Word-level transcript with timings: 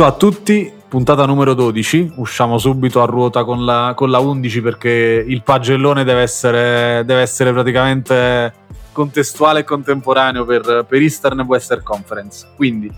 Ciao 0.00 0.08
a 0.08 0.12
tutti, 0.12 0.72
puntata 0.88 1.26
numero 1.26 1.52
12, 1.52 2.12
usciamo 2.16 2.56
subito 2.56 3.02
a 3.02 3.04
ruota 3.04 3.44
con 3.44 3.66
la, 3.66 3.92
con 3.94 4.08
la 4.08 4.18
11 4.18 4.62
perché 4.62 4.88
il 5.28 5.42
pagellone 5.42 6.04
deve 6.04 6.22
essere, 6.22 7.02
deve 7.04 7.20
essere 7.20 7.52
praticamente 7.52 8.50
contestuale 8.92 9.60
e 9.60 9.64
contemporaneo 9.64 10.46
per, 10.46 10.86
per 10.88 11.02
Eastern 11.02 11.40
e 11.40 11.42
Western 11.42 11.82
Conference. 11.82 12.48
Quindi 12.56 12.90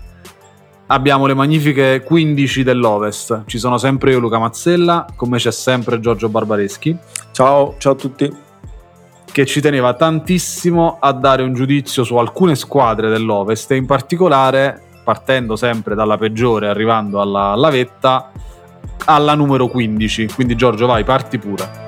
abbiamo 0.87 1.25
le 1.25 1.33
magnifiche 1.33 2.03
15 2.05 2.63
dell'Ovest, 2.63 3.43
ci 3.47 3.59
sono 3.59 3.77
sempre 3.77 4.11
io 4.11 4.19
Luca 4.19 4.39
Mazzella, 4.39 5.05
con 5.13 5.27
me 5.27 5.39
c'è 5.39 5.51
sempre 5.51 5.99
Giorgio 5.99 6.29
Barbareschi. 6.29 6.97
Ciao, 7.33 7.75
ciao 7.79 7.91
a 7.91 7.95
tutti. 7.95 8.33
Che 9.29 9.45
ci 9.45 9.59
teneva 9.59 9.93
tantissimo 9.95 10.99
a 11.01 11.11
dare 11.11 11.43
un 11.43 11.53
giudizio 11.53 12.05
su 12.05 12.15
alcune 12.15 12.55
squadre 12.55 13.09
dell'Ovest 13.09 13.71
e 13.71 13.75
in 13.75 13.87
particolare 13.87 14.91
partendo 15.03 15.55
sempre 15.55 15.95
dalla 15.95 16.17
peggiore, 16.17 16.67
arrivando 16.67 17.21
alla, 17.21 17.51
alla 17.51 17.69
vetta, 17.69 18.31
alla 19.05 19.35
numero 19.35 19.67
15. 19.67 20.27
Quindi 20.27 20.55
Giorgio, 20.55 20.85
vai, 20.85 21.03
parti 21.03 21.37
pure. 21.37 21.81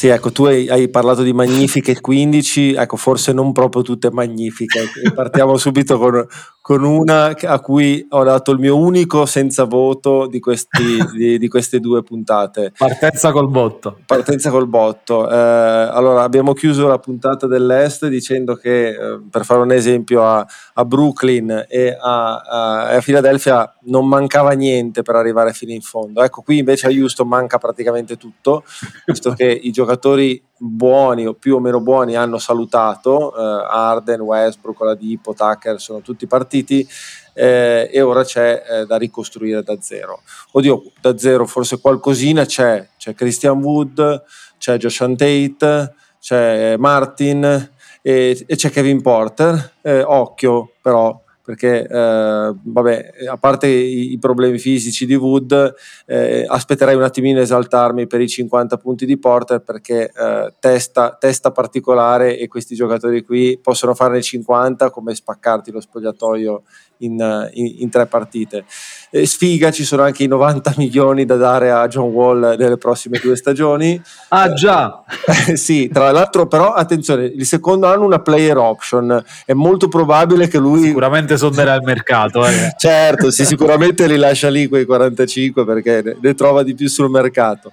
Sì, 0.00 0.06
ecco, 0.08 0.32
tu 0.32 0.44
hai, 0.46 0.66
hai, 0.70 0.88
parlato 0.88 1.22
di 1.22 1.34
magnifiche 1.34 2.00
15, 2.00 2.72
ecco, 2.72 2.96
forse 2.96 3.34
non 3.34 3.52
proprio 3.52 3.82
tutte 3.82 4.10
magnifiche. 4.10 4.88
Partiamo 5.14 5.58
subito 5.58 5.98
con, 5.98 6.26
con, 6.70 6.84
una 6.84 7.34
a 7.36 7.58
cui 7.58 8.06
ho 8.10 8.22
dato 8.22 8.52
il 8.52 8.60
mio 8.60 8.76
unico 8.76 9.26
senza 9.26 9.64
voto 9.64 10.28
di, 10.28 10.38
questi, 10.38 10.98
di, 11.12 11.36
di 11.36 11.48
queste 11.48 11.80
due 11.80 12.04
puntate. 12.04 12.72
Partenza 12.78 13.32
col 13.32 13.48
botto. 13.48 13.98
Partenza 14.06 14.50
col 14.50 14.68
botto. 14.68 15.28
Eh, 15.28 15.34
allora, 15.34 16.22
abbiamo 16.22 16.52
chiuso 16.52 16.86
la 16.86 17.00
puntata 17.00 17.48
dell'Est 17.48 18.06
dicendo 18.06 18.54
che, 18.54 18.90
eh, 18.90 19.20
per 19.28 19.44
fare 19.44 19.62
un 19.62 19.72
esempio, 19.72 20.24
a, 20.24 20.46
a 20.74 20.84
Brooklyn 20.84 21.66
e 21.68 21.96
a, 22.00 22.36
a, 22.36 22.88
a 22.90 23.00
Philadelphia 23.00 23.74
non 23.86 24.06
mancava 24.06 24.52
niente 24.52 25.02
per 25.02 25.16
arrivare 25.16 25.52
fino 25.52 25.72
in 25.72 25.80
fondo. 25.80 26.22
Ecco, 26.22 26.42
qui 26.42 26.58
invece 26.58 26.86
a 26.86 26.90
Houston 26.90 27.26
manca 27.26 27.58
praticamente 27.58 28.16
tutto, 28.16 28.62
visto 29.06 29.32
che 29.32 29.50
i 29.50 29.72
giocatori 29.72 30.40
buoni 30.62 31.26
o 31.26 31.32
più 31.32 31.56
o 31.56 31.58
meno 31.58 31.80
buoni 31.80 32.16
hanno 32.16 32.36
salutato, 32.36 33.34
eh, 33.34 33.66
Arden, 33.70 34.20
Westbrook, 34.20 34.80
Oladipo, 34.80 35.32
Tucker 35.32 35.80
sono 35.80 36.02
tutti 36.02 36.26
partiti 36.26 36.86
eh, 37.32 37.88
e 37.90 38.00
ora 38.02 38.24
c'è 38.24 38.62
eh, 38.68 38.86
da 38.86 38.96
ricostruire 38.98 39.62
da 39.62 39.80
zero. 39.80 40.20
Oddio, 40.52 40.82
da 41.00 41.16
zero 41.16 41.46
forse 41.46 41.80
qualcosina 41.80 42.44
c'è, 42.44 42.86
c'è 42.98 43.14
Christian 43.14 43.62
Wood, 43.62 44.22
c'è 44.58 44.76
Josh 44.76 44.98
Tate, 45.16 45.94
c'è 46.20 46.76
Martin 46.76 47.70
e, 48.02 48.44
e 48.46 48.56
c'è 48.56 48.70
Kevin 48.70 49.00
Porter, 49.00 49.72
eh, 49.80 50.02
occhio 50.02 50.72
però 50.82 51.18
perché 51.50 51.84
eh, 51.84 52.54
vabbè, 52.62 53.10
a 53.28 53.36
parte 53.36 53.66
i, 53.66 54.12
i, 54.12 54.18
problemi 54.20 54.56
fisici 54.56 55.04
di 55.04 55.16
Wood, 55.16 55.74
eh, 56.06 56.44
aspetterei 56.46 56.94
un 56.94 57.02
attimino 57.02 57.40
esaltarmi 57.40 58.06
per 58.06 58.20
i 58.20 58.28
50 58.28 58.76
punti 58.76 59.04
di 59.04 59.18
Porter 59.18 59.60
perché 59.60 60.12
eh, 60.16 60.54
testa, 60.60 61.16
testa, 61.18 61.50
particolare 61.50 62.38
e 62.38 62.46
questi 62.46 62.76
giocatori 62.76 63.24
qui 63.24 63.58
possono 63.60 63.94
farne 63.94 64.22
50 64.22 64.90
come 64.90 65.12
spaccarti 65.12 65.72
lo 65.72 65.80
spogliatoio 65.80 66.62
in, 67.00 67.50
in, 67.52 67.74
in 67.78 67.90
tre 67.90 68.06
partite. 68.06 68.64
E 69.10 69.26
sfiga, 69.26 69.70
ci 69.70 69.84
sono 69.84 70.02
anche 70.02 70.22
i 70.22 70.28
90 70.28 70.74
milioni 70.76 71.24
da 71.24 71.36
dare 71.36 71.70
a 71.70 71.86
John 71.88 72.10
Wall 72.10 72.56
nelle 72.56 72.76
prossime 72.76 73.18
due 73.22 73.36
stagioni. 73.36 74.00
Ah 74.32 74.52
già! 74.52 75.02
Eh, 75.48 75.56
sì, 75.56 75.88
tra 75.92 76.12
l'altro 76.12 76.46
però 76.46 76.72
attenzione, 76.72 77.24
il 77.24 77.44
secondo 77.44 77.88
anno 77.88 78.04
una 78.04 78.20
player 78.20 78.56
option, 78.56 79.22
è 79.44 79.52
molto 79.54 79.88
probabile 79.88 80.46
che 80.46 80.58
lui... 80.58 80.82
Sicuramente 80.82 81.36
sonderà 81.36 81.74
il 81.74 81.82
mercato. 81.82 82.46
Eh. 82.46 82.72
certo, 82.78 83.32
sì, 83.32 83.44
sicuramente 83.44 84.06
li 84.06 84.16
lascia 84.16 84.48
lì 84.48 84.68
quei 84.68 84.84
45 84.84 85.64
perché 85.64 86.02
ne, 86.02 86.16
ne 86.20 86.34
trova 86.34 86.62
di 86.62 86.74
più 86.76 86.88
sul 86.88 87.10
mercato. 87.10 87.72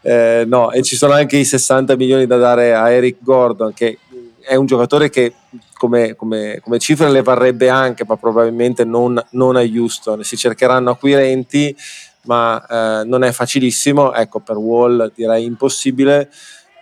Eh, 0.00 0.44
no, 0.46 0.70
e 0.72 0.82
ci 0.82 0.96
sono 0.96 1.12
anche 1.12 1.36
i 1.36 1.44
60 1.44 1.94
milioni 1.96 2.26
da 2.26 2.38
dare 2.38 2.74
a 2.74 2.90
Eric 2.90 3.16
Gordon 3.20 3.74
che 3.74 3.98
è 4.48 4.54
un 4.54 4.64
giocatore 4.64 5.10
che 5.10 5.34
come, 5.78 6.14
come, 6.14 6.60
come 6.62 6.78
cifre 6.78 7.10
le 7.10 7.22
varrebbe 7.22 7.70
anche, 7.70 8.04
ma 8.06 8.16
probabilmente 8.16 8.84
non, 8.84 9.18
non, 9.30 9.56
a 9.56 9.62
Houston. 9.62 10.22
Si 10.22 10.36
cercheranno 10.36 10.90
acquirenti, 10.90 11.74
ma 12.24 13.00
eh, 13.00 13.04
non 13.06 13.24
è 13.24 13.32
facilissimo. 13.32 14.12
Ecco, 14.12 14.40
per 14.40 14.56
Wall 14.56 15.12
direi 15.14 15.46
impossibile. 15.46 16.30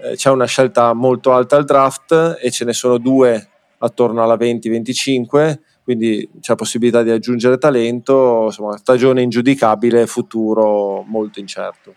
Eh, 0.03 0.17
c'è 0.17 0.31
una 0.31 0.47
scelta 0.47 0.93
molto 0.95 1.33
alta 1.33 1.55
al 1.55 1.65
draft 1.65 2.39
e 2.41 2.51
ce 2.51 2.65
ne 2.65 2.73
sono 2.73 2.99
due 2.99 3.49
attorno 3.79 4.23
alla 4.23 4.37
20-25, 4.37 5.59
quindi 5.85 6.29
c'è 6.41 6.55
possibilità 6.57 7.03
di 7.03 7.11
aggiungere 7.11 7.59
talento. 7.59 8.45
Insomma, 8.47 8.77
stagione 8.79 9.23
ingiudicabile, 9.23 10.07
futuro 10.07 11.05
molto 11.07 11.39
incerto. 11.39 11.95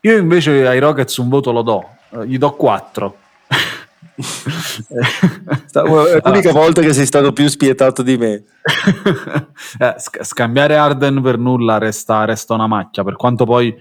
Io 0.00 0.16
invece 0.16 0.66
ai 0.66 0.78
Rockets 0.78 1.16
un 1.18 1.28
voto 1.28 1.52
lo 1.52 1.62
do, 1.62 1.88
eh, 2.10 2.26
gli 2.26 2.38
do 2.38 2.52
4 2.54 3.26
è 5.72 6.20
l'unica 6.24 6.52
volta 6.52 6.80
che 6.80 6.92
sei 6.92 7.06
stato 7.06 7.32
più 7.32 7.46
spietato 7.48 8.02
di 8.02 8.16
me. 8.16 8.42
eh, 9.78 9.94
scambiare 10.22 10.76
Arden 10.76 11.22
per 11.22 11.38
nulla 11.38 11.78
resta, 11.78 12.24
resta, 12.24 12.54
una 12.54 12.66
macchia, 12.66 13.04
per 13.04 13.14
quanto 13.14 13.44
poi 13.44 13.74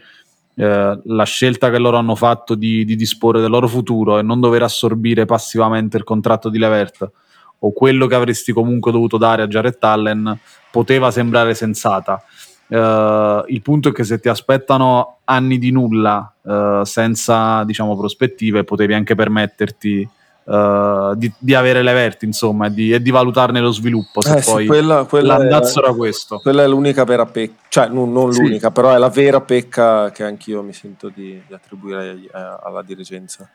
eh, 0.55 0.99
la 1.03 1.23
scelta 1.23 1.71
che 1.71 1.79
loro 1.79 1.97
hanno 1.97 2.15
fatto 2.15 2.53
di, 2.53 2.85
di, 2.85 2.95
disporre 2.95 3.41
del 3.41 3.49
loro 3.49 3.67
futuro 3.67 4.19
e 4.19 4.21
non 4.21 4.39
dover 4.39 4.63
assorbire 4.63 5.25
passivamente 5.25 5.97
il 5.97 6.03
contratto 6.03 6.49
di 6.49 6.59
Levert 6.59 7.11
o 7.59 7.73
quello 7.73 8.05
che 8.05 8.15
avresti 8.15 8.51
comunque 8.51 8.91
dovuto 8.91 9.17
dare 9.17 9.41
a 9.41 9.47
Jared 9.47 9.77
Allen 9.79 10.37
poteva 10.69 11.09
sembrare 11.09 11.55
sensata. 11.55 12.23
Uh, 12.67 13.45
il 13.47 13.61
punto 13.63 13.89
è 13.89 13.91
che 13.93 14.03
se 14.03 14.19
ti 14.19 14.27
aspettano 14.27 15.19
anni 15.23 15.57
di 15.57 15.71
nulla 15.71 16.33
uh, 16.41 16.83
senza 16.83 17.63
diciamo 17.63 17.95
prospettive 17.95 18.65
potevi 18.65 18.93
anche 18.93 19.15
permetterti 19.15 20.07
Uh, 20.47 21.13
di, 21.15 21.29
di, 21.37 21.53
avere 21.53 21.83
le 21.83 21.91
verti, 21.91 22.23
insomma, 22.23 22.67
e 22.67 22.73
di, 22.73 23.01
di 23.01 23.11
valutarne 23.11 23.59
lo 23.59 23.71
sviluppo. 23.71 24.21
Se 24.21 24.37
eh, 24.37 24.41
poi 24.41 24.61
sì, 24.61 24.67
quella, 24.67 25.03
quella 25.03 25.37
l'andazzo 25.37 25.81
è, 25.81 25.83
era 25.83 25.93
questo. 25.93 26.39
Quella 26.39 26.63
è 26.63 26.67
l'unica 26.69 27.03
vera 27.03 27.25
pecca, 27.25 27.55
cioè 27.67 27.89
non, 27.89 28.13
non 28.13 28.31
sì. 28.31 28.43
l'unica, 28.43 28.71
però 28.71 28.93
è 28.93 28.97
la 28.97 29.09
vera 29.09 29.41
pecca 29.41 30.09
che 30.11 30.23
anch'io 30.23 30.63
mi 30.63 30.71
sento 30.71 31.11
di, 31.13 31.41
di 31.45 31.53
attribuire 31.53 32.29
alla 32.31 32.81
dirigenza. 32.81 33.49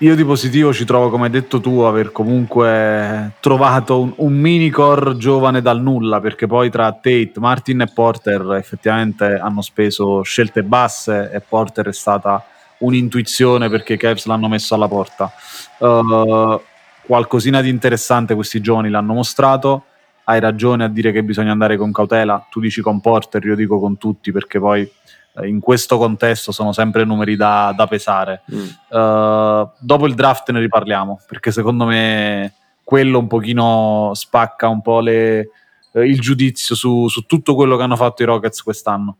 Io 0.00 0.16
di 0.16 0.24
positivo 0.24 0.74
ci 0.74 0.84
trovo, 0.84 1.10
come 1.10 1.26
hai 1.26 1.30
detto 1.30 1.60
tu, 1.60 1.78
aver 1.78 2.10
comunque 2.10 3.34
trovato 3.38 4.00
un, 4.00 4.12
un 4.16 4.32
mini 4.34 4.68
core 4.68 5.16
giovane 5.16 5.62
dal 5.62 5.80
nulla, 5.80 6.20
perché 6.20 6.48
poi 6.48 6.70
tra 6.70 6.90
Tate, 6.90 7.30
Martin 7.36 7.82
e 7.82 7.86
Porter 7.86 8.56
effettivamente 8.58 9.38
hanno 9.38 9.62
speso 9.62 10.22
scelte 10.22 10.64
basse 10.64 11.30
e 11.32 11.40
Porter 11.40 11.86
è 11.86 11.92
stata 11.92 12.44
un'intuizione 12.78 13.68
perché 13.68 13.94
i 13.94 13.96
Cavs 13.96 14.26
l'hanno 14.26 14.48
messo 14.48 14.74
alla 14.74 14.88
porta. 14.88 15.32
Uh, 15.78 16.60
qualcosina 17.04 17.60
di 17.60 17.68
interessante 17.68 18.34
questi 18.34 18.60
giovani 18.60 18.90
l'hanno 18.90 19.14
mostrato. 19.14 19.84
Hai 20.24 20.40
ragione 20.40 20.84
a 20.84 20.88
dire 20.88 21.12
che 21.12 21.22
bisogna 21.22 21.52
andare 21.52 21.76
con 21.76 21.92
cautela. 21.92 22.46
Tu 22.50 22.60
dici 22.60 22.80
con 22.80 23.00
Porter, 23.00 23.44
io 23.44 23.54
dico 23.54 23.78
con 23.78 23.96
tutti 23.96 24.32
perché 24.32 24.58
poi 24.58 24.90
eh, 25.36 25.46
in 25.46 25.60
questo 25.60 25.98
contesto 25.98 26.50
sono 26.50 26.72
sempre 26.72 27.04
numeri 27.04 27.36
da, 27.36 27.72
da 27.76 27.86
pesare. 27.86 28.42
Mm. 28.52 28.98
Uh, 28.98 29.70
dopo 29.78 30.06
il 30.06 30.14
draft 30.14 30.50
ne 30.50 30.60
riparliamo 30.60 31.20
perché 31.28 31.52
secondo 31.52 31.84
me 31.84 32.54
quello 32.82 33.18
un 33.18 33.26
pochino 33.26 34.12
spacca 34.14 34.68
un 34.68 34.80
po' 34.80 35.00
le, 35.00 35.50
il 35.92 36.20
giudizio 36.20 36.74
su, 36.74 37.08
su 37.08 37.22
tutto 37.22 37.54
quello 37.54 37.76
che 37.76 37.82
hanno 37.82 37.96
fatto 37.96 38.22
i 38.22 38.26
Rockets 38.26 38.62
quest'anno. 38.62 39.16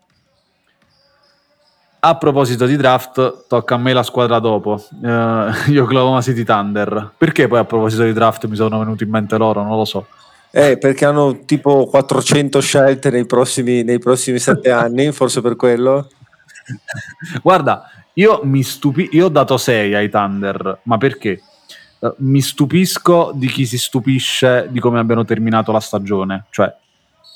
A 1.98 2.16
proposito 2.16 2.66
di 2.66 2.76
draft, 2.76 3.46
tocca 3.48 3.74
a 3.74 3.78
me 3.78 3.92
la 3.92 4.02
squadra 4.02 4.38
dopo. 4.38 4.82
Uh, 5.00 5.70
io 5.70 5.82
Oklahoma 5.82 6.20
City 6.20 6.44
Thunder. 6.44 7.12
Perché 7.16 7.48
poi 7.48 7.58
a 7.58 7.64
proposito 7.64 8.04
di 8.04 8.12
draft 8.12 8.46
mi 8.46 8.54
sono 8.54 8.78
venuti 8.78 9.04
in 9.04 9.10
mente 9.10 9.36
loro? 9.36 9.62
Non 9.62 9.76
lo 9.76 9.84
so. 9.84 10.06
Eh, 10.50 10.78
perché 10.78 11.04
hanno 11.04 11.44
tipo 11.44 11.86
400 11.86 12.60
scelte 12.60 13.10
nei 13.10 13.26
prossimi, 13.26 13.82
nei 13.82 13.98
prossimi 13.98 14.38
sette 14.38 14.70
anni, 14.72 15.10
forse 15.12 15.40
per 15.40 15.56
quello. 15.56 16.08
Guarda, 17.42 17.90
io 18.14 18.40
mi 18.44 18.62
stupi- 18.62 19.08
io 19.12 19.26
ho 19.26 19.28
dato 19.28 19.56
6 19.56 19.94
ai 19.94 20.08
Thunder, 20.08 20.80
ma 20.84 20.98
perché? 20.98 21.40
Uh, 21.98 22.14
mi 22.18 22.40
stupisco 22.40 23.32
di 23.34 23.48
chi 23.48 23.66
si 23.66 23.78
stupisce 23.78 24.68
di 24.70 24.80
come 24.80 24.98
abbiano 24.98 25.24
terminato 25.24 25.72
la 25.72 25.80
stagione. 25.80 26.44
Cioè, 26.50 26.72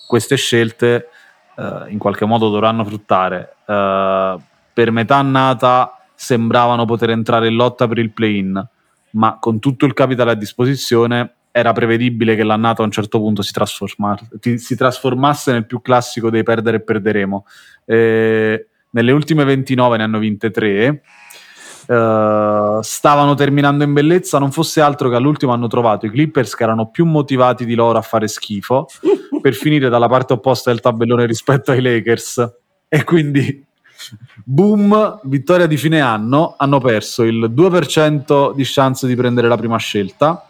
queste 0.06 0.36
scelte 0.36 1.08
uh, 1.56 1.88
in 1.88 1.98
qualche 1.98 2.24
modo 2.24 2.50
dovranno 2.50 2.84
fruttare. 2.84 3.56
Uh, 3.66 4.40
per 4.80 4.92
metà 4.92 5.16
annata 5.16 6.06
sembravano 6.14 6.86
poter 6.86 7.10
entrare 7.10 7.48
in 7.48 7.54
lotta 7.54 7.86
per 7.86 7.98
il 7.98 8.12
play-in, 8.12 8.66
ma 9.10 9.38
con 9.38 9.58
tutto 9.58 9.84
il 9.84 9.92
capitale 9.92 10.30
a 10.30 10.34
disposizione 10.34 11.34
era 11.50 11.72
prevedibile 11.72 12.34
che 12.34 12.44
l'annata 12.44 12.80
a 12.80 12.86
un 12.86 12.90
certo 12.90 13.18
punto 13.18 13.42
si, 13.42 13.52
si 14.56 14.76
trasformasse 14.76 15.52
nel 15.52 15.66
più 15.66 15.82
classico 15.82 16.30
dei 16.30 16.42
perdere 16.42 16.78
e 16.78 16.80
perderemo. 16.80 17.44
Eh, 17.84 18.68
nelle 18.88 19.12
ultime 19.12 19.44
29 19.44 19.98
ne 19.98 20.02
hanno 20.02 20.18
vinte 20.18 20.50
3. 20.50 21.02
Uh, 21.90 22.80
stavano 22.80 23.34
terminando 23.34 23.84
in 23.84 23.92
bellezza, 23.92 24.38
non 24.38 24.50
fosse 24.50 24.80
altro 24.80 25.10
che 25.10 25.16
all'ultimo 25.16 25.52
hanno 25.52 25.66
trovato 25.66 26.06
i 26.06 26.10
Clippers 26.10 26.54
che 26.54 26.62
erano 26.62 26.88
più 26.88 27.04
motivati 27.04 27.66
di 27.66 27.74
loro 27.74 27.98
a 27.98 28.02
fare 28.02 28.28
schifo 28.28 28.86
per 29.42 29.52
finire 29.52 29.90
dalla 29.90 30.08
parte 30.08 30.32
opposta 30.32 30.70
del 30.70 30.80
tabellone 30.80 31.26
rispetto 31.26 31.70
ai 31.70 31.82
Lakers. 31.82 32.50
E 32.88 33.04
quindi, 33.04 33.68
boom, 34.44 35.20
vittoria 35.24 35.66
di 35.66 35.76
fine 35.76 36.00
anno, 36.00 36.54
hanno 36.56 36.78
perso 36.78 37.22
il 37.22 37.52
2% 37.54 38.54
di 38.54 38.62
chance 38.64 39.06
di 39.06 39.14
prendere 39.14 39.48
la 39.48 39.56
prima 39.56 39.76
scelta 39.76 40.48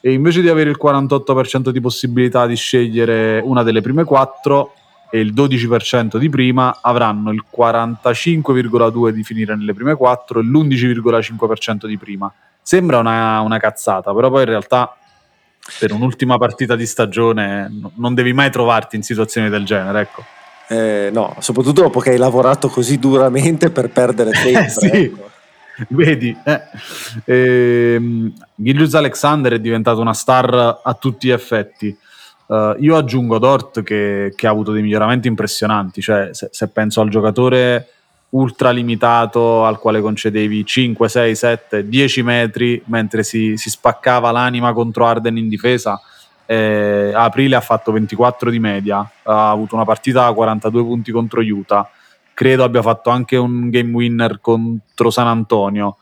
e 0.00 0.12
invece 0.12 0.40
di 0.40 0.48
avere 0.48 0.70
il 0.70 0.78
48% 0.82 1.70
di 1.70 1.80
possibilità 1.80 2.46
di 2.46 2.56
scegliere 2.56 3.40
una 3.44 3.62
delle 3.62 3.80
prime 3.80 4.04
quattro 4.04 4.74
e 5.10 5.20
il 5.20 5.32
12% 5.32 6.16
di 6.16 6.28
prima 6.28 6.78
avranno 6.80 7.30
il 7.32 7.44
45,2% 7.54 9.10
di 9.10 9.22
finire 9.22 9.54
nelle 9.54 9.74
prime 9.74 9.94
quattro 9.94 10.40
e 10.40 10.42
l'11,5% 10.42 11.86
di 11.86 11.98
prima. 11.98 12.32
Sembra 12.60 12.98
una, 12.98 13.40
una 13.40 13.58
cazzata, 13.58 14.14
però 14.14 14.30
poi 14.30 14.42
in 14.42 14.48
realtà 14.48 14.96
per 15.78 15.92
un'ultima 15.92 16.38
partita 16.38 16.74
di 16.74 16.86
stagione 16.86 17.70
non 17.94 18.14
devi 18.14 18.32
mai 18.32 18.50
trovarti 18.50 18.96
in 18.96 19.02
situazioni 19.02 19.48
del 19.48 19.64
genere, 19.64 20.00
ecco. 20.00 20.24
Eh, 20.72 21.10
no, 21.12 21.36
soprattutto 21.40 21.82
dopo 21.82 22.00
che 22.00 22.10
hai 22.10 22.16
lavorato 22.16 22.68
così 22.68 22.98
duramente 22.98 23.68
per 23.70 23.90
perdere 23.90 24.30
tempo. 24.30 24.58
Eh, 24.58 24.68
sì. 24.70 24.86
Ecco. 24.86 25.30
Vedi, 25.88 26.36
eh. 26.44 26.60
ehm, 27.24 28.32
Gilius 28.54 28.94
Alexander 28.94 29.52
è 29.52 29.60
diventato 29.60 30.00
una 30.00 30.14
star 30.14 30.80
a 30.82 30.94
tutti 30.94 31.26
gli 31.26 31.30
effetti. 31.30 31.96
Uh, 32.46 32.74
io 32.78 32.96
aggiungo 32.96 33.38
Dort 33.38 33.82
che, 33.82 34.32
che, 34.34 34.46
ha 34.46 34.50
avuto 34.50 34.72
dei 34.72 34.82
miglioramenti 34.82 35.28
impressionanti, 35.28 36.02
cioè 36.02 36.30
se, 36.32 36.48
se, 36.50 36.68
penso 36.68 37.00
al 37.00 37.08
giocatore 37.08 37.88
ultra 38.30 38.70
limitato 38.70 39.64
al 39.64 39.78
quale 39.78 40.00
concedevi 40.00 40.64
5, 40.64 41.08
6, 41.08 41.34
7, 41.34 41.88
10 41.88 42.22
metri 42.22 42.82
mentre 42.86 43.22
si, 43.22 43.56
si 43.56 43.70
spaccava 43.70 44.30
l'anima 44.30 44.72
contro 44.74 45.06
Arden 45.06 45.38
in 45.38 45.48
difesa, 45.48 46.00
eh, 46.46 47.12
a 47.14 47.24
aprile 47.24 47.56
ha 47.56 47.60
fatto 47.60 47.92
24 47.92 48.50
di 48.50 48.58
media, 48.58 49.08
ha 49.22 49.50
avuto 49.50 49.74
una 49.74 49.84
partita 49.84 50.26
a 50.26 50.32
42 50.32 50.82
punti 50.82 51.12
contro 51.12 51.40
Utah, 51.40 51.88
credo 52.34 52.64
abbia 52.64 52.82
fatto 52.82 53.10
anche 53.10 53.36
un 53.36 53.70
game 53.70 53.92
winner 53.92 54.40
contro 54.40 55.10
San 55.10 55.26
Antonio. 55.26 55.96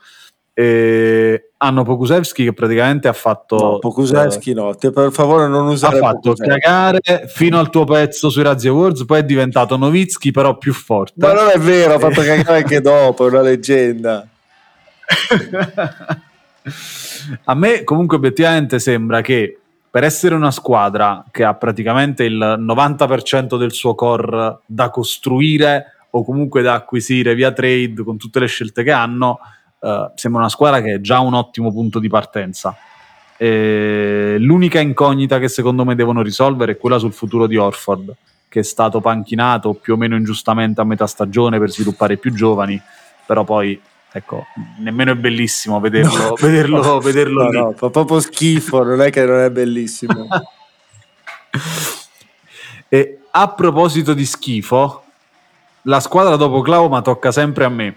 E 0.53 1.51
hanno 1.57 1.83
Pokusevski 1.83 2.43
che 2.43 2.53
praticamente 2.53 3.07
ha 3.07 3.13
fatto 3.13 3.55
no, 3.55 3.79
Pokusevski 3.79 4.51
eh, 4.51 4.53
no, 4.53 4.75
Te, 4.75 4.91
per 4.91 5.11
favore 5.11 5.47
non 5.47 5.67
usare 5.67 5.97
ha 5.97 5.99
fatto 5.99 6.33
cagare 6.33 6.99
fino 7.27 7.57
al 7.57 7.69
tuo 7.69 7.85
pezzo 7.85 8.29
sui 8.29 8.43
Razzi 8.43 8.67
Awards 8.67 9.05
poi 9.05 9.19
è 9.19 9.23
diventato 9.23 9.77
Novitsky 9.77 10.31
però 10.31 10.57
più 10.57 10.73
forte. 10.73 11.13
Ma 11.15 11.33
non 11.33 11.49
è 11.53 11.57
vero 11.57 11.93
ha 11.93 11.99
fatto 11.99 12.21
cagare 12.21 12.57
anche 12.57 12.81
dopo 12.81 13.25
è 13.25 13.29
una 13.29 13.41
leggenda. 13.41 14.27
A 17.45 17.55
me 17.55 17.83
comunque 17.83 18.17
obiettivamente 18.17 18.79
sembra 18.79 19.21
che 19.21 19.60
per 19.91 20.05
essere 20.05 20.35
una 20.35 20.51
squadra 20.51 21.25
che 21.31 21.43
ha 21.43 21.53
praticamente 21.53 22.23
il 22.23 22.37
90% 22.37 23.57
del 23.57 23.73
suo 23.73 23.93
core 23.93 24.59
da 24.65 24.89
costruire 24.89 26.07
o 26.11 26.23
comunque 26.23 26.61
da 26.61 26.75
acquisire 26.75 27.35
via 27.35 27.51
trade 27.51 28.01
con 28.03 28.15
tutte 28.15 28.39
le 28.39 28.47
scelte 28.47 28.83
che 28.83 28.91
hanno 28.91 29.39
uh, 29.79 30.11
sembra 30.15 30.41
una 30.41 30.49
squadra 30.49 30.81
che 30.81 30.93
è 30.93 31.01
già 31.01 31.19
un 31.19 31.33
ottimo 31.33 31.71
punto 31.71 31.99
di 31.99 32.07
partenza. 32.07 32.75
E 33.35 34.37
l'unica 34.39 34.79
incognita 34.79 35.39
che 35.39 35.49
secondo 35.49 35.83
me 35.83 35.95
devono 35.95 36.21
risolvere 36.21 36.73
è 36.73 36.77
quella 36.77 36.97
sul 36.97 37.11
futuro 37.11 37.45
di 37.45 37.57
Orford, 37.57 38.15
che 38.47 38.59
è 38.61 38.63
stato 38.63 39.01
panchinato 39.01 39.73
più 39.73 39.93
o 39.93 39.97
meno 39.97 40.15
ingiustamente 40.15 40.79
a 40.79 40.85
metà 40.85 41.05
stagione 41.05 41.59
per 41.59 41.69
sviluppare 41.69 42.15
più 42.15 42.31
giovani, 42.33 42.79
però 43.25 43.43
poi 43.43 43.79
ecco, 44.11 44.45
nemmeno 44.79 45.11
è 45.11 45.15
bellissimo 45.15 45.79
vederlo, 45.79 46.29
no, 46.29 46.35
vederlo, 46.35 46.83
no, 46.83 46.99
vederlo 46.99 47.49
no, 47.49 47.59
no, 47.59 47.71
fa 47.73 47.89
proprio 47.89 48.19
schifo, 48.19 48.83
non 48.83 49.01
è 49.01 49.09
che 49.09 49.25
non 49.25 49.39
è 49.39 49.49
bellissimo. 49.49 50.27
e 52.89 53.19
a 53.31 53.47
proposito 53.49 54.13
di 54.13 54.25
schifo, 54.25 55.03
la 55.83 55.99
squadra 55.99 56.35
dopo 56.35 56.57
Oklahoma 56.57 57.01
tocca 57.01 57.31
sempre 57.31 57.65
a 57.65 57.69
me 57.69 57.95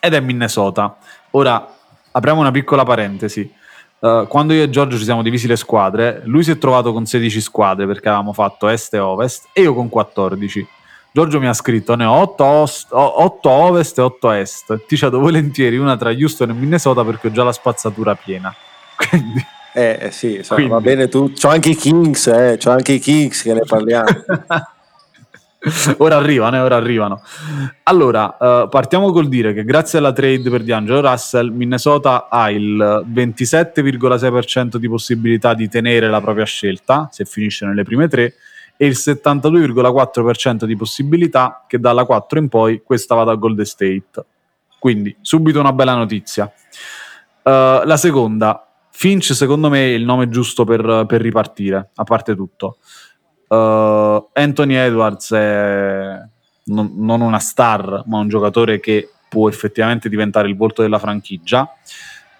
ed 0.00 0.14
è 0.14 0.20
Minnesota. 0.20 0.96
Ora 1.30 1.76
apriamo 2.10 2.40
una 2.40 2.50
piccola 2.50 2.84
parentesi. 2.84 3.52
Uh, 4.00 4.26
quando 4.26 4.54
io 4.54 4.62
e 4.62 4.70
Giorgio 4.70 4.96
ci 4.96 5.04
siamo 5.04 5.22
divisi 5.22 5.46
le 5.46 5.56
squadre, 5.56 6.22
lui 6.24 6.42
si 6.42 6.50
è 6.50 6.58
trovato 6.58 6.92
con 6.92 7.04
16 7.04 7.40
squadre 7.40 7.86
perché 7.86 8.08
avevamo 8.08 8.32
fatto 8.32 8.66
est 8.66 8.94
e 8.94 8.98
ovest 8.98 9.48
e 9.52 9.62
io 9.62 9.74
con 9.74 9.88
14. 9.88 10.66
Giorgio 11.12 11.40
mi 11.40 11.48
ha 11.48 11.52
scritto 11.52 11.96
ne 11.96 12.04
ho 12.04 12.12
8, 12.12 12.44
ost, 12.44 12.86
8 12.90 13.50
ovest 13.50 13.98
e 13.98 14.02
8 14.02 14.30
est. 14.32 14.86
Ti 14.86 14.96
cedo 14.96 15.18
volentieri 15.18 15.76
una 15.76 15.96
tra 15.96 16.10
Houston 16.10 16.50
e 16.50 16.52
Minnesota 16.52 17.04
perché 17.04 17.28
ho 17.28 17.30
già 17.32 17.42
la 17.42 17.52
spazzatura 17.52 18.14
piena. 18.14 18.54
Quindi 18.96 19.44
eh, 19.72 19.98
eh 20.00 20.10
sì, 20.10 20.40
so, 20.42 20.54
Quindi. 20.54 20.72
va 20.72 20.80
bene 20.80 21.08
tu. 21.08 21.32
C'ho 21.32 21.48
anche 21.48 21.70
i 21.70 21.76
Kings, 21.76 22.26
eh, 22.26 22.56
c'ho 22.62 22.70
anche 22.70 22.92
i 22.92 22.98
Kings 22.98 23.42
che 23.42 23.54
ne 23.54 23.62
parliamo. 23.64 24.06
ora 25.98 26.16
arrivano, 26.16 26.56
eh, 26.56 26.60
ora 26.60 26.76
arrivano. 26.76 27.22
Allora, 27.84 28.36
uh, 28.38 28.68
partiamo 28.68 29.12
col 29.12 29.28
dire 29.28 29.52
che 29.52 29.64
grazie 29.64 29.98
alla 29.98 30.12
trade 30.12 30.50
per 30.50 30.64
D'Angelo 30.64 31.00
Russell, 31.00 31.50
Minnesota 31.50 32.28
ha 32.28 32.50
il 32.50 33.04
27,6% 33.12 34.76
di 34.76 34.88
possibilità 34.88 35.54
di 35.54 35.68
tenere 35.68 36.08
la 36.08 36.20
propria 36.20 36.44
scelta, 36.44 37.08
se 37.12 37.24
finisce 37.24 37.64
nelle 37.66 37.84
prime 37.84 38.08
tre, 38.08 38.34
e 38.82 38.86
il 38.86 38.94
72,4% 38.96 40.64
di 40.64 40.74
possibilità 40.74 41.66
che 41.68 41.78
dalla 41.78 42.06
4 42.06 42.38
in 42.38 42.48
poi 42.48 42.80
questa 42.82 43.14
vada 43.14 43.32
a 43.32 43.34
Golden 43.34 43.66
State. 43.66 44.24
Quindi, 44.78 45.14
subito 45.20 45.60
una 45.60 45.74
bella 45.74 45.94
notizia. 45.94 46.50
Uh, 47.42 47.84
la 47.84 47.98
seconda, 47.98 48.66
Finch 48.90 49.34
secondo 49.34 49.68
me 49.68 49.80
è 49.80 49.88
il 49.88 50.06
nome 50.06 50.30
giusto 50.30 50.64
per, 50.64 51.04
per 51.06 51.20
ripartire, 51.20 51.90
a 51.94 52.04
parte 52.04 52.34
tutto. 52.34 52.78
Uh, 53.48 54.26
Anthony 54.32 54.76
Edwards 54.76 55.30
è 55.34 56.18
non, 56.64 56.92
non, 56.94 57.20
una 57.20 57.38
star, 57.38 58.04
ma 58.06 58.16
un 58.16 58.28
giocatore 58.28 58.80
che 58.80 59.10
può 59.28 59.50
effettivamente 59.50 60.08
diventare 60.08 60.48
il 60.48 60.56
volto 60.56 60.80
della 60.80 60.98
franchigia. 60.98 61.70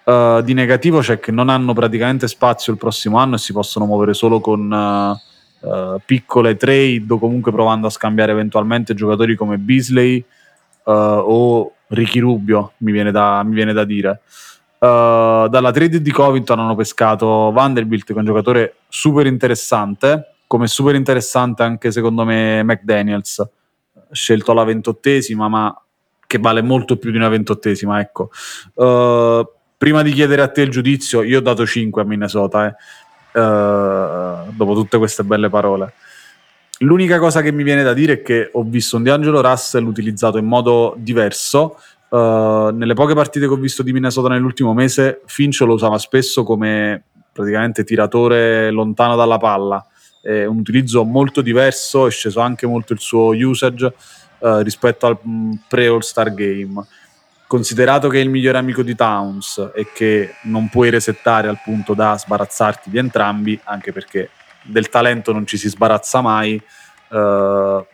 Uh, 0.05 0.41
di 0.41 0.55
negativo 0.55 1.01
c'è 1.01 1.19
che 1.19 1.31
non 1.31 1.49
hanno 1.49 1.73
praticamente 1.73 2.27
spazio 2.27 2.73
il 2.73 2.79
prossimo 2.79 3.19
anno 3.19 3.35
e 3.35 3.37
si 3.37 3.53
possono 3.53 3.85
muovere 3.85 4.15
solo 4.15 4.39
con 4.39 5.19
uh, 5.61 5.99
piccole 6.05 6.55
trade 6.55 7.05
o 7.07 7.17
comunque 7.17 7.51
provando 7.51 7.87
a 7.87 7.89
scambiare 7.89 8.31
eventualmente 8.31 8.93
giocatori 8.93 9.35
come 9.35 9.57
Beasley 9.57 10.23
o 10.83 11.73
Ricky 11.87 12.19
Rubio, 12.19 12.73
mi 12.77 12.91
viene 12.91 13.11
da, 13.11 13.43
mi 13.43 13.53
viene 13.53 13.71
da 13.71 13.83
dire. 13.83 14.21
dalla 14.79 15.71
trade 15.71 16.01
di 16.01 16.11
Covington 16.11 16.59
hanno 16.59 16.75
pescato 16.75 17.51
Vanderbilt, 17.51 18.05
che 18.05 18.13
è 18.13 18.17
un 18.17 18.25
giocatore 18.25 18.77
super 18.89 19.27
interessante, 19.27 20.33
come 20.47 20.67
super 20.67 20.95
interessante 20.95 21.63
anche 21.63 21.91
secondo 21.91 22.25
me 22.25 22.63
McDaniels, 22.63 23.47
scelto 24.11 24.51
alla 24.51 24.63
ventottesima, 24.63 25.47
ma 25.47 25.81
che 26.31 26.37
vale 26.39 26.61
molto 26.61 26.97
più 26.97 27.11
di 27.11 27.17
una 27.17 27.27
ventottesima, 27.27 27.99
ecco. 27.99 28.29
Uh, 28.75 29.45
prima 29.77 30.01
di 30.01 30.13
chiedere 30.13 30.41
a 30.41 30.47
te 30.47 30.61
il 30.61 30.69
giudizio, 30.69 31.23
io 31.23 31.39
ho 31.39 31.41
dato 31.41 31.65
5 31.65 32.01
a 32.01 32.05
Minnesota, 32.05 32.67
eh. 32.67 32.75
Uh, 33.33 34.51
dopo 34.51 34.73
tutte 34.73 34.97
queste 34.97 35.23
belle 35.23 35.49
parole. 35.49 35.93
L'unica 36.79 37.19
cosa 37.19 37.41
che 37.41 37.51
mi 37.51 37.63
viene 37.63 37.83
da 37.83 37.93
dire 37.93 38.13
è 38.13 38.21
che 38.21 38.49
ho 38.51 38.63
visto 38.63 38.97
un 38.97 39.03
D'Angelo 39.03 39.41
Russell 39.41 39.85
utilizzato 39.85 40.37
in 40.37 40.45
modo 40.45 40.95
diverso. 40.97 41.77
Uh, 42.09 42.69
nelle 42.73 42.93
poche 42.93 43.13
partite 43.13 43.47
che 43.47 43.53
ho 43.53 43.57
visto 43.57 43.83
di 43.83 43.93
Minnesota 43.93 44.29
nell'ultimo 44.29 44.73
mese, 44.73 45.21
Finch 45.25 45.61
lo 45.61 45.73
usava 45.73 45.97
spesso 45.97 46.43
come 46.43 47.03
praticamente 47.31 47.83
tiratore 47.83 48.71
lontano 48.71 49.15
dalla 49.15 49.37
palla 49.37 49.85
è 50.21 50.45
un 50.45 50.59
utilizzo 50.59 51.03
molto 51.03 51.41
diverso, 51.41 52.05
è 52.07 52.11
sceso 52.11 52.39
anche 52.39 52.67
molto 52.67 52.93
il 52.93 52.99
suo 52.99 53.31
usage 53.35 53.91
eh, 54.39 54.63
rispetto 54.63 55.07
al 55.07 55.17
mm, 55.27 55.53
pre-All-Star 55.67 56.33
Game. 56.33 56.85
Considerato 57.51 58.07
che 58.07 58.17
è 58.17 58.21
il 58.21 58.29
migliore 58.29 58.59
amico 58.59 58.81
di 58.81 58.95
Towns 58.95 59.71
e 59.75 59.91
che 59.93 60.35
non 60.43 60.69
puoi 60.69 60.89
resettare 60.89 61.49
al 61.49 61.59
punto 61.61 61.93
da 61.93 62.17
sbarazzarti 62.17 62.89
di 62.89 62.97
entrambi, 62.97 63.59
anche 63.65 63.91
perché 63.91 64.29
del 64.63 64.87
talento 64.87 65.33
non 65.33 65.45
ci 65.45 65.57
si 65.57 65.67
sbarazza 65.67 66.21
mai, 66.21 66.53
eh, 67.09 67.85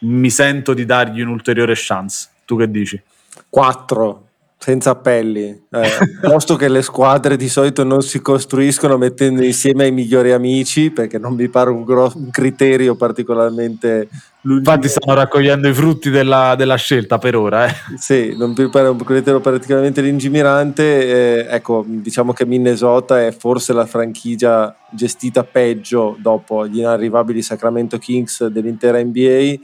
mi 0.00 0.28
sento 0.28 0.74
di 0.74 0.84
dargli 0.84 1.22
un'ulteriore 1.22 1.72
chance. 1.74 2.28
Tu 2.44 2.58
che 2.58 2.70
dici? 2.70 3.02
4 3.48 4.27
senza 4.60 4.90
appelli, 4.90 5.44
eh, 5.70 5.88
posto 6.20 6.56
che 6.56 6.68
le 6.68 6.82
squadre 6.82 7.36
di 7.36 7.48
solito 7.48 7.84
non 7.84 8.02
si 8.02 8.20
costruiscono 8.20 8.98
mettendo 8.98 9.44
insieme 9.44 9.86
i 9.86 9.92
migliori 9.92 10.32
amici, 10.32 10.90
perché 10.90 11.16
non 11.16 11.34
mi 11.34 11.48
pare 11.48 11.70
un, 11.70 11.84
gro- 11.84 12.12
un 12.16 12.28
criterio 12.30 12.96
particolarmente 12.96 14.08
lungimirante. 14.40 14.86
Infatti 14.86 14.88
stanno 14.88 15.16
raccogliendo 15.16 15.68
i 15.68 15.72
frutti 15.72 16.10
della, 16.10 16.56
della 16.56 16.74
scelta 16.74 17.18
per 17.18 17.36
ora. 17.36 17.68
Eh. 17.68 17.74
Sì, 17.96 18.34
non 18.36 18.52
mi 18.56 18.68
pare 18.68 18.88
un 18.88 18.98
criterio 18.98 19.38
particolarmente 19.38 20.02
lungimirante. 20.02 21.46
Eh, 21.46 21.54
ecco, 21.54 21.84
diciamo 21.86 22.32
che 22.32 22.44
Minnesota 22.44 23.24
è 23.24 23.30
forse 23.30 23.72
la 23.72 23.86
franchigia 23.86 24.74
gestita 24.90 25.44
peggio 25.44 26.16
dopo 26.18 26.66
gli 26.66 26.78
inarrivabili 26.78 27.42
Sacramento 27.42 27.98
Kings 27.98 28.46
dell'intera 28.46 29.00
NBA 29.00 29.54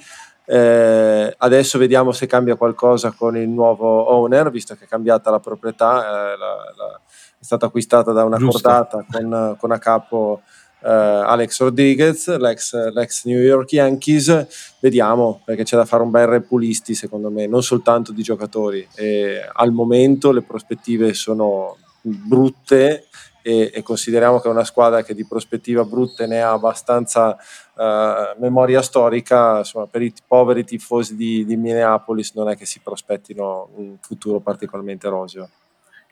Eh, 0.47 1.35
adesso 1.39 1.79
vediamo 1.79 2.13
se 2.13 2.27
cambia 2.27 2.57
qualcosa 2.57 3.13
con 3.13 3.37
il 3.37 3.49
nuovo 3.49 4.11
owner, 4.11 4.51
visto 4.51 4.75
che 4.75 4.85
è 4.85 4.89
cambiata 4.89 5.31
la 5.31 5.41
proprietà, 5.41 6.33
eh, 6.33 6.37
la, 6.37 6.55
la, 6.77 7.01
è 7.39 7.45
stata 7.45 7.67
acquistata 7.67 8.13
da 8.13 8.25
una 8.25 8.37
Giusto. 8.37 8.61
cordata 8.61 9.07
con, 9.11 9.57
con 9.59 9.71
a 9.71 9.79
capo 9.79 10.43
eh, 10.85 10.91
Alex 10.91 11.61
Rodriguez, 11.61 12.37
l'ex, 12.37 12.75
l'ex, 12.93 13.25
New 13.25 13.41
York 13.41 13.73
Yankees. 13.73 14.77
Vediamo 14.81 15.41
perché 15.45 15.65
c'è 15.65 15.77
da 15.77 15.87
fare 15.87 16.03
un 16.03 16.11
bel 16.11 16.27
repulisti, 16.27 16.95
secondo 16.95 17.31
me, 17.31 17.47
non 17.47 17.63
soltanto 17.63 18.13
di 18.13 18.23
giocatori. 18.23 18.87
E 18.95 19.41
al 19.51 19.73
momento 19.73 20.31
le 20.31 20.43
prospettive 20.43 21.15
sono 21.15 21.79
brutte 22.01 23.07
e, 23.47 23.71
e, 23.75 23.83
consideriamo 23.83 24.41
che 24.41 24.49
è 24.49 24.51
una 24.51 24.65
squadra 24.65 25.03
che 25.03 25.13
di 25.13 25.27
prospettiva 25.27 25.85
brutte 25.85 26.27
ne 26.27 26.41
ha 26.41 26.53
abbastanza 26.53 27.37
uh, 27.75 28.41
memoria 28.41 28.81
storica, 28.81 29.59
insomma, 29.59 29.87
per 29.87 30.01
i 30.01 30.15
poveri 30.27 30.65
tifosi 30.65 31.15
di, 31.15 31.45
di, 31.45 31.55
Minneapolis 31.55 32.33
non 32.33 32.49
è 32.49 32.57
che 32.57 32.65
si 32.65 32.81
prospettino 32.83 33.69
un 33.75 33.97
futuro 34.01 34.41
particolarmente 34.41 35.11
roseo. 35.11 35.51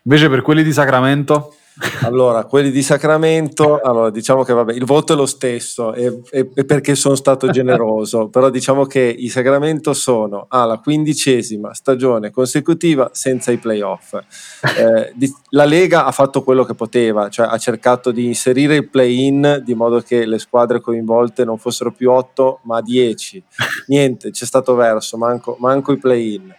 Invece 0.03 0.29
per 0.29 0.43
quelli 0.43 0.63
di 0.63 0.73
Sacramento? 0.73 1.55
Allora, 2.03 2.45
quelli 2.45 2.71
di 2.71 2.83
Sacramento, 2.83 3.81
allora, 3.81 4.11
diciamo 4.11 4.43
che 4.43 4.53
vabbè, 4.53 4.75
il 4.75 4.85
voto 4.85 5.15
è 5.15 5.17
lo 5.17 5.25
stesso 5.25 5.95
e, 5.95 6.21
e, 6.31 6.51
e, 6.55 6.65
perché 6.67 6.95
sono 6.95 7.15
stato 7.15 7.49
generoso, 7.49 8.29
però 8.31 8.51
diciamo 8.51 8.85
che 8.85 9.01
i 9.01 9.29
Sacramento 9.29 9.95
sono 9.95 10.47
alla 10.49 10.79
quindicesima 10.79 11.73
stagione 11.73 12.31
consecutiva 12.31 13.09
senza 13.13 13.53
i 13.53 13.57
playoff. 13.57 14.15
Eh, 14.15 15.13
di, 15.15 15.33
la 15.51 15.65
Lega 15.65 16.05
ha 16.05 16.13
fatto 16.13 16.43
quello 16.43 16.65
che 16.65 16.75
poteva, 16.75 17.31
cioè 17.31 17.47
ha 17.49 17.57
cercato 17.57 18.11
di 18.11 18.27
inserire 18.27 18.77
il 18.77 18.91
play-in 18.91 19.63
di 19.65 19.75
modo 19.75 20.01
che 20.01 20.27
le 20.27 20.39
squadre 20.39 20.81
coinvolte 20.81 21.45
non 21.45 21.57
fossero 21.57 21.91
più 21.91 22.11
8 22.11 22.61
ma 22.65 22.83
10. 22.83 23.43
Niente, 23.87 24.31
c'è 24.31 24.45
stato 24.45 24.75
verso, 24.75 25.17
manco, 25.17 25.57
manco 25.59 25.93
i 25.93 25.99
play-in 25.99 26.55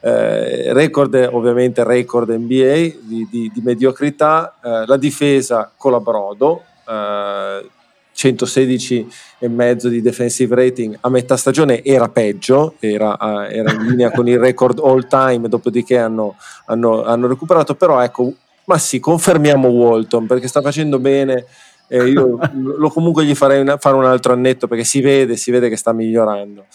eh, 0.00 0.72
record 0.72 1.28
ovviamente 1.32 1.82
record 1.82 2.30
NBA 2.30 2.98
di, 3.00 3.26
di, 3.30 3.50
di 3.52 3.60
mediocrità, 3.62 4.56
eh, 4.62 4.86
la 4.86 4.96
difesa 4.96 5.70
con 5.76 5.92
la 5.92 6.00
Brodo, 6.00 6.62
eh, 6.88 7.68
116 8.12 9.08
e 9.38 9.48
mezzo 9.48 9.88
di 9.88 10.02
defensive 10.02 10.52
rating 10.52 10.96
a 11.00 11.08
metà 11.08 11.36
stagione 11.36 11.84
era 11.84 12.08
peggio, 12.08 12.74
era, 12.80 13.16
eh, 13.48 13.58
era 13.58 13.72
in 13.72 13.86
linea 13.86 14.10
con 14.10 14.28
il 14.28 14.38
record 14.38 14.80
all 14.80 15.06
time, 15.06 15.48
dopodiché 15.48 15.98
hanno, 15.98 16.36
hanno, 16.66 17.04
hanno, 17.04 17.28
recuperato, 17.28 17.74
però 17.74 18.00
ecco, 18.00 18.32
ma 18.64 18.78
sì, 18.78 18.98
confermiamo 18.98 19.68
Walton 19.68 20.26
perché 20.26 20.48
sta 20.48 20.60
facendo 20.60 20.98
bene. 20.98 21.44
Io 21.90 22.38
lo 22.52 22.90
comunque 22.90 23.24
gli 23.24 23.34
farei 23.34 23.62
una, 23.62 23.78
fare 23.78 23.96
un 23.96 24.04
altro 24.04 24.34
annetto 24.34 24.68
perché 24.68 24.84
si 24.84 25.00
vede, 25.00 25.36
si 25.36 25.50
vede 25.50 25.70
che 25.70 25.76
sta 25.76 25.94
migliorando 25.94 26.66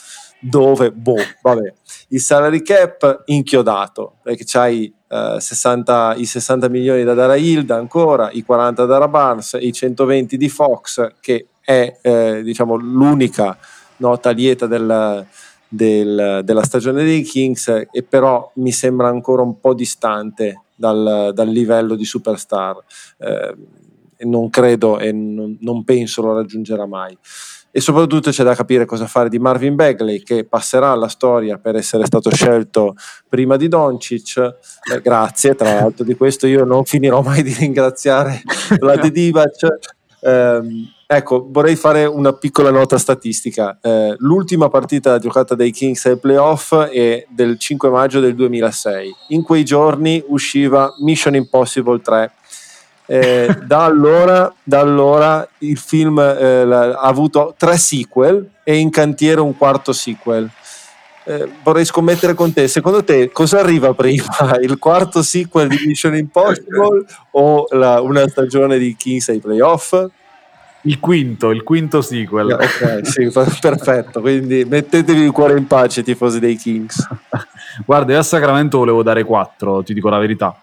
dove, 0.44 0.92
boh, 0.92 1.16
vabbè. 1.42 1.74
Il 2.14 2.22
salary 2.22 2.62
cap 2.62 3.24
inchiodato, 3.26 4.18
perché 4.22 4.44
c'hai 4.46 4.94
eh, 5.08 5.38
60, 5.40 6.14
i 6.18 6.26
60 6.26 6.70
milioni 6.70 7.04
da 7.04 7.16
dare 7.16 7.34
a 7.34 7.36
Hilda 7.38 7.76
ancora, 7.76 8.30
i 8.32 8.44
40 8.44 8.86
da 8.86 9.08
Barnes, 9.08 9.58
i 9.60 9.74
120 9.74 10.38
di 10.38 10.48
Fox, 10.48 11.16
che 11.20 11.48
è 11.60 11.98
eh, 12.04 12.44
diciamo 12.44 12.76
l'unica 12.76 13.58
nota 13.98 14.30
lieta 14.30 14.68
del, 14.68 15.26
del, 15.68 16.42
della 16.44 16.64
stagione 16.64 17.04
dei 17.04 17.24
Kings, 17.24 17.88
e 17.92 18.04
però 18.08 18.52
mi 18.58 18.72
sembra 18.72 19.08
ancora 19.08 19.42
un 19.42 19.60
po' 19.60 19.74
distante 19.74 20.66
dal, 20.76 21.32
dal 21.34 21.50
livello 21.50 21.96
di 21.96 22.06
superstar. 22.06 22.78
Eh, 23.18 23.56
non 24.26 24.52
credo 24.52 25.00
e 25.00 25.12
non, 25.12 25.58
non 25.62 25.84
penso 25.84 26.22
lo 26.22 26.36
raggiungerà 26.36 26.86
mai 26.86 27.18
e 27.76 27.82
soprattutto 27.82 28.30
c'è 28.30 28.44
da 28.44 28.54
capire 28.54 28.86
cosa 28.86 29.08
fare 29.08 29.30
di 29.30 29.40
Marvin 29.40 29.74
Bagley 29.74 30.22
che 30.22 30.46
passerà 30.46 30.92
alla 30.92 31.08
storia 31.08 31.58
per 31.58 31.76
essere 31.76 32.06
stato 32.06 32.30
scelto 32.30 32.94
prima 33.28 33.58
di 33.58 33.68
Doncic. 33.68 34.38
Eh, 34.38 35.02
grazie 35.02 35.56
tra 35.56 35.74
l'altro 35.74 36.04
di 36.04 36.14
questo 36.14 36.46
io 36.46 36.66
non 36.66 36.86
finirò 36.86 37.22
mai 37.22 37.42
di 37.42 37.52
ringraziare 37.54 38.44
Vlad 38.80 39.08
Divac 39.10 39.80
eh, 40.26 40.62
ecco 41.06 41.48
vorrei 41.50 41.76
fare 41.76 42.06
una 42.06 42.32
piccola 42.34 42.72
nota 42.72 42.98
statistica. 42.98 43.78
Eh, 43.82 44.16
l'ultima 44.20 44.70
partita 44.70 45.20
giocata 45.20 45.54
dai 45.54 45.72
Kings 45.72 46.06
ai 46.06 46.18
playoff 46.18 46.74
è 46.76 47.26
del 47.30 47.60
5 47.60 47.90
maggio 47.90 48.20
del 48.22 48.34
2006 48.36 49.16
in 49.30 49.44
quei 49.44 49.66
giorni 49.66 50.24
usciva 50.28 50.94
Mission 51.02 51.36
Impossible 51.36 52.00
3 52.00 52.32
eh, 53.14 53.60
da, 53.64 53.84
allora, 53.84 54.52
da, 54.64 54.80
allora, 54.80 55.48
il 55.60 55.78
film 55.78 56.18
eh, 56.18 56.62
ha 56.62 57.02
avuto 57.02 57.54
tre 57.56 57.78
sequel 57.78 58.50
e 58.64 58.78
in 58.78 58.90
cantiere 58.90 59.40
un 59.40 59.56
quarto 59.56 59.94
sequel. 59.94 60.50
Eh, 61.26 61.48
vorrei 61.62 61.86
scommettere 61.86 62.34
con 62.34 62.52
te, 62.52 62.68
secondo 62.68 63.04
te 63.04 63.32
cosa 63.32 63.60
arriva 63.60 63.94
prima? 63.94 64.58
Il 64.60 64.80
quarto 64.80 65.22
sequel 65.22 65.68
di 65.68 65.78
Mission 65.86 66.16
Impossible 66.16 67.06
o 67.32 67.68
la, 67.70 68.02
una 68.02 68.28
stagione 68.28 68.80
di 68.80 68.96
Kings 68.96 69.30
ai 69.30 69.40
playoff? 69.40 69.94
Il 70.86 71.00
quinto, 71.00 71.52
il 71.52 71.62
quinto 71.62 72.02
sequel. 72.02 72.52
Ok, 72.52 73.02
sì, 73.04 73.30
perfetto. 73.62 74.22
Quindi 74.22 74.66
mettetevi 74.66 75.22
il 75.22 75.32
cuore 75.32 75.56
in 75.56 75.68
pace, 75.68 76.02
tifosi 76.02 76.40
dei 76.40 76.56
Kings. 76.56 77.08
Guarda, 77.86 78.14
io 78.14 78.20
a 78.20 78.24
Sacramento 78.24 78.80
volevo 78.80 79.04
dare 79.04 79.24
4, 79.24 79.84
ti 79.84 79.94
dico 79.94 80.10
la 80.10 80.18
verità. 80.18 80.58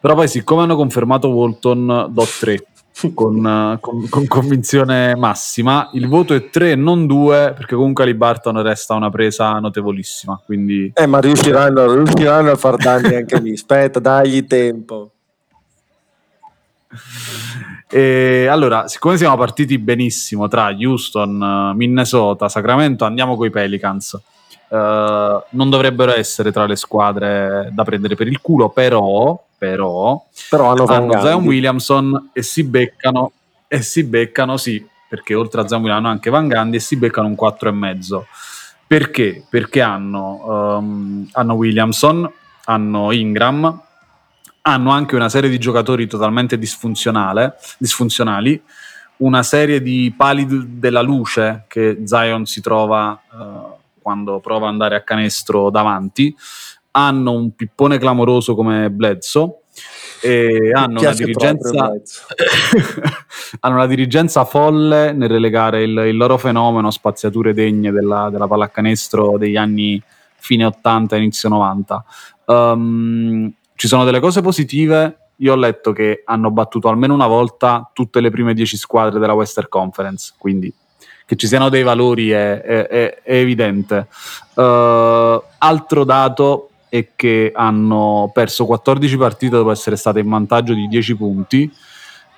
Però 0.00 0.14
poi, 0.14 0.28
siccome 0.28 0.62
hanno 0.62 0.76
confermato 0.76 1.28
Walton, 1.28 2.06
do 2.10 2.26
3 2.38 2.66
con, 3.14 3.78
con, 3.80 4.08
con, 4.08 4.26
convinzione 4.26 5.16
massima. 5.16 5.90
Il 5.92 6.08
voto 6.08 6.34
è 6.34 6.48
3 6.50 6.74
non 6.74 7.06
2, 7.06 7.54
perché 7.56 7.74
comunque 7.74 8.04
Ali 8.04 8.14
Barton 8.14 8.62
resta 8.62 8.94
una 8.94 9.10
presa 9.10 9.58
notevolissima. 9.58 10.40
Quindi... 10.44 10.92
Eh, 10.94 11.06
ma 11.06 11.18
riusciranno, 11.18 11.92
riusciranno 11.94 12.50
a 12.50 12.56
far 12.56 12.76
danni 12.76 13.14
anche 13.16 13.40
lì. 13.40 13.52
Aspetta, 13.54 13.98
dagli 13.98 14.46
tempo. 14.46 15.12
E 17.90 18.46
allora, 18.46 18.86
siccome 18.86 19.16
siamo 19.16 19.36
partiti 19.36 19.78
benissimo 19.78 20.46
tra 20.46 20.74
Houston, 20.78 21.72
Minnesota, 21.74 22.48
Sacramento, 22.48 23.04
andiamo 23.04 23.36
con 23.36 23.46
i 23.46 23.50
Pelicans. 23.50 24.18
Uh, 24.68 24.76
non 25.50 25.70
dovrebbero 25.70 26.14
essere 26.14 26.52
tra 26.52 26.66
le 26.66 26.76
squadre 26.76 27.70
da 27.72 27.84
prendere 27.84 28.14
per 28.14 28.26
il 28.26 28.40
culo, 28.42 28.68
però 28.68 29.42
però, 29.58 30.24
però 30.48 30.70
hanno, 30.70 30.84
hanno 30.84 31.20
Zion 31.20 31.44
Williamson 31.44 32.30
e 32.32 32.42
si 32.42 32.62
beccano, 32.62 33.32
e 33.66 33.82
si 33.82 34.04
beccano, 34.04 34.56
sì, 34.56 34.86
perché 35.08 35.34
oltre 35.34 35.60
a 35.60 35.66
Zion 35.66 35.80
Williamson 35.80 36.06
hanno 36.06 36.14
anche 36.14 36.30
Van 36.30 36.46
Gandhi 36.46 36.76
e 36.76 36.80
si 36.80 36.96
beccano 36.96 37.26
un 37.26 37.36
4,5. 37.38 38.22
Perché? 38.86 39.44
Perché 39.50 39.82
hanno, 39.82 40.76
um, 40.78 41.28
hanno 41.32 41.54
Williamson, 41.54 42.30
hanno 42.64 43.12
Ingram, 43.12 43.82
hanno 44.62 44.90
anche 44.90 45.16
una 45.16 45.28
serie 45.28 45.50
di 45.50 45.58
giocatori 45.58 46.06
totalmente 46.06 46.58
disfunzionali, 46.58 48.62
una 49.18 49.42
serie 49.42 49.82
di 49.82 50.12
pali 50.16 50.78
della 50.78 51.02
luce 51.02 51.64
che 51.66 52.02
Zion 52.04 52.46
si 52.46 52.60
trova 52.60 53.20
uh, 53.30 53.76
quando 54.00 54.40
prova 54.40 54.66
ad 54.66 54.72
andare 54.72 54.96
a 54.96 55.02
canestro 55.02 55.70
davanti, 55.70 56.34
hanno 56.92 57.32
un 57.32 57.54
pippone 57.54 57.98
clamoroso 57.98 58.54
come 58.54 58.90
Bledsoe 58.90 59.52
e 60.20 60.72
hanno 60.72 61.00
una, 61.00 61.12
dirigenza, 61.12 61.92
hanno 63.60 63.74
una 63.74 63.86
dirigenza 63.86 64.44
folle 64.44 65.12
nel 65.12 65.28
relegare 65.28 65.82
il, 65.82 65.96
il 65.96 66.16
loro 66.16 66.36
fenomeno 66.38 66.88
a 66.88 66.90
spaziature 66.90 67.54
degne 67.54 67.92
della, 67.92 68.28
della, 68.30 68.48
pallacanestro 68.48 69.38
degli 69.38 69.56
anni 69.56 70.02
fine 70.40 70.64
80 70.64 71.16
inizio 71.16 71.48
90 71.48 72.04
um, 72.46 72.54
ehm, 72.54 73.52
ci 73.74 73.86
sono 73.86 74.04
delle 74.04 74.20
cose 74.20 74.40
positive. 74.40 75.18
Io 75.40 75.52
ho 75.52 75.56
letto 75.56 75.92
che 75.92 76.22
hanno 76.24 76.50
battuto 76.50 76.88
almeno 76.88 77.14
una 77.14 77.28
volta 77.28 77.88
tutte 77.92 78.20
le 78.20 78.28
prime 78.28 78.54
10 78.54 78.76
squadre 78.76 79.20
della 79.20 79.34
Western 79.34 79.68
Conference 79.68 80.34
quindi 80.36 80.74
che 81.24 81.36
ci 81.36 81.46
siano 81.46 81.68
dei 81.68 81.84
valori 81.84 82.30
è, 82.30 82.60
è, 82.60 82.86
è, 82.88 83.22
è 83.22 83.34
evidente. 83.34 84.08
Uh, 84.54 85.40
altro 85.58 86.02
dato 86.04 86.70
è 86.88 87.08
che 87.14 87.52
hanno 87.54 88.30
perso 88.32 88.64
14 88.66 89.16
partite 89.16 89.56
dopo 89.56 89.70
essere 89.70 89.96
state 89.96 90.20
in 90.20 90.28
vantaggio 90.28 90.74
di 90.74 90.86
10 90.88 91.16
punti 91.16 91.72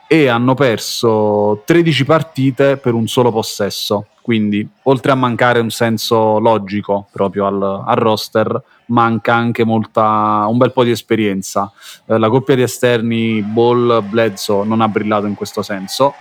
e 0.07 0.26
hanno 0.26 0.54
perso 0.54 1.62
13 1.64 2.04
partite 2.04 2.76
per 2.76 2.95
un 2.95 3.07
solo 3.07 3.30
possesso. 3.30 4.07
Quindi, 4.21 4.69
oltre 4.83 5.12
a 5.12 5.14
mancare 5.14 5.61
un 5.61 5.71
senso 5.71 6.38
logico 6.40 7.07
proprio 7.12 7.47
al, 7.47 7.62
al 7.87 7.97
roster, 7.97 8.62
manca 8.87 9.35
anche 9.35 9.64
molta, 9.64 10.47
un 10.49 10.59
bel 10.59 10.73
po' 10.73 10.85
di 10.85 10.90
esperienza. 10.90 11.71
Eh, 12.07 12.19
la 12.19 12.28
coppia 12.28 12.54
di 12.54 12.62
esterni 12.62 13.40
Ball-Bledsoe 13.40 14.66
non 14.66 14.80
ha 14.80 14.88
brillato 14.88 15.26
in 15.26 15.35
questo 15.35 15.62
senso. 15.62 16.14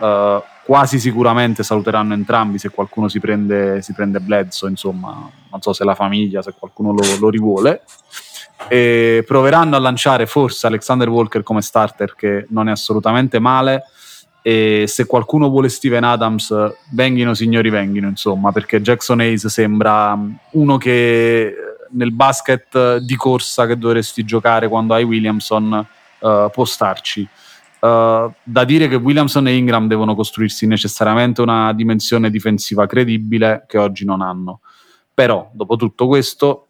Eh, 0.00 0.42
quasi 0.66 0.98
sicuramente 0.98 1.62
saluteranno 1.62 2.12
entrambi 2.12 2.58
se 2.58 2.70
qualcuno 2.70 3.06
si 3.06 3.20
prende, 3.20 3.80
si 3.82 3.92
prende 3.92 4.18
Bledsoe, 4.18 4.68
insomma, 4.68 5.30
non 5.50 5.62
so 5.62 5.72
se 5.72 5.84
la 5.84 5.94
famiglia, 5.94 6.42
se 6.42 6.54
qualcuno 6.58 6.92
lo, 6.92 7.02
lo 7.20 7.30
rivuole. 7.30 7.82
E 8.68 9.22
proveranno 9.24 9.76
a 9.76 9.78
lanciare 9.78 10.26
forse 10.26 10.66
Alexander 10.66 11.08
Walker 11.08 11.44
come 11.44 11.62
starter, 11.62 12.16
che 12.16 12.46
non 12.48 12.68
è 12.68 12.72
assolutamente 12.72 13.38
male, 13.38 13.84
e 14.42 14.86
se 14.88 15.06
qualcuno 15.06 15.48
vuole 15.48 15.68
Steven 15.68 16.02
Adams, 16.02 16.52
venghino 16.90 17.32
signori 17.34 17.70
venghino, 17.70 18.08
insomma, 18.08 18.50
perché 18.50 18.82
Jackson 18.82 19.20
Hayes 19.20 19.46
sembra 19.46 20.18
uno 20.50 20.76
che 20.78 21.54
nel 21.90 22.12
basket 22.12 22.96
di 22.96 23.14
corsa 23.14 23.66
che 23.66 23.78
dovresti 23.78 24.24
giocare 24.24 24.66
quando 24.66 24.94
hai 24.94 25.04
Williamson 25.04 25.86
uh, 26.18 26.50
può 26.50 26.64
starci. 26.64 27.26
Uh, 27.78 28.32
da 28.42 28.64
dire 28.64 28.88
che 28.88 28.96
Williamson 28.96 29.46
e 29.48 29.56
Ingram 29.56 29.86
devono 29.86 30.14
costruirsi 30.14 30.66
necessariamente 30.66 31.42
una 31.42 31.72
dimensione 31.72 32.30
difensiva 32.30 32.86
credibile 32.86 33.64
che 33.68 33.78
oggi 33.78 34.04
non 34.04 34.22
hanno. 34.22 34.60
Però, 35.12 35.50
dopo 35.52 35.76
tutto 35.76 36.06
questo, 36.06 36.65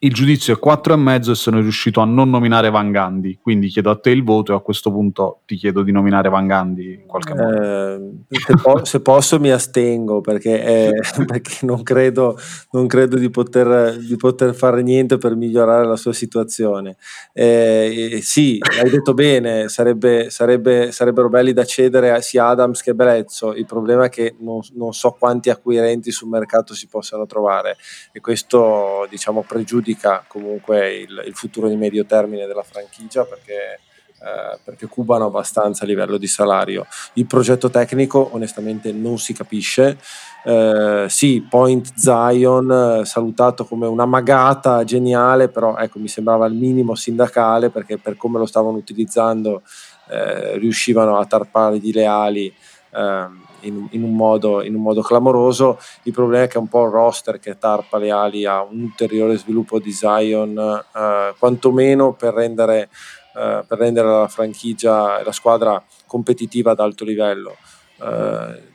il 0.00 0.12
giudizio 0.12 0.52
è 0.52 0.58
4,5 0.60 1.30
e 1.30 1.34
sono 1.36 1.60
riuscito 1.60 2.00
a 2.00 2.04
non 2.04 2.28
nominare 2.28 2.70
Van 2.70 2.90
Gandhi, 2.90 3.38
quindi 3.40 3.68
chiedo 3.68 3.90
a 3.90 3.96
te 3.96 4.10
il 4.10 4.24
voto 4.24 4.52
e 4.52 4.56
a 4.56 4.58
questo 4.58 4.90
punto 4.90 5.42
ti 5.46 5.54
chiedo 5.54 5.82
di 5.82 5.92
nominare 5.92 6.28
Van 6.28 6.44
Gandhi 6.44 6.94
in 6.94 7.06
qualche 7.06 7.34
modo. 7.34 7.62
Eh, 7.62 8.36
se, 8.36 8.56
po- 8.60 8.84
se, 8.84 9.00
posso 9.00 9.38
mi 9.38 9.50
astengo 9.50 10.20
perché, 10.20 10.60
eh, 10.60 10.92
perché 11.24 11.64
non, 11.64 11.84
credo, 11.84 12.36
non 12.72 12.88
credo, 12.88 13.16
di, 13.16 13.30
poter, 13.30 13.96
di 13.98 14.16
poter, 14.16 14.56
fare 14.56 14.82
niente 14.82 15.18
per 15.18 15.36
migliorare 15.36 15.86
la 15.86 15.96
sua 15.96 16.12
situazione. 16.12 16.96
Eh, 17.32 18.18
sì, 18.22 18.58
hai 18.82 18.90
detto 18.90 19.14
bene, 19.14 19.68
sarebbe, 19.68 20.30
sarebbe, 20.30 20.90
sarebbero 20.90 21.28
belli 21.28 21.52
da 21.52 21.64
cedere 21.64 22.20
sia 22.22 22.48
Adams 22.48 22.82
che 22.82 22.92
Brezzo, 22.92 23.54
il 23.54 23.66
problema 23.66 24.06
è 24.06 24.08
che 24.08 24.34
non, 24.40 24.58
non 24.74 24.92
so 24.92 25.14
quanti 25.16 25.48
acquirenti 25.48 26.10
sul 26.10 26.28
mercato 26.28 26.74
si 26.74 26.88
possano 26.88 27.24
trovare 27.24 27.76
e 28.10 28.18
questo 28.18 29.06
diciamo 29.08 29.42
pregiudica 29.46 29.74
pregiudica 29.76 30.24
comunque 30.26 30.94
il, 30.94 31.24
il, 31.26 31.34
futuro 31.34 31.68
di 31.68 31.76
medio 31.76 32.04
termine 32.04 32.46
della 32.46 32.62
franchigia 32.62 33.24
perché, 33.24 33.80
eh, 34.20 34.58
perché 34.64 34.86
cubano 34.86 35.26
abbastanza 35.26 35.84
a 35.84 35.86
livello 35.86 36.16
di 36.16 36.26
salario. 36.26 36.86
Il 37.14 37.26
progetto 37.26 37.70
tecnico 37.70 38.30
onestamente 38.32 38.92
non 38.92 39.18
si 39.18 39.32
capisce. 39.32 39.98
Eh, 40.44 41.06
sì, 41.08 41.46
Point 41.48 41.92
Zion 41.94 43.02
salutato 43.04 43.64
come 43.64 43.86
una 43.86 44.06
magata 44.06 44.84
geniale, 44.84 45.48
però 45.48 45.76
ecco, 45.76 45.98
mi 45.98 46.08
sembrava 46.08 46.46
il 46.46 46.54
minimo 46.54 46.94
sindacale 46.94 47.70
perché 47.70 47.98
per 47.98 48.16
come 48.16 48.38
lo 48.38 48.46
stavano 48.46 48.76
utilizzando 48.76 49.62
eh, 50.08 50.56
riuscivano 50.58 51.18
a 51.18 51.26
tarpare 51.26 51.78
di 51.78 51.92
leali. 51.92 52.54
Eh, 52.90 53.44
in, 53.60 53.86
in, 53.90 54.02
un 54.02 54.14
modo, 54.14 54.62
in, 54.62 54.74
un 54.74 54.82
modo, 54.82 55.02
clamoroso. 55.02 55.78
Il 56.02 56.12
problema 56.12 56.44
è 56.44 56.48
che 56.48 56.56
è 56.56 56.60
un 56.60 56.68
po' 56.68 56.84
il 56.84 56.90
roster 56.90 57.38
che 57.38 57.58
tarpa 57.58 57.98
le 57.98 58.10
ali 58.10 58.44
a 58.44 58.62
un 58.62 58.82
ulteriore 58.82 59.36
sviluppo 59.36 59.78
di 59.78 59.92
Zion, 59.92 60.56
eh, 60.58 61.34
quantomeno 61.38 62.12
per 62.14 62.34
rendere, 62.34 62.88
eh, 63.34 63.64
per 63.66 63.78
rendere 63.78 64.08
la 64.08 64.28
franchigia 64.28 65.18
e 65.18 65.24
la 65.24 65.32
squadra 65.32 65.82
competitiva 66.06 66.72
ad 66.72 66.80
alto 66.80 67.04
livello. 67.04 67.56
Eh, 68.00 68.74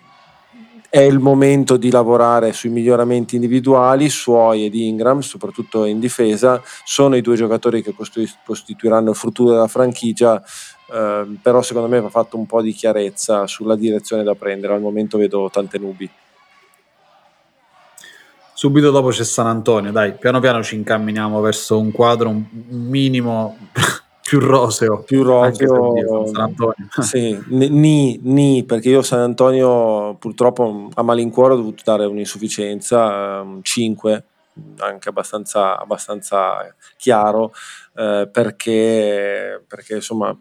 è 0.92 1.00
il 1.00 1.20
momento 1.20 1.78
di 1.78 1.90
lavorare 1.90 2.52
sui 2.52 2.70
miglioramenti 2.70 3.36
individuali, 3.36 4.10
suoi 4.10 4.66
e 4.66 4.70
di 4.70 4.90
Ingram, 4.90 5.22
soprattutto 5.22 5.86
in 5.86 6.02
difesa, 6.02 6.62
sono 6.84 7.16
i 7.16 7.22
due 7.22 7.38
giocatori 7.38 7.82
che 7.82 7.96
costituiranno 8.44 9.12
il 9.12 9.16
futuro 9.16 9.52
della 9.52 9.70
franchigia 9.70 10.44
Ehm, 10.92 11.40
però 11.42 11.62
secondo 11.62 11.88
me 11.88 12.02
va 12.02 12.10
fatto 12.10 12.38
un 12.38 12.46
po' 12.46 12.62
di 12.62 12.74
chiarezza 12.74 13.48
sulla 13.48 13.76
direzione 13.76 14.24
da 14.24 14.36
prendere, 14.36 14.74
al 14.74 14.82
momento 14.82 15.18
vedo 15.18 15.50
tante 15.50 15.78
nubi. 15.78 16.10
Subito 18.54 18.92
dopo 18.92 19.10
c'è 19.10 19.24
San 19.24 19.48
Antonio, 19.48 19.92
dai, 19.92 20.14
piano 20.14 20.40
piano 20.40 20.62
ci 20.62 20.76
incamminiamo 20.76 21.42
verso 21.42 21.80
un 21.80 21.92
quadro 21.92 22.30
un 22.30 22.46
minimo 22.68 23.58
più 24.22 24.40
roseo. 24.40 25.00
Più 25.00 25.24
roseo. 25.24 26.28
San 26.28 26.42
Antonio. 26.42 26.88
Sì, 27.02 27.42
ni, 27.48 28.20
ni, 28.22 28.64
perché 28.64 28.90
io 28.90 29.02
San 29.02 29.20
Antonio 29.20 30.16
purtroppo 30.16 30.90
a 30.94 31.02
malincuore 31.02 31.54
ho 31.54 31.58
dovuto 31.58 31.82
dare 31.84 32.06
un'insufficienza, 32.06 33.42
um, 33.42 33.62
5, 33.64 34.26
anche 34.80 35.10
abbastanza, 35.10 35.80
abbastanza 35.80 36.76
chiaro 36.98 37.54
eh, 37.94 38.30
perché, 38.32 39.64
perché, 39.68 39.96
insomma 39.96 40.36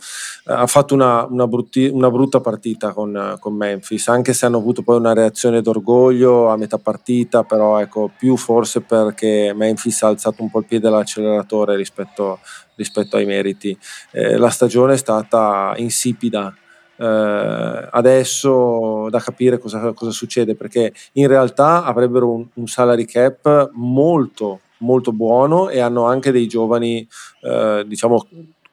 ha 0.44 0.66
fatto 0.66 0.94
una, 0.94 1.24
una, 1.24 1.46
brutti, 1.46 1.86
una 1.86 2.10
brutta 2.10 2.40
partita 2.40 2.92
con, 2.92 3.36
con, 3.40 3.54
Memphis 3.54 4.08
anche 4.08 4.32
se 4.32 4.46
hanno 4.46 4.58
avuto 4.58 4.82
poi 4.82 4.96
una 4.96 5.12
reazione 5.12 5.60
d'orgoglio 5.60 6.48
a 6.48 6.56
metà 6.56 6.78
partita 6.78 7.42
però 7.42 7.80
ecco 7.80 8.10
più 8.16 8.36
forse 8.36 8.82
perché 8.82 9.52
Memphis 9.54 10.02
ha 10.02 10.08
alzato 10.08 10.42
un 10.42 10.50
po' 10.50 10.60
il 10.60 10.66
piede 10.66 10.88
dall'acceleratore 10.88 11.76
rispetto, 11.76 12.40
rispetto 12.76 13.16
ai 13.16 13.26
meriti. 13.26 13.76
Eh, 14.12 14.36
la 14.36 14.50
stagione 14.50 14.94
è 14.94 14.96
stata 14.96 15.72
insipida. 15.76 16.54
Eh, 16.96 17.88
adesso 17.90 19.08
da 19.08 19.20
capire 19.20 19.58
cosa, 19.58 19.92
cosa, 19.92 20.10
succede 20.10 20.54
perché 20.54 20.92
in 21.12 21.28
realtà 21.28 21.84
avrebbero 21.84 22.30
un, 22.30 22.46
un, 22.52 22.66
salary 22.66 23.06
cap 23.06 23.70
molto 23.72 24.60
molto 24.80 25.12
buono 25.12 25.68
e 25.68 25.80
hanno 25.80 26.04
anche 26.04 26.32
dei 26.32 26.46
giovani 26.46 27.06
eh, 27.42 27.84
diciamo 27.86 28.26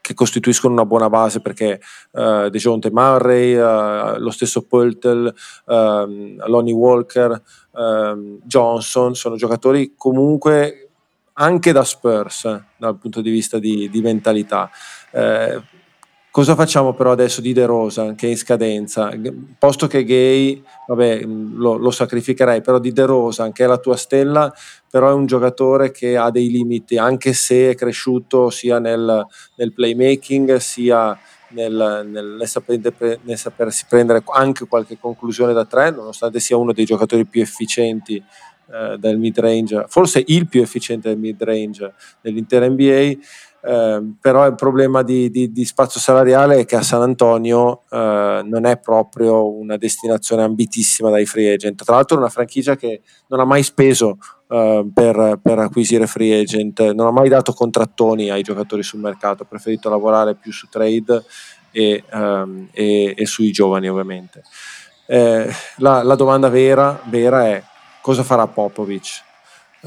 che 0.08 0.14
costituiscono 0.14 0.72
una 0.72 0.86
buona 0.86 1.10
base 1.10 1.42
perché 1.42 1.82
uh, 2.12 2.48
DeJounte 2.48 2.92
Murray, 2.92 3.56
uh, 3.56 4.18
lo 4.18 4.30
stesso 4.30 4.62
Pöltl, 4.62 5.34
um, 5.66 6.48
Lonnie 6.48 6.72
Walker, 6.72 7.42
um, 7.72 8.40
Johnson, 8.42 9.16
sono 9.16 9.36
giocatori 9.36 9.96
comunque 9.98 10.92
anche 11.34 11.74
da 11.74 11.84
Spurs 11.84 12.46
eh, 12.46 12.64
dal 12.78 12.98
punto 12.98 13.20
di 13.20 13.30
vista 13.30 13.60
di, 13.60 13.90
di 13.90 14.02
mentalità. 14.02 14.70
Cosa 16.38 16.54
facciamo 16.54 16.94
però 16.94 17.14
adesso 17.14 17.42
di 17.42 17.52
De 17.52 17.66
Rosa 17.66 18.14
che 18.14 18.28
è 18.28 18.30
in 18.30 18.38
scadenza? 18.38 19.12
Posto 19.58 19.88
che 19.88 20.04
Gay, 20.04 20.62
vabbè, 20.86 21.26
mm, 21.26 21.58
lo, 21.58 21.78
lo, 21.78 21.90
sacrificherei, 21.90 22.62
però 22.62 22.78
di 22.78 22.92
De 22.92 23.06
Rosa, 23.08 23.52
che 23.52 23.64
è 23.64 23.68
la 23.68 23.80
tua 23.80 23.98
stella, 23.98 24.54
però 24.88 25.10
è 25.10 25.14
un 25.14 25.26
giocatore 25.26 25.90
che 25.90 26.16
ha 26.16 26.30
dei 26.30 26.52
limiti, 26.52 26.96
anche 26.96 27.34
se 27.34 27.72
è 27.72 27.76
cresciuto 27.76 28.52
sia 28.52 28.78
nel, 28.78 29.26
nel 29.56 29.74
playmaking, 29.74 30.58
sia 30.58 31.18
nel, 31.54 32.06
nel, 32.08 32.36
nel, 32.38 32.48
saper, 32.48 33.20
nel, 33.24 33.38
sapersi 33.40 33.86
prendere 33.90 34.22
anche 34.28 34.68
qualche 34.68 35.00
conclusione 35.00 35.54
da 35.54 35.66
tre, 35.66 35.90
nonostante 35.90 36.40
sia 36.40 36.56
uno 36.56 36.72
dei 36.72 36.86
giocatori 36.86 37.26
più 37.26 37.42
efficienti 37.42 38.24
eh, 38.70 38.98
del 39.00 39.18
mid 39.18 39.40
range, 39.40 39.86
forse 39.88 40.22
il 40.28 40.48
più 40.48 40.62
efficiente 40.62 41.08
del 41.08 41.18
mid 41.18 41.42
range 41.42 41.94
dell'intera 42.22 42.68
NBA 42.68 43.14
eh, 43.68 44.02
però 44.22 44.48
il 44.48 44.56
problema 44.56 45.04
di, 45.04 45.30
di, 45.30 45.52
di, 45.52 45.66
spazio 45.66 46.00
salariale 46.00 46.60
è 46.60 46.66
che 46.66 46.78
a 46.78 46.82
San 46.82 47.02
Antonio 47.02 47.82
eh, 47.90 48.42
non 48.46 48.66
è 48.66 48.80
proprio 48.80 49.54
una 49.54 49.76
destinazione 49.76 50.44
ambitissima 50.44 51.10
dai 51.10 51.26
free 51.26 51.52
agent. 51.52 51.84
Tra 51.84 51.96
l'altro 51.96 52.16
è 52.16 52.20
una 52.20 52.30
franchigia 52.30 52.78
che 52.78 53.02
non 53.28 53.42
ha 53.42 53.44
mai 53.44 53.64
speso 53.64 54.20
eh, 54.48 54.88
per, 54.94 55.40
per, 55.42 55.60
acquisire 55.60 56.08
free 56.08 56.40
agent, 56.40 56.80
non 56.94 57.08
ha 57.08 57.12
mai 57.12 57.28
dato 57.28 57.52
contrattoni 57.52 58.30
ai 58.30 58.42
giocatori 58.42 58.84
sul 58.84 59.02
mercato, 59.02 59.44
ha 59.44 59.46
preferito 59.46 59.90
lavorare 59.90 60.36
più 60.36 60.54
su 60.54 60.70
trade 60.70 61.26
e, 61.72 62.06
ehm, 62.10 62.70
e, 62.72 63.16
e 63.18 63.26
sui 63.26 63.52
giovani 63.52 63.90
ovviamente. 63.90 64.44
Eh, 65.08 65.54
la, 65.78 66.04
la, 66.04 66.16
domanda 66.16 66.48
vera, 66.48 67.02
vera 67.10 67.48
è 67.48 67.62
cosa 68.02 68.24
farà 68.24 68.48
Popovic? 68.48 69.26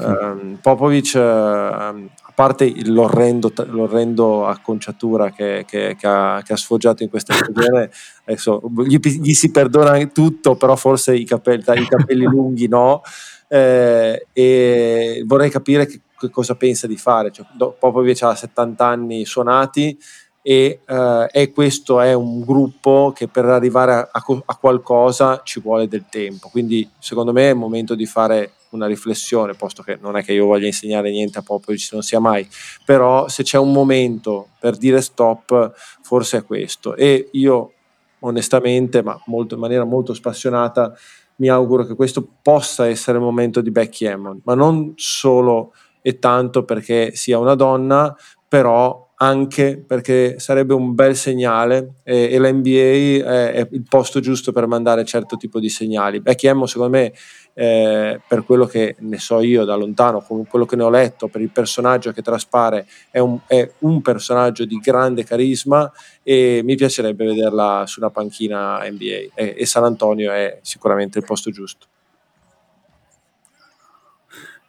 Um, 0.03 0.57
Popovic, 0.61 1.11
uh, 1.15 1.19
a 1.19 1.93
parte 2.33 2.71
l'orrendo, 2.85 3.51
l'orrendo 3.67 4.47
acconciatura 4.47 5.31
che, 5.31 5.65
che, 5.67 5.95
che, 5.97 6.07
ha, 6.07 6.41
che, 6.43 6.53
ha, 6.53 6.57
sfoggiato 6.57 7.03
in 7.03 7.09
questa 7.09 7.33
stagione, 7.33 7.91
adesso 8.25 8.61
gli, 8.85 8.97
gli, 8.97 9.33
si 9.33 9.51
perdona 9.51 10.03
tutto, 10.07 10.55
però 10.55 10.75
forse 10.75 11.15
i 11.15 11.25
capelli, 11.25 11.63
i 11.81 11.87
capelli 11.87 12.23
lunghi 12.29 12.67
no. 12.67 13.01
Eh, 13.47 14.27
e 14.31 15.23
vorrei 15.25 15.49
capire 15.49 15.85
che, 15.85 16.01
cosa 16.31 16.55
pensa 16.55 16.87
di 16.87 16.97
fare. 16.97 17.31
Cioè, 17.31 17.45
Popovic 17.57 18.21
ha 18.23 18.35
70 18.35 18.85
anni 18.85 19.25
suonati 19.25 19.97
e, 20.41 20.79
uh, 20.87 21.27
e, 21.31 21.51
questo 21.51 21.99
è 21.99 22.13
un 22.13 22.41
gruppo 22.41 23.13
che 23.15 23.27
per 23.27 23.45
arrivare 23.45 23.93
a, 23.93 24.09
a, 24.11 24.23
a 24.45 24.55
qualcosa 24.55 25.41
ci 25.43 25.59
vuole 25.59 25.87
del 25.87 26.05
tempo. 26.09 26.49
Quindi 26.49 26.89
secondo 26.97 27.31
me 27.31 27.47
è 27.47 27.51
il 27.51 27.57
momento 27.57 27.93
di 27.93 28.05
fare 28.05 28.53
una 28.71 28.87
riflessione, 28.87 29.53
posto 29.53 29.83
che 29.83 29.97
non 30.01 30.17
è 30.17 30.23
che 30.23 30.33
io 30.33 30.45
voglia 30.45 30.65
insegnare 30.65 31.11
niente 31.11 31.39
a 31.39 31.41
Popovic, 31.41 31.89
non 31.93 32.01
sia 32.01 32.19
mai, 32.19 32.47
però 32.85 33.27
se 33.27 33.43
c'è 33.43 33.57
un 33.57 33.71
momento 33.71 34.49
per 34.59 34.77
dire 34.77 35.01
stop, 35.01 35.73
forse 36.01 36.39
è 36.39 36.43
questo. 36.43 36.95
E 36.95 37.29
io 37.33 37.73
onestamente, 38.19 39.01
ma 39.01 39.19
molto, 39.25 39.55
in 39.55 39.61
maniera 39.61 39.83
molto 39.83 40.13
spassionata, 40.13 40.93
mi 41.37 41.49
auguro 41.49 41.85
che 41.85 41.95
questo 41.95 42.27
possa 42.41 42.87
essere 42.87 43.17
il 43.17 43.23
momento 43.23 43.61
di 43.61 43.71
Becky 43.71 44.05
Hammond, 44.05 44.41
ma 44.43 44.53
non 44.53 44.93
solo 44.95 45.73
e 46.01 46.19
tanto 46.19 46.63
perché 46.63 47.15
sia 47.15 47.39
una 47.39 47.55
donna, 47.55 48.15
però 48.47 49.10
anche 49.21 49.77
perché 49.85 50.39
sarebbe 50.39 50.73
un 50.73 50.95
bel 50.95 51.15
segnale 51.15 51.95
e, 52.03 52.29
e 52.31 52.37
la 52.39 52.51
NBA 52.51 53.23
è, 53.23 53.51
è, 53.51 53.67
il 53.71 53.85
posto 53.87 54.19
giusto 54.19 54.51
per 54.51 54.65
mandare 54.65 55.05
certo 55.05 55.37
tipo 55.37 55.59
di 55.59 55.69
segnali. 55.69 56.21
Becky 56.21 56.47
Hammond 56.47 56.67
secondo 56.67 56.97
me 56.97 57.13
eh, 57.53 58.19
per 58.27 58.43
quello 58.43 58.65
che 58.65 58.95
ne 58.99 59.19
so 59.19 59.39
io 59.41 59.63
da 59.63 59.75
lontano, 59.75 60.21
con 60.21 60.47
quello 60.47 60.65
che 60.65 60.75
ne 60.75 60.83
ho 60.83 60.89
letto, 60.89 61.27
per 61.27 61.41
il 61.41 61.51
personaggio 61.51 62.11
che 62.11 62.23
traspare, 62.23 62.87
è 63.11 63.19
un, 63.19 63.37
è 63.45 63.71
un 63.79 64.01
personaggio 64.01 64.65
di 64.65 64.77
grande 64.77 65.23
carisma 65.23 65.91
e 66.23 66.61
mi 66.63 66.75
piacerebbe 66.75 67.25
vederla 67.25 67.83
su 67.85 67.99
una 67.99 68.09
panchina 68.09 68.79
NBA 68.89 69.33
e, 69.35 69.55
e 69.55 69.65
San 69.67 69.83
Antonio 69.83 70.31
è 70.31 70.57
sicuramente 70.63 71.19
il 71.19 71.25
posto 71.25 71.51
giusto. 71.51 71.85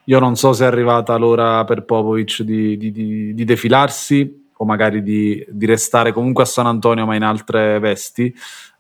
Io 0.07 0.19
non 0.19 0.37
so 0.37 0.53
se 0.53 0.65
è 0.65 0.67
arrivata 0.67 1.17
l'ora 1.17 1.65
per 1.65 1.85
Popovic 1.85 2.43
di, 2.43 2.77
di, 2.77 2.91
di, 2.91 3.35
di 3.35 3.45
defilarsi, 3.45 4.42
o 4.63 4.65
magari 4.65 5.03
di, 5.03 5.45
di, 5.49 5.67
restare 5.67 6.13
comunque 6.13 6.45
a 6.45 6.47
San 6.47 6.67
Antonio 6.67 7.05
ma 7.05 7.17
in 7.17 7.25
altre 7.25 7.81
vesti. 7.81 8.33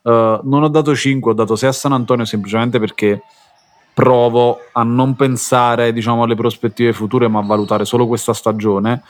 Uh, 0.03 0.41
non 0.45 0.63
ho 0.63 0.69
dato 0.69 0.95
5, 0.95 1.33
ho 1.33 1.35
dato 1.35 1.57
6 1.57 1.69
a 1.69 1.73
San 1.73 1.93
Antonio 1.93 2.25
semplicemente 2.25 2.79
perché 2.79 3.23
provo 3.93 4.59
a 4.73 4.85
non 4.85 5.17
pensare 5.17 5.93
diciamo, 5.93 6.23
alle 6.23 6.37
prospettive 6.37 6.93
future 6.93 7.29
ma 7.29 7.41
a 7.41 7.43
valutare 7.43 7.85
solo 7.85 8.07
questa 8.07 8.33
stagione 8.33 9.03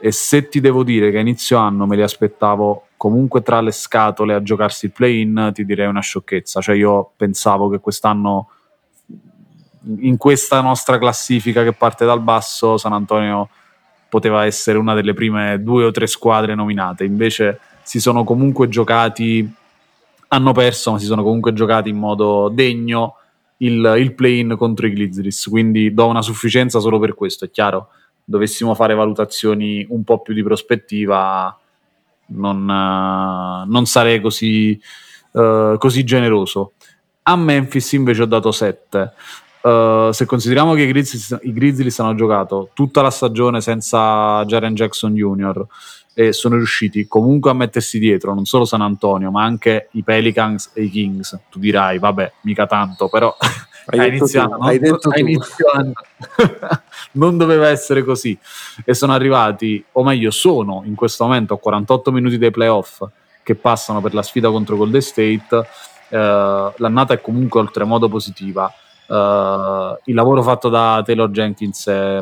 e 0.00 0.12
se 0.12 0.48
ti 0.48 0.60
devo 0.60 0.82
dire 0.82 1.10
che 1.10 1.18
a 1.18 1.20
inizio 1.20 1.56
anno 1.56 1.86
me 1.86 1.96
li 1.96 2.02
aspettavo 2.02 2.88
comunque 2.96 3.42
tra 3.42 3.60
le 3.60 3.72
scatole 3.72 4.34
a 4.34 4.42
giocarsi 4.42 4.86
il 4.86 4.92
play-in 4.92 5.50
ti 5.54 5.64
direi 5.64 5.86
una 5.86 6.00
sciocchezza 6.00 6.60
cioè 6.60 6.76
io 6.76 7.10
pensavo 7.16 7.68
che 7.68 7.80
quest'anno 7.80 8.50
in 10.00 10.16
questa 10.18 10.60
nostra 10.60 10.98
classifica 10.98 11.62
che 11.62 11.72
parte 11.72 12.04
dal 12.04 12.20
basso 12.20 12.76
San 12.76 12.92
Antonio 12.92 13.48
poteva 14.08 14.44
essere 14.44 14.78
una 14.78 14.94
delle 14.94 15.14
prime 15.14 15.62
due 15.62 15.84
o 15.84 15.90
tre 15.90 16.06
squadre 16.06 16.54
nominate, 16.54 17.04
invece 17.04 17.60
si 17.82 18.00
sono 18.00 18.24
comunque 18.24 18.68
giocati, 18.68 19.50
hanno 20.28 20.52
perso, 20.52 20.92
ma 20.92 20.98
si 20.98 21.06
sono 21.06 21.22
comunque 21.22 21.52
giocati 21.52 21.88
in 21.88 21.96
modo 21.96 22.48
degno 22.48 23.16
il, 23.58 23.94
il 23.98 24.14
play-in 24.14 24.56
contro 24.56 24.86
i 24.86 24.92
Grizzlies, 24.92 25.46
quindi 25.48 25.92
do 25.92 26.06
una 26.06 26.22
sufficienza 26.22 26.80
solo 26.80 26.98
per 26.98 27.14
questo, 27.14 27.44
è 27.44 27.50
chiaro, 27.50 27.88
dovessimo 28.24 28.74
fare 28.74 28.94
valutazioni 28.94 29.86
un 29.88 30.04
po' 30.04 30.20
più 30.20 30.34
di 30.34 30.42
prospettiva, 30.42 31.58
non, 32.26 32.62
uh, 32.62 33.70
non 33.70 33.86
sarei 33.86 34.20
così, 34.20 34.78
uh, 35.32 35.78
così 35.78 36.04
generoso. 36.04 36.72
A 37.22 37.36
Memphis 37.36 37.92
invece 37.92 38.22
ho 38.22 38.26
dato 38.26 38.52
7. 38.52 39.12
Uh, 39.68 40.12
se 40.12 40.24
consideriamo 40.24 40.72
che 40.72 40.82
i 40.82 40.86
Grizzlies, 40.86 41.38
i 41.42 41.52
Grizzlies, 41.52 41.98
hanno 41.98 42.14
giocato 42.14 42.70
tutta 42.72 43.02
la 43.02 43.10
stagione 43.10 43.60
senza 43.60 44.42
Jaren 44.46 44.74
Jackson 44.74 45.14
Jr. 45.14 45.66
e 46.14 46.32
sono 46.32 46.56
riusciti 46.56 47.06
comunque 47.06 47.50
a 47.50 47.54
mettersi 47.54 47.98
dietro 47.98 48.32
non 48.32 48.46
solo 48.46 48.64
San 48.64 48.80
Antonio 48.80 49.30
ma 49.30 49.42
anche 49.42 49.88
i 49.92 50.02
Pelicans 50.02 50.70
e 50.72 50.84
i 50.84 50.90
Kings, 50.90 51.38
tu 51.50 51.58
dirai 51.58 51.98
vabbè 51.98 52.32
mica 52.42 52.66
tanto 52.66 53.08
però 53.08 53.36
hai 53.86 54.08
iniziato, 54.08 54.56
tu, 54.56 54.62
hai 54.62 54.78
detto 54.78 55.10
hai 55.10 55.20
iniziato 55.20 55.92
non 57.12 57.36
doveva 57.36 57.68
essere 57.68 58.04
così. 58.04 58.38
E 58.84 58.94
sono 58.94 59.12
arrivati 59.12 59.84
o 59.92 60.02
meglio 60.02 60.30
sono 60.30 60.82
in 60.84 60.94
questo 60.94 61.24
momento 61.24 61.54
a 61.54 61.58
48 61.58 62.10
minuti 62.10 62.38
dei 62.38 62.50
playoff 62.50 63.02
che 63.42 63.54
passano 63.54 64.00
per 64.00 64.14
la 64.14 64.22
sfida 64.22 64.50
contro 64.50 64.76
Golden 64.76 65.02
State. 65.02 65.66
Uh, 66.10 66.72
l'annata 66.76 67.12
è 67.12 67.20
comunque 67.20 67.60
oltremodo 67.60 68.08
positiva 68.08 68.72
il 69.08 70.14
lavoro 70.14 70.42
fatto 70.42 70.68
da 70.68 71.02
Taylor 71.04 71.30
Jenkins 71.30 71.86
è 71.86 72.20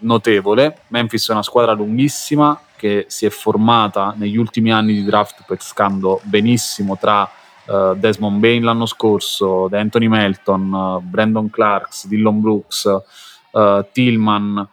notevole. 0.00 0.80
Memphis 0.88 1.28
è 1.28 1.32
una 1.32 1.42
squadra 1.42 1.72
lunghissima 1.72 2.60
che 2.76 3.06
si 3.08 3.24
è 3.26 3.30
formata 3.30 4.14
negli 4.16 4.36
ultimi 4.36 4.70
anni 4.70 4.92
di 4.92 5.02
draft 5.02 5.44
pescando 5.46 6.20
benissimo 6.24 6.98
tra 6.98 7.28
uh, 7.66 7.94
Desmond 7.94 8.38
Bain 8.38 8.62
l'anno 8.62 8.86
scorso, 8.86 9.68
Anthony 9.72 10.08
Melton, 10.08 10.72
uh, 10.72 11.00
Brandon 11.00 11.48
Clarks, 11.48 12.06
Dillon 12.06 12.40
Brooks, 12.40 12.88
Tillman. 13.92 14.68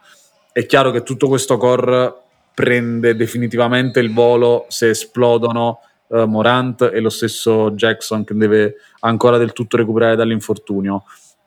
È 0.52 0.66
chiaro 0.66 0.90
che 0.90 1.02
tutto 1.02 1.26
questo 1.26 1.56
core 1.56 2.14
prende 2.52 3.16
definitivamente 3.16 3.98
il 3.98 4.12
volo 4.12 4.66
se 4.68 4.90
esplodono 4.90 5.80
Morant 6.08 6.82
e 6.92 7.00
lo 7.00 7.08
stesso 7.08 7.70
Jackson 7.70 8.24
che 8.24 8.34
deve 8.34 8.74
ancora 9.00 9.38
del 9.38 9.54
tutto 9.54 9.78
recuperare 9.78 10.16
dall'infortunio 10.16 11.04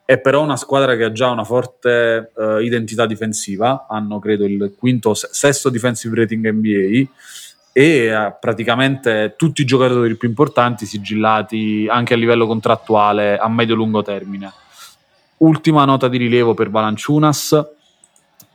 è 0.09 0.19
però 0.19 0.41
una 0.41 0.55
squadra 0.55 0.95
che 0.95 1.03
ha 1.03 1.11
già 1.11 1.29
una 1.29 1.43
forte 1.43 2.31
uh, 2.33 2.59
identità 2.59 3.05
difensiva, 3.05 3.87
hanno 3.89 4.19
credo 4.19 4.45
il 4.45 4.73
quinto, 4.79 5.13
sesto 5.13 5.69
defensive 5.69 6.15
rating 6.15 6.49
NBA 6.49 7.09
e 7.73 8.09
ha 8.09 8.31
praticamente 8.31 9.33
tutti 9.35 9.63
i 9.63 9.65
giocatori 9.65 10.15
più 10.15 10.29
importanti 10.29 10.85
sigillati 10.85 11.87
anche 11.89 12.13
a 12.13 12.17
livello 12.17 12.47
contrattuale 12.47 13.37
a 13.37 13.49
medio-lungo 13.49 14.01
termine. 14.01 14.49
Ultima 15.39 15.83
nota 15.83 16.07
di 16.07 16.15
rilievo 16.15 16.53
per 16.53 16.69
Valanciunas, 16.69 17.65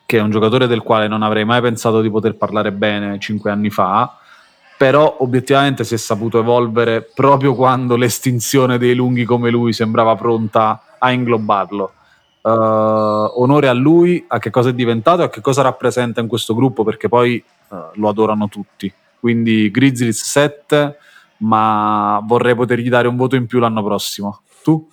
che 0.06 0.16
è 0.16 0.22
un 0.22 0.30
giocatore 0.30 0.66
del 0.66 0.80
quale 0.80 1.06
non 1.06 1.22
avrei 1.22 1.44
mai 1.44 1.60
pensato 1.60 2.00
di 2.00 2.08
poter 2.08 2.34
parlare 2.36 2.72
bene 2.72 3.18
cinque 3.18 3.50
anni 3.50 3.68
fa, 3.68 4.16
però 4.78 5.18
obiettivamente 5.18 5.84
si 5.84 5.92
è 5.92 5.98
saputo 5.98 6.38
evolvere 6.38 7.02
proprio 7.02 7.54
quando 7.54 7.96
l'estinzione 7.96 8.78
dei 8.78 8.94
lunghi 8.94 9.24
come 9.24 9.50
lui 9.50 9.74
sembrava 9.74 10.16
pronta 10.16 10.82
a 11.02 11.10
inglobarlo. 11.10 11.92
Uh, 12.42 12.50
onore 13.40 13.68
a 13.68 13.72
lui, 13.72 14.24
a 14.26 14.38
che 14.38 14.50
cosa 14.50 14.70
è 14.70 14.74
diventato 14.74 15.22
e 15.22 15.24
a 15.26 15.28
che 15.28 15.40
cosa 15.40 15.62
rappresenta 15.62 16.20
in 16.20 16.28
questo 16.28 16.54
gruppo, 16.54 16.84
perché 16.84 17.08
poi 17.08 17.42
uh, 17.68 17.76
lo 17.94 18.08
adorano 18.08 18.48
tutti. 18.48 18.92
Quindi 19.20 19.70
Grizzlies 19.70 20.22
7, 20.22 20.96
ma 21.38 22.20
vorrei 22.24 22.54
potergli 22.54 22.88
dare 22.88 23.08
un 23.08 23.16
voto 23.16 23.36
in 23.36 23.46
più 23.46 23.58
l'anno 23.58 23.82
prossimo. 23.82 24.40
Tu? 24.62 24.88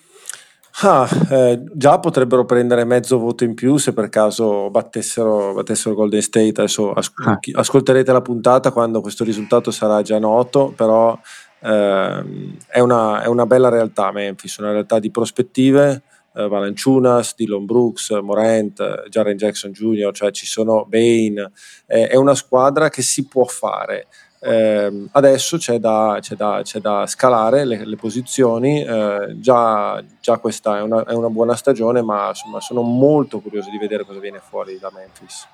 Ah, 0.82 1.10
eh, 1.30 1.62
già 1.74 2.00
potrebbero 2.00 2.45
prendere 2.45 2.86
mezzo 2.86 3.19
voto 3.19 3.43
in 3.43 3.54
più 3.54 3.76
se 3.76 3.91
per 3.91 4.08
caso 4.08 4.69
battessero, 4.69 5.54
battessero 5.54 5.93
Golden 5.93 6.22
State. 6.22 6.54
Adesso 6.62 6.93
asc- 6.93 7.28
ah. 7.28 7.39
ascolterete 7.54 8.12
la 8.12 8.22
puntata 8.22 8.72
quando 8.72 9.02
questo 9.02 9.24
risultato 9.24 9.72
sarà 9.72 10.02
già 10.02 10.19
noto, 10.19 10.72
però 10.76 11.19
è, 11.60 12.80
una, 12.80 13.22
è, 13.22 13.28
una, 13.28 13.45
bella 13.45 13.69
realtà 13.69 14.12
Memphis, 14.12 14.58
una 14.58 14.72
realtà 14.72 15.00
di 15.00 15.12
prospettive. 15.12 16.04
Eh, 16.36 16.48
Valanciunas, 16.48 17.34
Dylan 17.36 17.65
Brooks, 17.65 18.12
Morant, 18.22 19.08
Jaren 19.10 19.36
Jackson 19.36 19.72
Jr., 19.72 20.12
cioè 20.13 20.32
ci 20.32 20.45
sono 20.45 20.86
Bane. 20.86 21.52
Eh, 21.88 22.08
è 22.08 22.15
una 22.15 22.36
squadra 22.36 22.89
che 22.89 23.02
si 23.02 23.28
può 23.28 23.45
fare. 23.45 24.08
Eh, 24.41 25.08
adesso 25.12 25.58
c'è 25.58 25.80
da, 25.80 26.17
c'è, 26.22 26.36
da, 26.36 26.62
c'è 26.63 26.80
da, 26.80 27.06
scalare 27.08 27.65
le, 27.65 27.84
le 27.84 27.95
posizioni, 27.98 28.82
eh, 28.82 29.36
già, 29.36 30.02
già, 30.22 30.38
questa 30.38 30.78
è 30.78 30.82
una, 30.82 31.04
è 31.04 31.13
una, 31.13 31.28
buona 31.30 31.56
stagione, 31.56 32.02
ma 32.02 32.30
insomma, 32.30 32.62
sono 32.62 32.82
molto 32.82 33.41
curioso 33.41 33.69
di 33.69 33.78
vedere 33.78 34.06
cosa 34.06 34.19
viene 34.19 34.39
fuori 34.39 34.80
da 34.80 34.89
Memphis. 34.93 35.45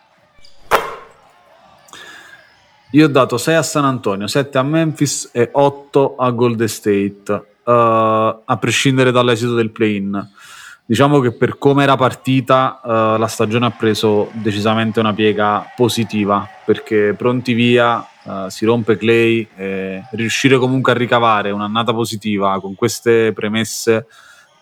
Io 2.96 3.08
ho 3.08 3.10
dato 3.10 3.38
6 3.38 3.56
a 3.56 3.62
San 3.62 3.84
Antonio, 3.84 4.26
7 4.26 4.58
a 4.58 4.64
Memphis 4.64 5.30
e 5.34 5.50
8 5.52 6.16
a 6.16 6.32
Golden 6.32 6.70
State, 6.70 7.30
uh, 7.30 7.42
a 7.66 8.58
prescindere 8.58 9.12
dall'esito 9.12 9.54
del 9.54 9.72
play-in. 9.72 10.26
Diciamo 10.86 11.20
che 11.20 11.34
per 11.34 11.58
come 11.58 11.84
era 11.84 11.98
partita 11.98 12.80
uh, 12.82 13.20
la 13.20 13.28
stagione 13.28 13.66
ha 13.66 13.72
preso 13.72 14.30
decisamente 14.32 15.02
una 15.02 15.14
piega 15.14 15.74
positiva, 15.76 16.48
perché 16.64 17.14
pronti 17.18 17.52
via, 17.52 17.98
uh, 18.24 18.48
si 18.48 18.64
rompe 18.64 18.96
Clay, 18.96 19.46
e 19.58 20.04
riuscire 20.12 20.58
comunque 20.58 20.94
a 20.94 20.96
ricavare 20.96 21.52
un'annata 21.52 21.94
positiva 21.94 22.62
con 22.62 22.76
queste 22.76 23.34
premesse 23.34 24.08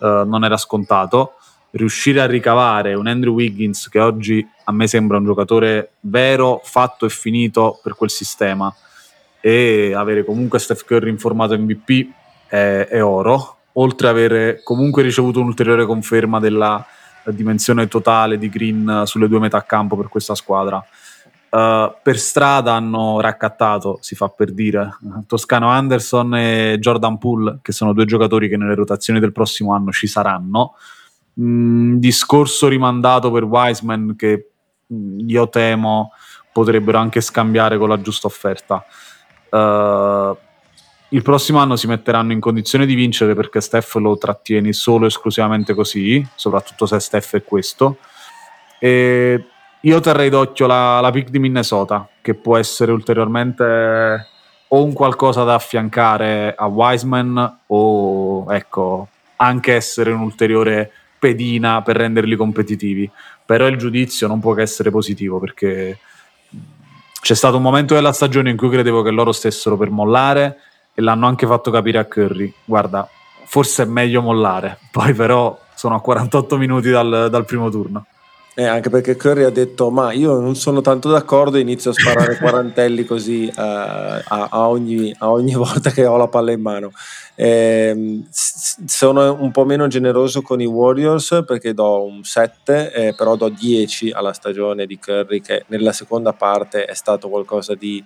non 0.04 0.43
era 0.43 0.58
scontato 0.58 1.36
riuscire 1.73 2.21
a 2.21 2.25
ricavare 2.25 2.93
un 2.93 3.07
Andrew 3.07 3.33
Wiggins 3.33 3.89
che 3.89 3.99
oggi 3.99 4.45
a 4.65 4.71
me 4.71 4.88
sembra 4.88 5.17
un 5.17 5.25
giocatore 5.25 5.93
vero, 6.01 6.62
fatto 6.63 7.05
e 7.05 7.09
finito 7.09 7.79
per 7.81 7.95
quel 7.95 8.09
sistema 8.09 8.73
e 9.39 9.93
avere 9.95 10.23
comunque 10.23 10.59
Steph 10.59 10.86
Curry 10.86 11.09
in 11.09 11.17
formato 11.17 11.57
MVP 11.57 12.09
è, 12.47 12.88
è 12.89 13.03
oro, 13.03 13.57
oltre 13.73 14.07
ad 14.07 14.15
avere 14.15 14.62
comunque 14.63 15.01
ricevuto 15.01 15.39
un'ulteriore 15.39 15.86
conferma 15.86 16.39
della 16.39 16.86
dimensione 17.25 17.88
totale 17.88 18.38
di 18.38 18.49
Green 18.49 19.03
sulle 19.05 19.27
due 19.27 19.39
metà 19.39 19.63
campo 19.63 19.95
per 19.95 20.07
questa 20.07 20.36
squadra. 20.36 20.83
Uh, 21.49 21.93
per 22.01 22.17
strada 22.17 22.73
hanno 22.73 23.19
raccattato, 23.19 23.97
si 24.01 24.15
fa 24.15 24.27
per 24.27 24.51
dire, 24.53 24.97
Toscano 25.27 25.69
Anderson 25.69 26.36
e 26.36 26.77
Jordan 26.79 27.17
Poole, 27.19 27.59
che 27.62 27.71
sono 27.71 27.93
due 27.93 28.05
giocatori 28.05 28.49
che 28.49 28.57
nelle 28.57 28.73
rotazioni 28.75 29.19
del 29.19 29.31
prossimo 29.31 29.73
anno 29.73 29.91
ci 29.91 30.07
saranno 30.07 30.73
mh, 31.34 31.46
mm, 31.46 31.96
discorso 31.98 32.67
rimandato 32.67 33.32
per 33.32 33.43
Wiseman 33.43 34.15
che 34.15 34.50
mh, 34.88 34.96
mm, 34.96 35.30
io 35.30 35.50
temo 35.50 36.12
potrebbero 36.52 36.98
anche 36.98 37.22
scambiare 37.22 37.78
con 37.78 37.89
la 37.89 38.00
giusta 38.00 38.28
offerta. 38.28 38.86
Uh, 39.50 40.36
il 41.10 41.22
prossimo 41.22 41.60
anno 41.60 41.76
si 41.76 41.88
metteranno 41.88 42.32
in 42.32 42.39
condizione 42.39 42.86
di 42.86 42.96
vincere 42.96 43.36
perché 43.36 43.62
Steph 43.62 43.96
lo 43.96 44.17
trattieni 44.17 44.74
solo 44.74 45.06
e 45.06 45.08
esclusivamente 45.08 45.74
così, 45.74 46.26
soprattutto 46.36 46.86
se 46.86 47.00
Steph 47.00 47.36
è 47.36 47.43
questo. 47.43 47.98
E 48.80 49.46
io 49.82 50.00
terrei 50.00 50.30
d'occhio 50.30 50.65
la, 50.65 51.00
la 51.02 51.12
pick 51.12 51.30
di 51.30 51.39
Minnesota, 51.39 52.08
che 52.22 52.34
può 52.34 52.58
essere 52.58 52.91
ulteriormente 52.91 54.28
o 54.67 54.84
un 54.84 54.93
qualcosa 54.93 55.43
da 55.43 55.54
affiancare 55.54 56.56
a 56.58 56.65
Wiseman 56.65 57.60
o 57.67 58.52
ecco, 58.52 59.08
anche 59.36 59.76
essere 59.76 60.12
un'ulteriore 60.12 60.91
pedina 61.23 61.81
per 61.81 61.95
renderli 61.95 62.36
competitivi. 62.36 63.09
Però 63.45 63.65
il 63.67 63.77
giudizio 63.77 64.27
non 64.27 64.41
può 64.41 64.53
che 64.53 64.62
essere 64.62 64.91
positivo 64.91 65.39
perché 65.39 65.97
c'è 67.21 67.33
stato 67.33 67.55
un 67.55 67.62
momento 67.62 67.93
della 67.93 68.12
stagione 68.12 68.49
in 68.49 68.57
cui 68.57 68.69
credevo 68.69 69.01
che 69.01 69.12
loro 69.12 69.31
stessero 69.31 69.77
per 69.77 69.89
mollare 69.89 70.57
e 70.93 71.01
l'hanno 71.01 71.27
anche 71.27 71.47
fatto 71.47 71.71
capire 71.71 71.97
a 71.97 72.05
Curry. 72.05 72.53
Guarda, 72.65 73.07
forse 73.45 73.83
è 73.83 73.86
meglio 73.86 74.21
mollare, 74.21 74.79
poi 74.91 75.13
però 75.13 75.57
sono 75.75 75.95
a 75.95 76.01
48 76.01 76.57
minuti 76.57 76.89
dal, 76.89 77.27
dal 77.29 77.45
primo 77.45 77.69
turno. 77.69 78.05
Eh, 78.56 78.66
anche 78.66 78.92
perché 78.92 79.16
Curry 79.16 79.44
ha 79.44 79.50
detto: 79.50 79.89
Ma 79.89 80.12
io 80.12 80.39
non 80.39 80.56
sono 80.56 80.82
tanto 80.82 81.10
d'accordo, 81.10 81.58
inizio 81.58 81.89
a 81.89 81.94
sparare 81.94 82.38
quarantelli 82.38 83.04
così 83.04 83.46
uh, 83.52 83.60
a, 83.60 84.24
a, 84.28 84.70
ogni, 84.70 85.13
a, 85.18 85.32
ogni, 85.32 85.56
volta 85.56 85.89
che 85.89 86.06
ho 86.06 86.18
la 86.18 86.28
palla 86.28 86.52
in 86.52 86.62
mano. 86.62 86.92
Eh, 87.34 88.22
sono 88.30 89.42
un 89.42 89.50
po' 89.50 89.66
meno 89.66 89.88
generoso 89.88 90.44
con 90.44 90.62
i 90.62 90.68
Warriors 90.68 91.44
perché 91.48 91.74
do 91.74 92.06
un 92.06 92.24
7, 92.24 92.94
eh, 92.94 93.16
però 93.16 93.36
do 93.36 93.50
10 93.50 94.12
alla 94.12 94.34
stagione 94.34 94.86
di 94.86 95.00
Curry, 95.00 95.42
che 95.42 95.66
nella 95.70 95.92
seconda 95.92 96.34
parte 96.34 96.86
è 96.86 96.94
stato 96.94 97.30
qualcosa 97.30 97.74
di. 97.74 98.04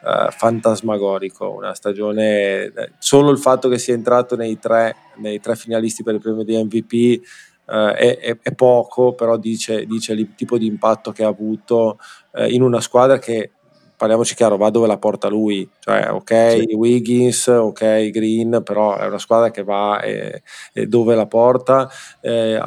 Uh, 0.00 0.30
fantasmagorico, 0.30 1.50
una 1.50 1.74
stagione 1.74 2.66
eh, 2.66 2.90
solo 2.98 3.32
il 3.32 3.38
fatto 3.38 3.68
che 3.68 3.78
sia 3.78 3.94
entrato 3.94 4.36
nei 4.36 4.56
tre, 4.60 4.94
nei 5.16 5.40
tre 5.40 5.56
finalisti 5.56 6.04
per 6.04 6.14
il 6.14 6.20
premio 6.20 6.44
di 6.44 6.54
MVP 6.56 7.20
eh, 7.68 8.18
è, 8.18 8.38
è, 8.40 8.54
poco, 8.54 9.12
però 9.12 9.36
dice, 9.36 9.84
dice, 9.86 10.12
il 10.12 10.34
tipo 10.34 10.58
di 10.58 10.66
impatto 10.66 11.12
che 11.12 11.24
ha 11.24 11.28
avuto 11.28 11.98
eh, 12.34 12.48
in 12.48 12.62
una 12.62 12.80
squadra 12.80 13.18
che 13.18 13.52
parliamoci 13.98 14.36
chiaro, 14.36 14.56
va 14.56 14.70
dove 14.70 14.86
la 14.86 14.96
porta 14.96 15.28
lui, 15.28 15.68
cioè 15.80 16.08
ok 16.12 16.64
sì. 16.68 16.74
Wiggins, 16.74 17.48
ok 17.48 18.10
Green, 18.10 18.62
però 18.64 18.96
è 18.96 19.06
una 19.06 19.18
squadra 19.18 19.50
che 19.50 19.64
va 19.64 20.00
e, 20.00 20.42
e 20.72 20.86
dove 20.86 21.16
la 21.16 21.26
porta. 21.26 21.90
Eh, 22.20 22.60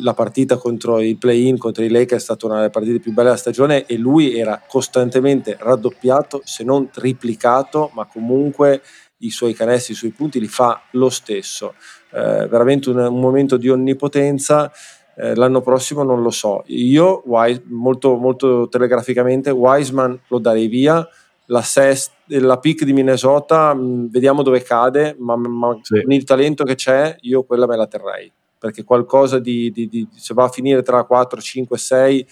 la 0.00 0.14
partita 0.14 0.56
contro 0.56 1.00
il 1.00 1.18
play-in, 1.18 1.58
contro 1.58 1.82
i 1.82 1.88
Lakers 1.88 2.20
è 2.20 2.24
stata 2.24 2.46
una 2.46 2.56
delle 2.58 2.70
partite 2.70 3.00
più 3.00 3.12
belle 3.12 3.24
della 3.24 3.36
stagione 3.36 3.84
e 3.84 3.96
lui 3.96 4.38
era 4.38 4.62
costantemente 4.66 5.56
raddoppiato, 5.58 6.42
se 6.44 6.62
non 6.62 6.88
triplicato, 6.88 7.90
ma 7.92 8.06
comunque 8.06 8.80
i 9.20 9.30
suoi 9.30 9.54
canestri, 9.54 9.92
i 9.92 9.96
suoi 9.96 10.12
punti 10.12 10.38
li 10.38 10.46
fa 10.46 10.82
lo 10.92 11.10
stesso 11.10 11.74
eh, 12.16 12.48
veramente 12.48 12.88
un, 12.88 12.96
un, 12.96 13.20
momento 13.20 13.58
di 13.58 13.68
onnipotenza. 13.68 14.72
Eh, 15.18 15.34
l'anno 15.34 15.60
prossimo 15.60 16.02
non 16.02 16.22
lo 16.22 16.30
so. 16.30 16.62
Io, 16.66 17.22
Wise, 17.26 17.62
molto, 17.66 18.16
molto 18.16 18.68
telegraficamente, 18.68 19.50
Wiseman 19.50 20.18
lo 20.28 20.38
darei 20.38 20.66
via. 20.66 21.06
La, 21.48 21.60
sest, 21.60 22.12
la 22.26 22.58
pick 22.58 22.84
di 22.84 22.92
Minnesota, 22.94 23.74
mh, 23.74 23.80
mm, 23.80 24.06
vediamo 24.06 24.42
dove 24.42 24.62
cade, 24.62 25.14
ma, 25.18 25.36
ma 25.36 25.78
sì. 25.82 26.00
con 26.02 26.12
il 26.12 26.24
talento 26.24 26.64
che 26.64 26.74
c'è, 26.74 27.16
io 27.20 27.44
quella 27.44 27.66
me 27.66 27.76
la 27.76 27.86
terrei. 27.86 28.32
Perché 28.58 28.82
qualcosa 28.82 29.38
di, 29.38 29.70
di, 29.70 29.86
di 29.86 30.08
se 30.16 30.32
va 30.32 30.44
a 30.44 30.48
finire 30.48 30.82
tra 30.82 31.04
4, 31.04 31.40
5, 31.40 31.76
6, 31.76 32.26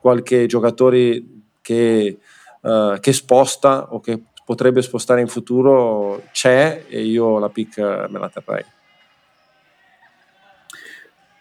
qualche 0.00 0.46
giocatore 0.46 1.22
che, 1.60 2.18
uh, 2.62 2.98
che 2.98 3.12
sposta 3.12 3.92
o 3.92 4.00
che 4.00 4.22
potrebbe 4.44 4.80
spostare 4.80 5.20
in 5.20 5.28
futuro 5.28 6.22
c'è 6.32 6.84
e 6.88 7.02
io 7.02 7.38
la 7.38 7.50
pick 7.50 7.78
me 7.78 8.18
la 8.18 8.30
terrei. 8.30 8.64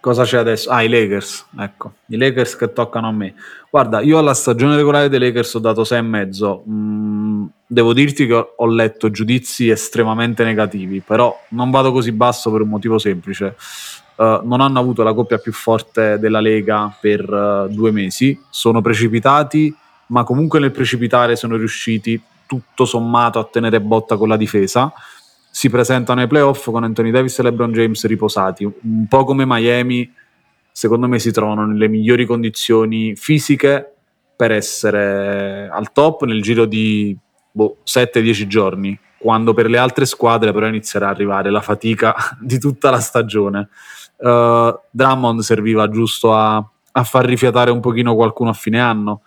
Cosa 0.07 0.23
c'è 0.23 0.37
adesso? 0.37 0.69
Ah, 0.69 0.83
i 0.83 0.87
Lakers, 0.87 1.47
ecco, 1.59 1.95
i 2.05 2.15
Lakers 2.15 2.55
che 2.55 2.71
toccano 2.71 3.09
a 3.09 3.11
me. 3.11 3.33
Guarda, 3.69 3.99
io 3.99 4.17
alla 4.17 4.33
stagione 4.33 4.77
regolare 4.77 5.09
dei 5.09 5.19
Lakers 5.19 5.55
ho 5.55 5.59
dato 5.59 5.81
6,5. 5.81 6.61
Mm, 6.69 7.45
devo 7.67 7.91
dirti 7.91 8.25
che 8.25 8.53
ho 8.55 8.65
letto 8.67 9.11
giudizi 9.11 9.67
estremamente 9.67 10.45
negativi, 10.45 11.01
però 11.01 11.37
non 11.49 11.71
vado 11.71 11.91
così 11.91 12.13
basso 12.13 12.49
per 12.53 12.61
un 12.61 12.69
motivo 12.69 12.97
semplice. 12.97 13.57
Uh, 14.15 14.39
non 14.43 14.61
hanno 14.61 14.79
avuto 14.79 15.03
la 15.03 15.13
coppia 15.13 15.39
più 15.39 15.51
forte 15.51 16.17
della 16.19 16.39
Lega 16.39 16.95
per 17.01 17.29
uh, 17.29 17.67
due 17.67 17.91
mesi, 17.91 18.39
sono 18.49 18.79
precipitati, 18.79 19.75
ma 20.05 20.23
comunque 20.23 20.61
nel 20.61 20.71
precipitare 20.71 21.35
sono 21.35 21.57
riusciti 21.57 22.23
tutto 22.45 22.85
sommato 22.85 23.39
a 23.39 23.43
tenere 23.43 23.81
botta 23.81 24.15
con 24.15 24.29
la 24.29 24.37
difesa 24.37 24.89
si 25.57 25.71
presentano 25.71 26.21
ai 26.21 26.27
playoff 26.27 26.69
con 26.69 26.83
Anthony 26.83 27.09
Davis 27.09 27.39
e 27.39 27.41
LeBron 27.41 27.71
James 27.71 28.05
riposati, 28.05 28.63
un 28.63 29.07
po' 29.07 29.23
come 29.23 29.43
Miami, 29.43 30.07
secondo 30.71 31.07
me 31.07 31.17
si 31.17 31.31
trovano 31.31 31.65
nelle 31.65 31.87
migliori 31.87 32.27
condizioni 32.27 33.15
fisiche 33.15 33.91
per 34.35 34.51
essere 34.51 35.67
al 35.67 35.91
top 35.93 36.25
nel 36.25 36.43
giro 36.43 36.65
di 36.65 37.17
boh, 37.51 37.77
7-10 37.83 38.45
giorni, 38.45 38.99
quando 39.17 39.55
per 39.55 39.67
le 39.67 39.79
altre 39.79 40.05
squadre 40.05 40.53
però 40.53 40.67
inizierà 40.67 41.07
a 41.07 41.09
arrivare 41.09 41.49
la 41.49 41.61
fatica 41.61 42.13
di 42.39 42.59
tutta 42.59 42.91
la 42.91 42.99
stagione. 42.99 43.69
Uh, 44.17 44.77
Drummond 44.91 45.39
serviva 45.39 45.89
giusto 45.89 46.35
a, 46.35 46.57
a, 46.57 47.03
far 47.03 47.25
rifiatare 47.25 47.71
un 47.71 47.79
pochino 47.79 48.13
qualcuno 48.13 48.51
a 48.51 48.53
fine 48.53 48.79
anno. 48.79 49.21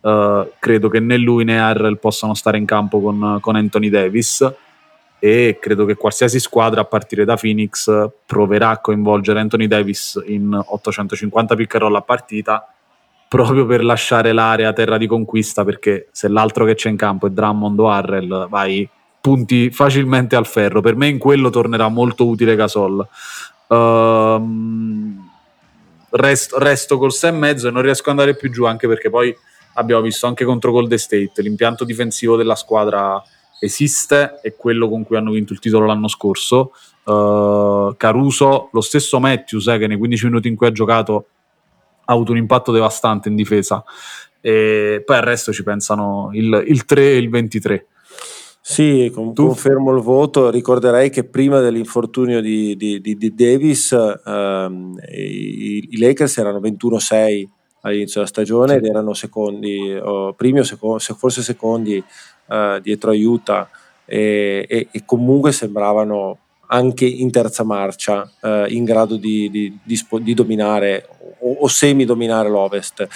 Uh, 0.00 0.48
credo 0.60 0.88
che 0.88 1.00
né 1.00 1.16
lui 1.16 1.42
né 1.42 1.60
Harrell 1.60 1.98
possano 1.98 2.34
stare 2.34 2.56
in 2.56 2.66
campo 2.66 3.00
con, 3.00 3.38
con 3.40 3.56
Anthony 3.56 3.88
Davis 3.88 4.48
e 5.24 5.58
credo 5.60 5.84
che 5.84 5.94
qualsiasi 5.94 6.40
squadra 6.40 6.80
a 6.80 6.84
partire 6.84 7.24
da 7.24 7.36
Phoenix 7.36 7.88
proverà 8.26 8.70
a 8.70 8.80
coinvolgere 8.80 9.38
Anthony 9.38 9.68
Davis 9.68 10.20
in 10.26 10.52
850 10.52 11.54
pick 11.54 11.74
and 11.76 11.84
roll 11.84 11.94
a 11.94 12.02
partita 12.02 12.66
proprio 13.28 13.64
per 13.64 13.84
lasciare 13.84 14.32
l'area 14.32 14.72
terra 14.72 14.98
di 14.98 15.06
conquista 15.06 15.64
perché 15.64 16.08
se 16.10 16.26
l'altro 16.26 16.64
che 16.64 16.74
c'è 16.74 16.88
in 16.88 16.96
campo 16.96 17.28
è 17.28 17.30
Drummond 17.30 17.78
o 17.78 17.88
Harrell 17.88 18.48
vai 18.48 18.88
punti 19.20 19.70
facilmente 19.70 20.34
al 20.34 20.44
ferro. 20.44 20.80
Per 20.80 20.96
me 20.96 21.06
in 21.06 21.18
quello 21.18 21.50
tornerà 21.50 21.86
molto 21.86 22.26
utile 22.26 22.56
Gasol. 22.56 23.06
Uh, 23.68 24.44
resto, 26.10 26.58
resto 26.58 26.98
col 26.98 27.12
6,5 27.12 27.68
e 27.68 27.70
non 27.70 27.82
riesco 27.82 28.10
ad 28.10 28.18
andare 28.18 28.34
più 28.34 28.50
giù 28.50 28.64
anche 28.64 28.88
perché 28.88 29.08
poi 29.08 29.32
abbiamo 29.74 30.02
visto 30.02 30.26
anche 30.26 30.44
contro 30.44 30.72
Gold 30.72 30.92
State 30.94 31.40
l'impianto 31.42 31.84
difensivo 31.84 32.34
della 32.34 32.56
squadra 32.56 33.22
esiste, 33.62 34.40
è 34.42 34.56
quello 34.56 34.88
con 34.88 35.04
cui 35.04 35.16
hanno 35.16 35.30
vinto 35.30 35.52
il 35.52 35.60
titolo 35.60 35.86
l'anno 35.86 36.08
scorso. 36.08 36.72
Uh, 37.04 37.94
Caruso, 37.96 38.70
lo 38.72 38.80
stesso 38.80 39.20
Matthews, 39.20 39.68
eh, 39.68 39.78
che 39.78 39.86
nei 39.86 39.96
15 39.96 40.24
minuti 40.26 40.48
in 40.48 40.56
cui 40.56 40.66
ha 40.66 40.72
giocato 40.72 41.26
ha 42.04 42.12
avuto 42.12 42.32
un 42.32 42.38
impatto 42.38 42.72
devastante 42.72 43.28
in 43.28 43.36
difesa. 43.36 43.84
E 44.40 45.02
poi 45.04 45.16
al 45.16 45.22
resto 45.22 45.52
ci 45.52 45.62
pensano 45.62 46.30
il, 46.32 46.64
il 46.66 46.84
3 46.84 47.02
e 47.02 47.16
il 47.18 47.30
23. 47.30 47.86
Sì, 48.60 49.10
con, 49.14 49.32
confermo 49.32 49.94
il 49.94 50.02
voto. 50.02 50.50
Ricorderei 50.50 51.10
che 51.10 51.24
prima 51.24 51.60
dell'infortunio 51.60 52.40
di, 52.40 52.76
di, 52.76 53.00
di, 53.00 53.16
di 53.16 53.34
Davis, 53.34 53.90
um, 54.24 54.98
i, 55.08 55.88
i, 55.90 55.98
Lakers 55.98 56.38
erano 56.38 56.58
21-6 56.58 57.44
all'inizio 57.82 58.14
della 58.20 58.26
stagione 58.26 58.72
sì. 58.72 58.78
ed 58.78 58.84
erano 58.86 59.14
secondi, 59.14 59.96
o 60.00 60.32
primi 60.32 60.60
o 60.60 60.64
secondi, 60.64 61.04
forse 61.16 61.42
secondi 61.42 62.02
uh, 62.46 62.80
dietro 62.80 63.10
a 63.10 63.14
Utah 63.14 63.68
e, 64.04 64.66
e, 64.68 64.88
e, 64.90 65.04
comunque 65.04 65.52
sembravano 65.52 66.38
anche 66.66 67.06
in 67.06 67.30
terza 67.30 67.64
marcia 67.64 68.30
uh, 68.40 68.64
in 68.68 68.84
grado 68.84 69.16
di, 69.16 69.50
di, 69.50 69.78
di, 69.82 70.06
di 70.20 70.34
dominare 70.34 71.08
o, 71.40 71.52
o 71.60 71.68
semi-dominare 71.68 72.48
l'Ovest. 72.48 73.06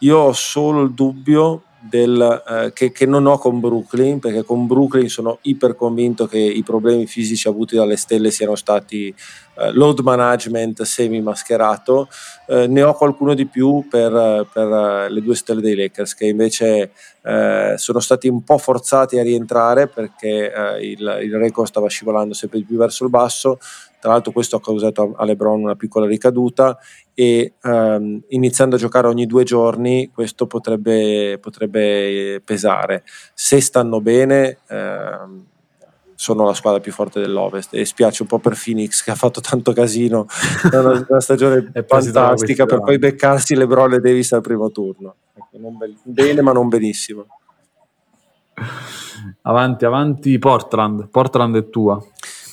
Io 0.00 0.18
ho 0.18 0.32
solo 0.32 0.82
il 0.82 0.92
dubbio 0.92 1.62
del, 1.88 2.42
eh, 2.48 2.72
che, 2.72 2.92
che, 2.92 3.06
non 3.06 3.26
ho 3.26 3.38
con 3.38 3.60
Brooklyn, 3.60 4.18
perché 4.18 4.44
con 4.44 4.66
Brooklyn 4.66 5.08
sono 5.08 5.38
iper 5.42 5.74
convinto 5.76 6.26
che 6.26 6.38
i 6.38 6.62
problemi 6.62 7.06
fisici 7.06 7.48
avuti 7.48 7.76
dalle 7.76 7.96
stelle 7.96 8.30
siano 8.30 8.54
stati 8.54 9.14
eh, 9.58 9.72
load 9.72 10.00
management 10.00 10.82
semi 10.82 11.20
mascherato. 11.20 12.08
Eh, 12.46 12.66
ne 12.66 12.82
ho 12.82 12.94
qualcuno 12.94 13.34
di 13.34 13.46
più 13.46 13.86
per, 13.88 14.46
per, 14.52 14.66
eh, 14.68 15.10
le 15.10 15.20
due 15.20 15.34
stelle 15.34 15.60
dei 15.60 15.74
Lakers, 15.74 16.14
che 16.14 16.26
invece 16.26 16.92
eh, 17.22 17.74
sono 17.76 18.00
stati 18.00 18.28
un 18.28 18.42
po' 18.44 18.58
forzati 18.58 19.18
a 19.18 19.22
rientrare 19.22 19.88
perché 19.88 20.52
eh, 20.52 20.90
il, 20.90 21.18
il 21.22 21.36
record 21.36 21.66
stava 21.66 21.88
scivolando 21.88 22.34
sempre 22.34 22.58
di 22.58 22.64
più 22.64 22.76
verso 22.76 23.04
il 23.04 23.10
basso. 23.10 23.58
Tra 24.06 24.14
l'altro 24.14 24.30
questo 24.30 24.54
ha 24.54 24.60
causato 24.60 25.14
a 25.16 25.24
LeBron 25.24 25.60
una 25.60 25.74
piccola 25.74 26.06
ricaduta 26.06 26.78
e 27.12 27.54
um, 27.64 28.22
iniziando 28.28 28.76
a 28.76 28.78
giocare 28.78 29.08
ogni 29.08 29.26
due 29.26 29.42
giorni 29.42 30.12
questo 30.14 30.46
potrebbe, 30.46 31.40
potrebbe 31.40 32.40
pesare. 32.44 33.02
Se 33.34 33.60
stanno 33.60 34.00
bene 34.00 34.58
uh, 34.68 35.42
sono 36.14 36.44
la 36.44 36.54
squadra 36.54 36.78
più 36.78 36.92
forte 36.92 37.18
dell'Ovest 37.18 37.74
e 37.74 37.84
spiace 37.84 38.22
un 38.22 38.28
po' 38.28 38.38
per 38.38 38.56
Phoenix 38.56 39.02
che 39.02 39.10
ha 39.10 39.16
fatto 39.16 39.40
tanto 39.40 39.72
casino, 39.72 40.26
una, 40.70 41.04
una 41.08 41.20
stagione 41.20 41.72
fantastica 41.84 42.64
per 42.64 42.82
poi 42.82 43.00
beccarsi 43.00 43.56
LeBron 43.56 43.94
e 43.94 43.98
Davis 43.98 44.30
al 44.34 44.40
primo 44.40 44.70
turno. 44.70 45.16
Ecco, 45.34 45.58
be- 45.76 45.96
bene 46.04 46.42
ma 46.42 46.52
non 46.52 46.68
benissimo. 46.68 47.26
Avanti, 49.42 49.84
avanti 49.84 50.38
Portland, 50.38 51.08
Portland 51.08 51.56
è 51.56 51.68
tua. 51.70 52.00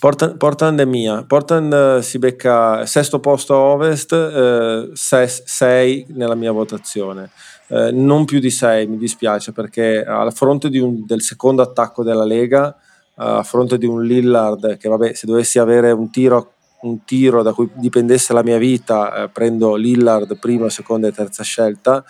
Portland, 0.04 0.36
Portland 0.36 0.82
è 0.82 0.84
mia. 0.84 1.24
Portland 1.24 1.72
eh, 1.72 2.02
si 2.02 2.20
becca 2.20 2.86
sesto 2.86 3.22
posto 3.22 3.54
a 3.54 3.58
ovest, 3.58 4.92
6 4.92 6.02
eh, 6.02 6.06
nella 6.10 6.36
mia 6.36 6.52
votazione. 6.52 7.30
eh, 7.70 7.92
non 7.92 8.26
più 8.26 8.40
di 8.40 8.50
6 8.50 8.86
mi 8.88 8.98
dispiace 8.98 9.54
perché 9.54 10.04
a 10.04 10.30
fronte 10.32 10.68
un, 10.82 11.06
del 11.06 11.22
secondo 11.22 11.62
attacco 11.62 12.04
della 12.04 12.26
Lega, 12.26 12.76
a 13.16 13.44
fronte 13.44 13.78
di 13.78 13.86
un 13.86 14.04
Lillard 14.04 14.76
che 14.76 14.90
vabbè 14.90 15.14
se 15.14 15.26
dovessi 15.26 15.58
avere 15.58 15.92
un 15.92 16.10
tiro, 16.10 16.52
un 16.82 17.06
tiro 17.06 17.42
da 17.42 17.54
cui 17.54 17.70
dipendesse 17.74 18.34
la 18.34 18.44
mia 18.44 18.58
vita, 18.58 19.24
eh, 19.24 19.30
prendo 19.30 19.76
Lillard 19.76 20.38
prima, 20.38 20.70
seconda 20.70 21.08
e 21.08 21.14
terza 21.14 21.44
scelta. 21.44 22.04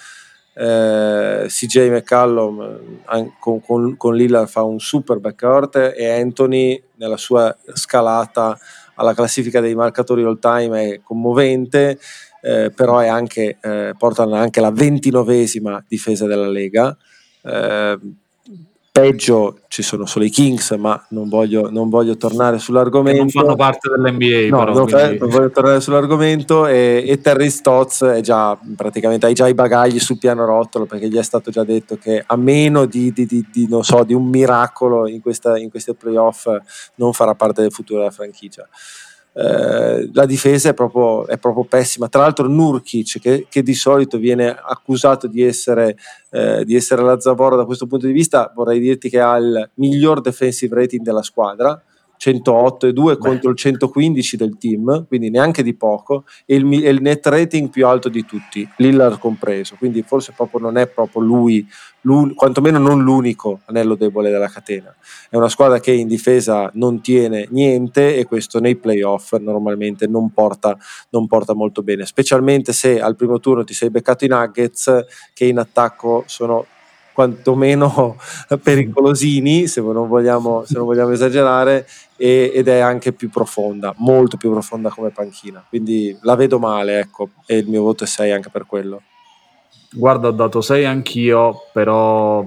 Eh, 0.55 1.45
CJ 1.47 1.89
McCallum 1.89 2.61
eh, 3.11 3.31
con, 3.39 3.59
con, 3.59 3.97
con 3.97 4.15
Lillard 4.15 4.47
fa 4.47 4.61
un 4.61 4.79
super 4.79 5.17
backcourt 5.19 5.93
e 5.97 6.09
Anthony 6.11 6.81
nella 6.97 7.17
sua 7.17 7.55
scalata 7.73 8.55
alla 8.95 9.15
classifica 9.15 9.59
dei 9.61 9.73
marcatori 9.73 10.21
all 10.21 10.37
time 10.37 10.93
è 10.93 11.01
commovente 11.01 11.97
eh, 12.45 12.71
però 12.75 12.99
è 12.99 13.07
anche, 13.07 13.57
eh, 13.61 13.93
portano 13.97 14.35
anche 14.35 14.59
la 14.59 14.71
ventinovesima 14.71 15.83
difesa 15.87 16.27
della 16.27 16.49
Lega. 16.49 16.95
Eh, 17.41 17.99
peggio 18.93 19.61
ci 19.69 19.81
sono 19.81 20.05
solo 20.05 20.23
i 20.23 20.29
Kings, 20.29 20.69
ma 20.77 21.03
non 21.09 21.27
voglio, 21.27 21.71
non 21.71 21.89
voglio 21.89 22.15
tornare 22.15 22.59
sull'argomento. 22.59 23.21
non 23.21 23.29
fanno 23.29 23.55
parte 23.55 23.89
dell'NBA, 23.89 24.55
no, 24.55 24.59
però, 24.59 24.73
non, 24.73 24.85
quindi... 24.85 25.17
non, 25.17 25.29
voglio 25.29 25.49
tornare 25.49 25.81
sull'argomento. 25.81 26.67
E, 26.67 27.03
e 27.07 27.19
Terry 27.19 27.49
Stotz 27.49 28.03
è 28.03 28.21
già 28.21 28.55
praticamente 28.75 29.25
hai 29.25 29.33
già 29.33 29.47
i 29.47 29.55
bagagli 29.55 29.97
sul 29.97 30.19
piano 30.19 30.45
rotolo 30.45 30.85
perché 30.85 31.09
gli 31.09 31.17
è 31.17 31.23
stato 31.23 31.49
già 31.49 31.63
detto 31.63 31.97
che 31.97 32.23
a 32.23 32.35
meno 32.35 32.85
di, 32.85 33.11
di, 33.11 33.25
di, 33.25 33.43
di 33.51 33.67
non 33.67 33.83
so, 33.83 34.03
di 34.03 34.13
un 34.13 34.27
miracolo 34.27 35.07
in, 35.07 35.21
questa, 35.21 35.57
in 35.57 35.71
queste 35.71 35.95
playoff 35.95 36.47
non 36.95 37.13
farà 37.13 37.33
parte 37.33 37.63
del 37.63 37.71
futuro 37.71 38.01
della 38.01 38.11
franchigia. 38.11 38.69
Eh, 39.35 40.09
la 40.13 40.25
difesa 40.25 40.69
è 40.69 40.73
proprio, 40.73 41.25
è 41.27 41.37
proprio, 41.37 41.63
pessima. 41.63 42.07
Tra 42.07 42.21
l'altro, 42.21 42.47
Nurkic, 42.47 43.19
che, 43.19 43.47
che 43.49 43.63
di 43.63 43.73
solito 43.73 44.17
viene 44.17 44.49
accusato 44.49 45.27
di 45.27 45.41
essere, 45.41 45.97
eh, 46.29 46.63
di 46.65 46.75
essere 46.75 47.01
la 47.01 47.19
Zavora 47.19 47.55
da 47.55 47.65
questo 47.65 47.87
punto 47.87 48.05
di 48.05 48.13
vista, 48.13 48.51
vorrei 48.53 48.79
dirti 48.79 49.09
che 49.09 49.19
ha 49.19 49.35
il 49.37 49.69
miglior 49.75 50.21
defensive 50.21 50.75
rating 50.75 51.03
della 51.03 51.23
squadra 51.23 51.81
108 52.23 52.87
e 52.87 52.93
2 52.93 53.13
Beh. 53.15 53.19
contro 53.19 53.49
il 53.49 53.57
115 53.57 54.37
del 54.37 54.57
team, 54.57 55.05
quindi 55.07 55.29
neanche 55.29 55.61
di 55.61 55.73
poco, 55.73 56.23
e 56.45 56.55
il, 56.55 56.71
il, 56.71 57.01
net 57.01 57.25
rating 57.25 57.69
più 57.69 57.85
alto 57.85 58.07
di 58.07 58.23
tutti, 58.23 58.65
Lillard 58.77 59.19
compreso, 59.19 59.75
quindi 59.77 60.03
forse 60.03 60.31
proprio 60.33 60.61
non 60.61 60.77
è 60.77 60.87
proprio 60.87 61.21
lui, 61.21 61.67
quantomeno 62.33 62.77
non 62.79 63.01
l'unico 63.01 63.59
anello 63.65 63.95
debole 63.95 64.29
della 64.29 64.47
catena. 64.47 64.95
È 65.29 65.35
una 65.35 65.49
squadra 65.49 65.81
che 65.81 65.91
in 65.91 66.07
difesa 66.07 66.71
non 66.75 67.01
tiene 67.01 67.47
niente 67.49 68.15
e 68.15 68.23
questo 68.23 68.61
nei 68.61 68.77
playoff 68.77 69.35
normalmente 69.37 70.07
non 70.07 70.31
porta, 70.31 70.77
non 71.09 71.27
porta 71.27 71.53
molto 71.53 71.83
bene, 71.83 72.05
specialmente 72.05 72.71
se 72.71 73.01
al 73.01 73.17
primo 73.17 73.41
turno 73.41 73.65
ti 73.65 73.73
sei 73.73 73.89
beccato 73.89 74.23
i 74.23 74.29
Nuggets 74.29 75.05
che 75.33 75.43
in 75.43 75.57
attacco 75.57 76.23
sono 76.27 76.67
quantomeno 77.13 78.17
pericolosini, 78.61 79.67
se 79.67 79.81
non 79.81 80.07
vogliamo, 80.07 80.63
se 80.65 80.75
non 80.75 80.85
vogliamo 80.85 81.11
esagerare, 81.11 81.87
e, 82.17 82.51
ed 82.53 82.67
è 82.67 82.79
anche 82.79 83.13
più 83.13 83.29
profonda, 83.29 83.93
molto 83.97 84.37
più 84.37 84.51
profonda 84.51 84.89
come 84.89 85.09
panchina. 85.09 85.63
Quindi 85.67 86.17
la 86.21 86.35
vedo 86.35 86.59
male, 86.59 86.99
ecco, 86.99 87.29
e 87.45 87.57
il 87.57 87.67
mio 87.69 87.83
voto 87.83 88.03
è 88.03 88.07
6 88.07 88.31
anche 88.31 88.49
per 88.49 88.65
quello. 88.65 89.01
Guarda, 89.95 90.29
ho 90.29 90.31
dato 90.31 90.59
6 90.59 90.85
anch'io, 90.85 91.67
però 91.71 92.43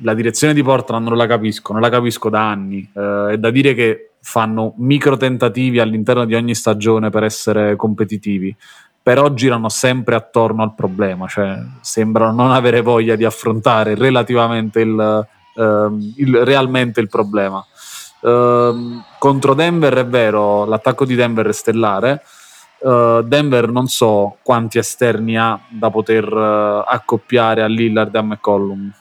la 0.00 0.14
direzione 0.14 0.52
di 0.52 0.64
Portland 0.64 1.06
non 1.06 1.16
la 1.16 1.26
capisco, 1.26 1.72
non 1.72 1.80
la 1.80 1.90
capisco 1.90 2.28
da 2.28 2.50
anni. 2.50 2.90
Eh, 2.92 3.28
è 3.32 3.38
da 3.38 3.50
dire 3.50 3.74
che 3.74 4.10
fanno 4.20 4.74
micro 4.78 5.16
tentativi 5.16 5.78
all'interno 5.78 6.24
di 6.24 6.34
ogni 6.34 6.54
stagione 6.54 7.08
per 7.08 7.22
essere 7.22 7.76
competitivi 7.76 8.54
però 9.08 9.32
girano 9.32 9.70
sempre 9.70 10.16
attorno 10.16 10.62
al 10.62 10.74
problema, 10.74 11.26
cioè 11.26 11.56
sembrano 11.80 12.42
non 12.42 12.52
avere 12.52 12.82
voglia 12.82 13.16
di 13.16 13.24
affrontare 13.24 13.94
relativamente 13.94 14.80
il, 14.80 15.26
uh, 15.54 16.12
il, 16.16 16.44
realmente 16.44 17.00
il 17.00 17.08
problema. 17.08 17.64
Uh, 18.20 19.00
contro 19.18 19.54
Denver 19.54 19.94
è 19.94 20.06
vero, 20.06 20.66
l'attacco 20.66 21.06
di 21.06 21.14
Denver 21.14 21.46
è 21.46 21.52
stellare. 21.52 22.22
Uh, 22.80 23.22
Denver 23.22 23.70
non 23.70 23.86
so 23.86 24.36
quanti 24.42 24.76
esterni 24.76 25.38
ha 25.38 25.58
da 25.70 25.88
poter 25.88 26.24
eh, 26.30 26.84
accoppiare 26.86 27.62
a 27.62 27.66
Lillard 27.66 28.14
e 28.14 28.18
a 28.18 28.22
McCollum 28.22 28.92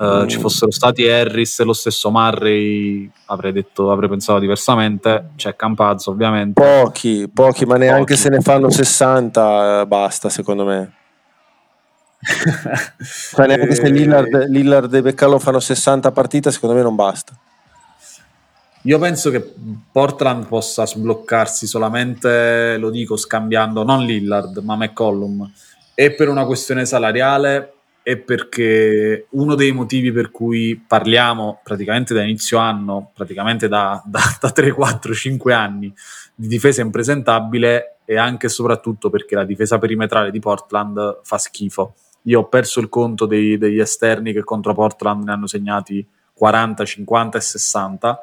uh, 0.00 0.22
mm. 0.22 0.26
ci 0.26 0.38
fossero 0.38 0.70
stati 0.70 1.06
Harris 1.08 1.60
e 1.60 1.64
lo 1.64 1.74
stesso 1.74 2.10
Murray, 2.10 3.10
avrei, 3.26 3.52
detto, 3.52 3.90
avrei 3.92 4.08
pensato 4.08 4.38
diversamente. 4.38 5.30
C'è 5.36 5.54
Campazzo, 5.54 6.10
ovviamente. 6.10 6.60
Pochi, 6.60 7.30
pochi, 7.32 7.66
ma 7.66 7.76
neanche 7.76 8.14
pochi. 8.14 8.16
se 8.16 8.30
ne 8.30 8.40
fanno 8.40 8.70
60, 8.70 9.80
eh, 9.80 9.86
basta, 9.86 10.28
secondo 10.30 10.64
me. 10.64 10.94
cioè, 13.34 13.46
neanche 13.46 13.74
se 13.74 13.90
Lillard, 13.90 14.46
Lillard 14.48 14.92
e 14.94 15.02
Beccalo 15.02 15.38
fanno 15.38 15.60
60 15.60 16.10
partite, 16.10 16.50
secondo 16.50 16.74
me 16.74 16.82
non 16.82 16.94
basta. 16.94 17.38
Io 18.84 18.98
penso 18.98 19.30
che 19.30 19.54
Portland 19.92 20.46
possa 20.46 20.86
sbloccarsi 20.86 21.66
solamente, 21.66 22.78
lo 22.78 22.88
dico, 22.88 23.18
scambiando 23.18 23.84
non 23.84 24.06
Lillard, 24.06 24.56
ma 24.58 24.74
McCollum. 24.74 25.50
E 25.94 26.12
per 26.12 26.30
una 26.30 26.46
questione 26.46 26.86
salariale 26.86 27.74
è 28.10 28.16
perché 28.16 29.26
uno 29.30 29.54
dei 29.54 29.70
motivi 29.70 30.10
per 30.10 30.32
cui 30.32 30.82
parliamo 30.84 31.60
praticamente 31.62 32.12
da 32.12 32.22
inizio 32.22 32.58
anno, 32.58 33.12
praticamente 33.14 33.68
da, 33.68 34.02
da, 34.06 34.20
da 34.40 34.50
3, 34.50 34.72
4, 34.72 35.14
5 35.14 35.54
anni 35.54 35.94
di 36.34 36.48
difesa 36.48 36.80
impresentabile 36.80 37.98
è 38.04 38.16
anche 38.16 38.46
e 38.46 38.48
soprattutto 38.48 39.10
perché 39.10 39.36
la 39.36 39.44
difesa 39.44 39.78
perimetrale 39.78 40.32
di 40.32 40.40
Portland 40.40 41.20
fa 41.22 41.38
schifo. 41.38 41.94
Io 42.22 42.40
ho 42.40 42.48
perso 42.48 42.80
il 42.80 42.88
conto 42.88 43.26
dei, 43.26 43.56
degli 43.56 43.78
esterni 43.78 44.32
che 44.32 44.42
contro 44.42 44.74
Portland 44.74 45.22
ne 45.24 45.32
hanno 45.32 45.46
segnati 45.46 46.04
40, 46.34 46.84
50 46.84 47.38
e 47.38 47.40
60 47.40 48.20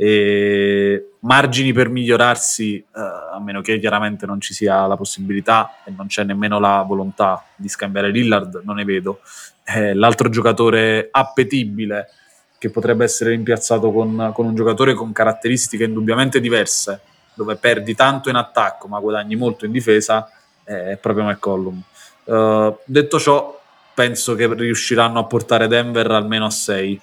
e 0.00 1.14
margini 1.22 1.72
per 1.72 1.88
migliorarsi, 1.88 2.76
eh, 2.76 2.84
a 2.94 3.40
meno 3.40 3.60
che 3.62 3.80
chiaramente 3.80 4.26
non 4.26 4.40
ci 4.40 4.54
sia 4.54 4.86
la 4.86 4.96
possibilità 4.96 5.78
e 5.84 5.90
non 5.90 6.06
c'è 6.06 6.22
nemmeno 6.22 6.60
la 6.60 6.84
volontà 6.86 7.44
di 7.56 7.68
scambiare 7.68 8.12
Lillard, 8.12 8.62
non 8.64 8.76
ne 8.76 8.84
vedo. 8.84 9.18
Eh, 9.64 9.94
l'altro 9.94 10.28
giocatore 10.28 11.08
appetibile 11.10 12.10
che 12.58 12.70
potrebbe 12.70 13.02
essere 13.02 13.30
rimpiazzato 13.30 13.90
con, 13.90 14.30
con, 14.32 14.46
un 14.46 14.54
giocatore 14.54 14.94
con 14.94 15.10
caratteristiche 15.10 15.82
indubbiamente 15.82 16.38
diverse, 16.38 17.00
dove 17.34 17.56
perdi 17.56 17.96
tanto 17.96 18.28
in 18.28 18.36
attacco 18.36 18.86
ma 18.86 19.00
guadagni 19.00 19.34
molto 19.34 19.64
in 19.64 19.72
difesa, 19.72 20.30
è 20.62 20.96
proprio 21.00 21.24
McCollum. 21.24 21.82
Uh, 22.22 22.78
detto 22.84 23.18
ciò, 23.18 23.60
penso 23.94 24.36
che 24.36 24.46
riusciranno 24.54 25.18
a 25.18 25.24
portare 25.24 25.66
Denver 25.66 26.08
almeno 26.12 26.44
a 26.44 26.50
6 26.50 27.00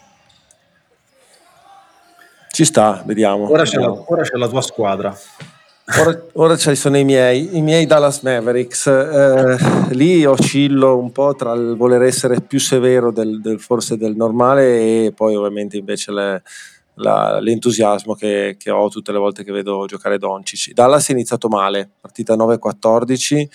ci 2.56 2.64
sta, 2.64 3.04
vediamo. 3.06 3.52
Ora 3.52 3.64
c'è, 3.64 3.78
la, 3.78 3.92
ora 3.92 4.22
c'è 4.22 4.38
la, 4.38 4.48
tua 4.48 4.62
squadra. 4.62 5.14
Ora, 6.00 6.24
ora 6.36 6.56
ci 6.56 6.74
sono 6.76 6.98
i 6.98 7.04
miei, 7.04 7.58
i 7.58 7.62
miei 7.62 7.86
Dallas 7.86 8.22
Mavericks. 8.22 8.88
Eh, 8.88 9.58
lì 9.90 10.24
oscillo 10.24 10.98
un 10.98 11.12
po' 11.12 11.36
tra 11.36 11.52
il 11.52 11.76
voler 11.76 12.04
essere 12.04 12.40
più 12.40 12.58
severo 12.62 13.12
del, 13.12 13.42
del 13.42 13.60
forse 13.60 13.98
del 13.98 14.16
normale 14.16 15.06
e 15.06 15.12
poi 15.14 15.36
ovviamente 15.36 15.76
invece 15.76 16.14
le, 16.14 16.44
la, 16.94 17.42
l'entusiasmo 17.42 18.14
che, 18.14 18.56
che, 18.58 18.72
ho 18.72 18.88
tutte 18.88 19.12
le 19.12 19.18
volte 19.18 19.44
che 19.44 19.52
vedo 19.52 19.86
giocare 19.86 20.18
Doncic. 20.18 20.72
Dallas 20.72 21.10
è 21.10 21.12
iniziato 21.12 21.50
male, 21.50 21.90
partita 22.00 22.38
9-14, 22.38 23.46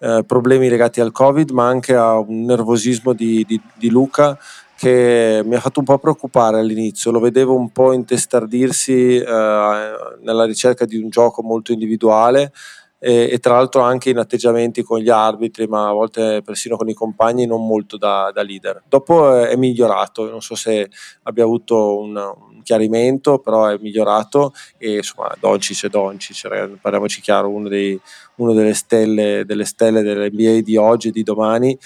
eh, 0.00 0.24
problemi 0.26 0.68
legati 0.68 1.00
al 1.00 1.12
Covid, 1.12 1.48
ma 1.48 1.66
anche 1.66 1.94
a 1.94 2.18
un 2.18 2.44
nervosismo 2.44 3.14
di, 3.14 3.42
di, 3.48 3.58
di 3.74 3.88
Luca 3.88 4.38
che 4.80 5.42
mi 5.44 5.56
ha 5.56 5.60
fatto 5.60 5.80
un 5.80 5.84
po' 5.84 5.98
preoccupare 5.98 6.58
all'inizio, 6.58 7.10
lo 7.10 7.20
vedevo 7.20 7.54
un 7.54 7.70
po' 7.70 7.92
intestardirsi 7.92 9.18
eh, 9.18 9.24
nella 10.22 10.44
ricerca 10.46 10.86
di 10.86 10.96
un 10.96 11.10
gioco 11.10 11.42
molto 11.42 11.72
individuale 11.72 12.50
e, 12.98 13.28
e, 13.30 13.38
tra 13.40 13.56
l'altro 13.56 13.82
anche 13.82 14.08
in 14.08 14.16
atteggiamenti 14.16 14.82
con 14.82 15.00
gli 15.00 15.10
arbitri, 15.10 15.66
ma 15.66 15.90
a 15.90 15.92
volte 15.92 16.40
persino 16.42 16.78
con 16.78 16.88
i 16.88 16.94
compagni, 16.94 17.44
non 17.44 17.66
molto 17.66 17.98
da, 17.98 18.30
da 18.32 18.40
leader. 18.40 18.82
Dopo 18.88 19.36
è, 19.36 19.48
è, 19.48 19.56
migliorato, 19.56 20.30
non 20.30 20.40
so 20.40 20.54
se 20.54 20.88
abbia 21.24 21.44
avuto 21.44 21.98
un, 21.98 22.16
un, 22.16 22.62
chiarimento, 22.62 23.38
però 23.38 23.66
è 23.66 23.76
migliorato. 23.82 24.54
E 24.78 24.96
insomma 24.96 25.30
Doncic 25.38 25.84
è 25.84 25.88
Doncic, 25.90 26.78
parliamoci 26.80 27.20
chiaro, 27.20 27.50
uno, 27.50 27.68
dei, 27.68 28.00
uno 28.36 28.54
delle, 28.54 28.72
stelle, 28.72 29.44
delle 29.44 29.66
stelle 29.66 30.00
dell'NBA 30.00 30.62
di 30.62 30.78
oggi 30.78 31.08
e 31.08 31.12
di 31.12 31.22
domani 31.22 31.78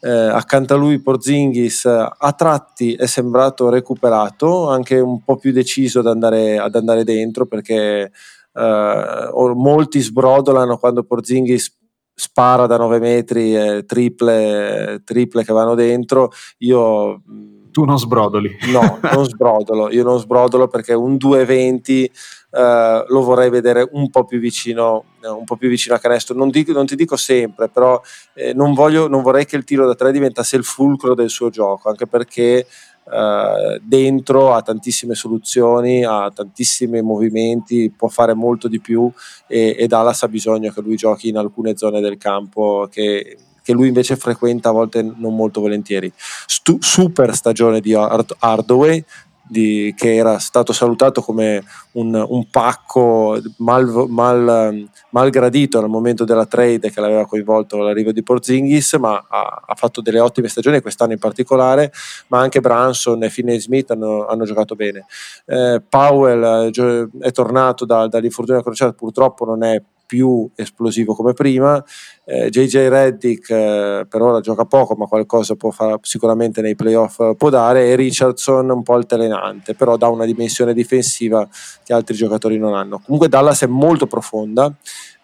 eh, 0.00 0.10
accanto 0.10 0.74
a 0.74 0.76
lui 0.76 1.00
Porzingis 1.00 1.84
a 1.84 2.32
tratti 2.36 2.94
è 2.94 3.06
sembrato 3.06 3.68
recuperato, 3.68 4.68
anche 4.68 4.98
un 4.98 5.22
po' 5.22 5.36
più 5.36 5.52
deciso 5.52 6.00
ad 6.00 6.06
andare, 6.06 6.58
ad 6.58 6.74
andare 6.74 7.04
dentro 7.04 7.46
perché 7.46 8.10
eh, 8.52 9.30
molti 9.54 10.00
sbrodolano 10.00 10.78
quando 10.78 11.04
Porzingis 11.04 11.78
spara 12.14 12.66
da 12.66 12.76
9 12.76 12.98
metri, 12.98 13.56
eh, 13.56 13.84
triple, 13.84 15.02
triple 15.04 15.44
che 15.44 15.52
vanno 15.52 15.74
dentro. 15.74 16.30
Io 16.58 17.22
tu 17.70 17.84
non 17.84 17.98
sbrodoli. 17.98 18.56
No, 18.72 18.98
non 19.12 19.24
sbrodolo. 19.24 19.90
Io 19.90 20.04
non 20.04 20.18
sbrodolo 20.18 20.68
perché 20.68 20.92
un 20.92 21.16
220 21.16 22.10
eh, 22.50 23.04
lo 23.06 23.22
vorrei 23.22 23.48
vedere 23.48 23.88
un 23.92 24.10
po' 24.10 24.24
più 24.24 24.38
vicino, 24.38 25.04
eh, 25.22 25.28
un 25.28 25.44
po 25.44 25.56
più 25.56 25.68
vicino 25.68 25.94
a 25.94 25.98
canestro. 25.98 26.34
Non, 26.34 26.50
dico, 26.50 26.72
non 26.72 26.86
ti 26.86 26.96
dico 26.96 27.16
sempre, 27.16 27.68
però 27.68 28.00
eh, 28.34 28.52
non, 28.52 28.74
voglio, 28.74 29.08
non 29.08 29.22
vorrei 29.22 29.46
che 29.46 29.56
il 29.56 29.64
tiro 29.64 29.86
da 29.86 29.94
tre 29.94 30.12
diventasse 30.12 30.56
il 30.56 30.64
fulcro 30.64 31.14
del 31.14 31.30
suo 31.30 31.50
gioco, 31.50 31.88
anche 31.88 32.06
perché 32.06 32.66
Uh, 33.02 33.80
dentro 33.82 34.52
ha 34.54 34.62
tantissime 34.62 35.14
soluzioni, 35.14 36.04
ha 36.04 36.30
tantissimi 36.32 37.02
movimenti, 37.02 37.90
può 37.90 38.06
fare 38.06 38.34
molto 38.34 38.68
di 38.68 38.78
più 38.78 39.10
e, 39.48 39.74
e, 39.76 39.88
Dallas 39.88 40.22
ha 40.22 40.28
bisogno 40.28 40.70
che 40.70 40.80
lui 40.80 40.94
giochi 40.94 41.28
in 41.28 41.36
alcune 41.36 41.76
zone 41.76 42.00
del 42.00 42.18
campo 42.18 42.86
che, 42.88 43.36
che 43.64 43.72
lui 43.72 43.88
invece 43.88 44.14
frequenta 44.14 44.68
a 44.68 44.72
volte 44.72 45.02
non 45.02 45.34
molto 45.34 45.60
volentieri. 45.60 46.12
Stu- 46.14 46.80
super 46.80 47.34
stagione 47.34 47.80
di 47.80 47.94
Hard- 47.94 48.36
Hardaway, 48.38 49.04
di, 49.50 49.92
che 49.96 50.14
era 50.14 50.38
stato 50.38 50.72
salutato 50.72 51.20
come 51.20 51.64
un, 51.92 52.14
un 52.14 52.48
pacco 52.50 53.36
mal, 53.56 54.06
mal, 54.08 54.88
mal, 55.10 55.30
gradito 55.30 55.80
nel 55.80 55.90
momento 55.90 56.24
della 56.24 56.46
trade 56.46 56.90
che 56.90 57.00
l'aveva 57.00 57.26
coinvolto 57.26 57.78
l'arrivo 57.78 58.12
di 58.12 58.22
Porzingis, 58.22 58.94
ma 58.94 59.24
ha, 59.28 59.62
ha, 59.66 59.74
fatto 59.74 60.00
delle 60.00 60.20
ottime 60.20 60.46
stagioni 60.46 60.80
quest'anno 60.80 61.12
in 61.12 61.18
particolare, 61.18 61.92
ma 62.28 62.38
anche 62.38 62.60
Branson 62.60 63.24
e 63.24 63.30
Finney 63.30 63.58
Smith 63.58 63.90
hanno, 63.90 64.26
hanno 64.26 64.44
giocato 64.44 64.76
bene. 64.76 65.06
Eh, 65.46 65.82
Powell 65.88 66.70
eh, 66.72 67.08
è 67.18 67.32
tornato 67.32 67.84
da, 67.84 68.06
dall'infortunio 68.06 68.62
crociato, 68.62 68.92
purtroppo 68.92 69.44
non 69.44 69.64
è 69.64 69.82
più 70.10 70.50
esplosivo 70.56 71.14
come 71.14 71.34
prima. 71.34 71.82
Eh, 72.24 72.50
JJ 72.50 72.88
Reddick 72.88 73.48
eh, 73.48 74.06
per 74.08 74.20
ora 74.20 74.40
gioca 74.40 74.64
poco, 74.64 74.96
ma 74.96 75.06
qualcosa 75.06 75.54
può 75.54 75.70
fare 75.70 75.98
sicuramente 76.02 76.60
nei 76.60 76.74
playoff 76.74 77.36
può 77.36 77.48
dare. 77.48 77.86
E 77.86 77.94
Richardson 77.94 78.70
un 78.70 78.82
po' 78.82 78.94
altalenante, 78.94 79.74
però 79.74 79.96
dà 79.96 80.08
una 80.08 80.24
dimensione 80.24 80.74
difensiva 80.74 81.48
che 81.84 81.92
altri 81.92 82.16
giocatori 82.16 82.58
non 82.58 82.74
hanno. 82.74 83.00
Comunque 83.04 83.28
Dallas 83.28 83.62
è 83.62 83.66
molto 83.68 84.08
profonda 84.08 84.74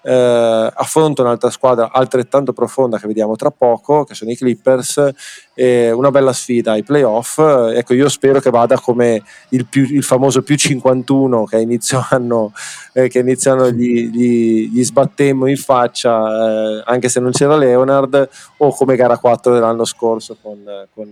eh, 0.07 0.73
affronta 0.73 1.23
un'altra 1.23 1.51
squadra 1.51 1.91
altrettanto 1.91 2.53
profonda 2.53 2.97
che 2.99 3.09
vediamo 3.09 3.35
tra 3.35 3.51
poco, 3.51 4.05
che 4.05 4.15
sono 4.15 4.31
i 4.31 4.37
Clippers, 4.37 5.11
e 5.53 5.91
una 5.91 6.13
bella 6.13 6.33
sfida 6.33 6.73
ai 6.73 6.85
playoff. 6.85 7.39
Ecco, 7.39 7.93
io 7.93 8.09
spero 8.09 8.39
che 8.39 8.51
vada 8.51 8.79
come 8.79 9.23
il, 9.49 9.67
più, 9.67 9.83
il 9.83 10.05
famoso 10.05 10.43
più 10.43 10.55
51 10.55 11.45
che 11.45 11.57
a 11.57 11.59
inizio 11.59 12.07
anno, 12.11 12.53
eh, 12.93 13.09
che 13.09 13.19
inizio 13.19 13.53
anno 13.53 13.71
gli, 13.71 14.09
gli, 14.09 14.71
gli, 14.71 14.85
sbattemmo 14.85 15.47
in 15.47 15.57
faccia, 15.57 16.79
eh, 16.79 16.83
anche 16.87 17.09
se 17.09 17.19
non 17.19 17.33
c'era 17.33 17.57
Leonard, 17.57 18.29
o 18.59 18.73
come 18.75 18.95
gara 18.95 19.19
4 19.19 19.55
dell'anno 19.55 19.85
scorso 19.85 20.37
con, 20.41 20.63
con, 20.95 21.11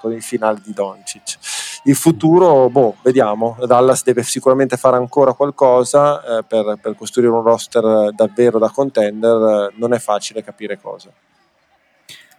con 0.00 0.12
il 0.12 0.22
finale 0.22 0.60
di 0.64 0.72
Doncic 0.72 1.69
il 1.84 1.94
futuro, 1.94 2.68
boh, 2.68 2.96
vediamo. 3.02 3.56
Dallas 3.66 4.04
deve 4.04 4.22
sicuramente 4.22 4.76
fare 4.76 4.96
ancora 4.96 5.32
qualcosa 5.32 6.38
eh, 6.38 6.44
per, 6.44 6.78
per, 6.80 6.94
costruire 6.94 7.32
un 7.32 7.42
roster 7.42 8.12
davvero 8.12 8.58
da 8.58 8.68
contender. 8.68 9.72
Non 9.76 9.94
è 9.94 9.98
facile 9.98 10.42
capire 10.42 10.78
cosa. 10.78 11.10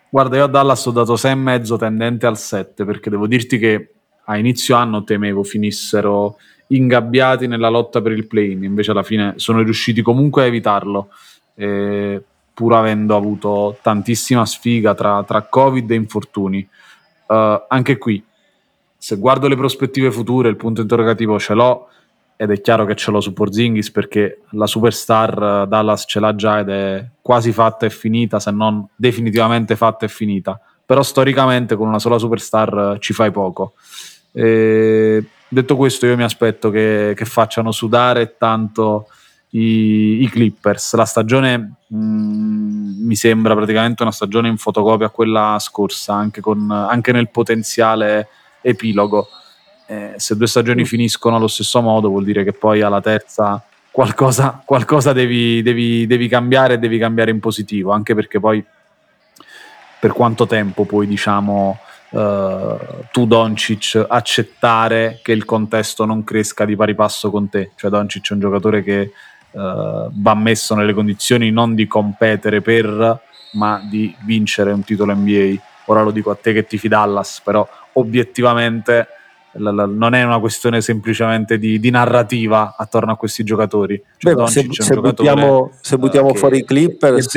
Guarda, 0.09 0.37
io 0.37 0.43
a 0.43 0.47
Dallas 0.47 0.85
ho 0.85 0.91
dato 0.91 1.13
6,5 1.13 1.77
tendente 1.77 2.25
al 2.25 2.37
7 2.37 2.85
perché 2.85 3.09
devo 3.09 3.27
dirti 3.27 3.57
che 3.57 3.93
a 4.25 4.37
inizio 4.37 4.75
anno 4.75 5.03
temevo 5.03 5.43
finissero 5.43 6.37
ingabbiati 6.67 7.47
nella 7.47 7.69
lotta 7.69 8.01
per 8.01 8.11
il 8.11 8.27
play-in, 8.27 8.63
invece 8.63 8.91
alla 8.91 9.03
fine 9.03 9.33
sono 9.37 9.61
riusciti 9.61 10.01
comunque 10.01 10.43
a 10.43 10.45
evitarlo. 10.45 11.09
Eh, 11.55 12.23
pur 12.53 12.73
avendo 12.75 13.15
avuto 13.15 13.77
tantissima 13.81 14.45
sfiga 14.45 14.93
tra, 14.93 15.23
tra 15.23 15.41
Covid 15.41 15.89
e 15.89 15.95
infortuni. 15.95 16.67
Uh, 17.25 17.63
anche 17.69 17.97
qui 17.97 18.23
se 19.03 19.15
guardo 19.15 19.47
le 19.47 19.55
prospettive 19.55 20.11
future, 20.11 20.47
il 20.47 20.57
punto 20.57 20.81
interrogativo 20.81 21.39
ce 21.39 21.55
l'ho 21.55 21.87
ed 22.35 22.51
è 22.51 22.61
chiaro 22.61 22.85
che 22.85 22.93
ce 22.93 23.09
l'ho 23.09 23.19
su 23.19 23.33
Porzingis 23.33 23.89
perché 23.89 24.41
la 24.51 24.67
superstar 24.67 25.63
eh, 25.63 25.67
Dallas 25.67 26.03
ce 26.07 26.19
l'ha 26.19 26.35
già 26.35 26.59
ed 26.59 26.69
è 26.69 27.03
quasi 27.19 27.51
fatta 27.51 27.87
e 27.87 27.89
finita, 27.89 28.39
se 28.39 28.51
non 28.51 28.85
definitivamente 28.95 29.75
fatta 29.75 30.05
e 30.05 30.07
finita. 30.07 30.61
Però 30.85 31.01
storicamente 31.01 31.75
con 31.75 31.87
una 31.87 31.97
sola 31.97 32.19
superstar 32.19 32.93
eh, 32.93 32.99
ci 32.99 33.11
fai 33.13 33.31
poco. 33.31 33.73
E 34.31 35.25
detto 35.47 35.75
questo, 35.75 36.05
io 36.05 36.15
mi 36.15 36.23
aspetto 36.23 36.69
che, 36.69 37.13
che 37.15 37.25
facciano 37.25 37.71
sudare 37.71 38.35
tanto 38.37 39.07
i, 39.49 40.21
i 40.21 40.29
Clippers. 40.29 40.93
La 40.93 41.05
stagione 41.05 41.57
mh, 41.87 41.97
mm, 41.97 43.05
mi 43.07 43.15
sembra 43.15 43.55
praticamente 43.55 44.03
una 44.03 44.11
stagione 44.11 44.47
in 44.47 44.57
fotocopia 44.57 45.07
a 45.07 45.09
quella 45.09 45.57
scorsa, 45.59 46.13
anche, 46.13 46.39
con, 46.39 46.69
anche 46.69 47.11
nel 47.11 47.29
potenziale 47.31 48.27
epilogo. 48.61 49.27
Eh, 49.87 50.13
se 50.17 50.37
due 50.37 50.47
stagioni 50.47 50.81
mm. 50.83 50.85
finiscono 50.85 51.35
allo 51.35 51.47
stesso 51.47 51.81
modo, 51.81 52.09
vuol 52.09 52.23
dire 52.23 52.43
che 52.43 52.53
poi 52.53 52.81
alla 52.81 53.01
terza 53.01 53.63
qualcosa, 53.91 54.61
qualcosa 54.65 55.13
devi, 55.13 55.61
devi, 55.61 56.07
devi, 56.07 56.27
cambiare 56.27 56.75
e 56.75 56.77
devi 56.79 56.97
cambiare 56.97 57.31
in 57.31 57.39
positivo, 57.39 57.91
anche 57.91 58.15
perché 58.15 58.39
poi 58.39 58.63
per 59.99 60.13
quanto 60.13 60.47
tempo 60.47 60.85
puoi, 60.85 61.05
diciamo, 61.05 61.77
uh, 62.09 62.77
tu 63.11 63.27
Doncic 63.27 64.03
accettare 64.07 65.19
che 65.21 65.31
il 65.31 65.45
contesto 65.45 66.05
non 66.05 66.23
cresca 66.23 66.65
di 66.65 66.75
pari 66.75 66.95
passo 66.95 67.29
con 67.29 67.49
te? 67.49 67.71
Cioè 67.75 67.91
Doncic 67.91 68.31
è 68.31 68.33
un 68.33 68.39
giocatore 68.39 68.81
che 68.81 69.11
uh, 69.51 70.09
va 70.11 70.33
messo 70.33 70.73
nelle 70.73 70.93
condizioni 70.93 71.51
non 71.51 71.75
di 71.75 71.85
competere 71.85 72.61
per, 72.61 73.21
ma 73.53 73.79
di 73.87 74.15
vincere 74.23 74.71
un 74.71 74.83
titolo 74.83 75.13
NBA. 75.13 75.53
Ora 75.85 76.01
lo 76.01 76.11
dico 76.11 76.31
a 76.31 76.35
te 76.35 76.53
che 76.53 76.65
tifi 76.65 76.87
Dallas, 76.87 77.41
però 77.43 77.67
obiettivamente 77.93 79.07
la, 79.53 79.71
la, 79.71 79.85
non 79.85 80.13
è 80.13 80.23
una 80.23 80.39
questione 80.39 80.81
semplicemente 80.81 81.57
di, 81.57 81.79
di, 81.79 81.89
narrativa 81.89 82.75
attorno 82.77 83.11
a 83.11 83.17
questi 83.17 83.43
giocatori. 83.43 84.01
Cioè, 84.17 84.33
Beh, 84.33 84.47
se, 84.47 84.67
se, 84.69 84.95
buttiamo, 84.95 85.71
se, 85.81 85.97
buttiamo, 85.97 86.33
fuori 86.33 86.59
i 86.59 86.63
Clippers, 86.63 87.27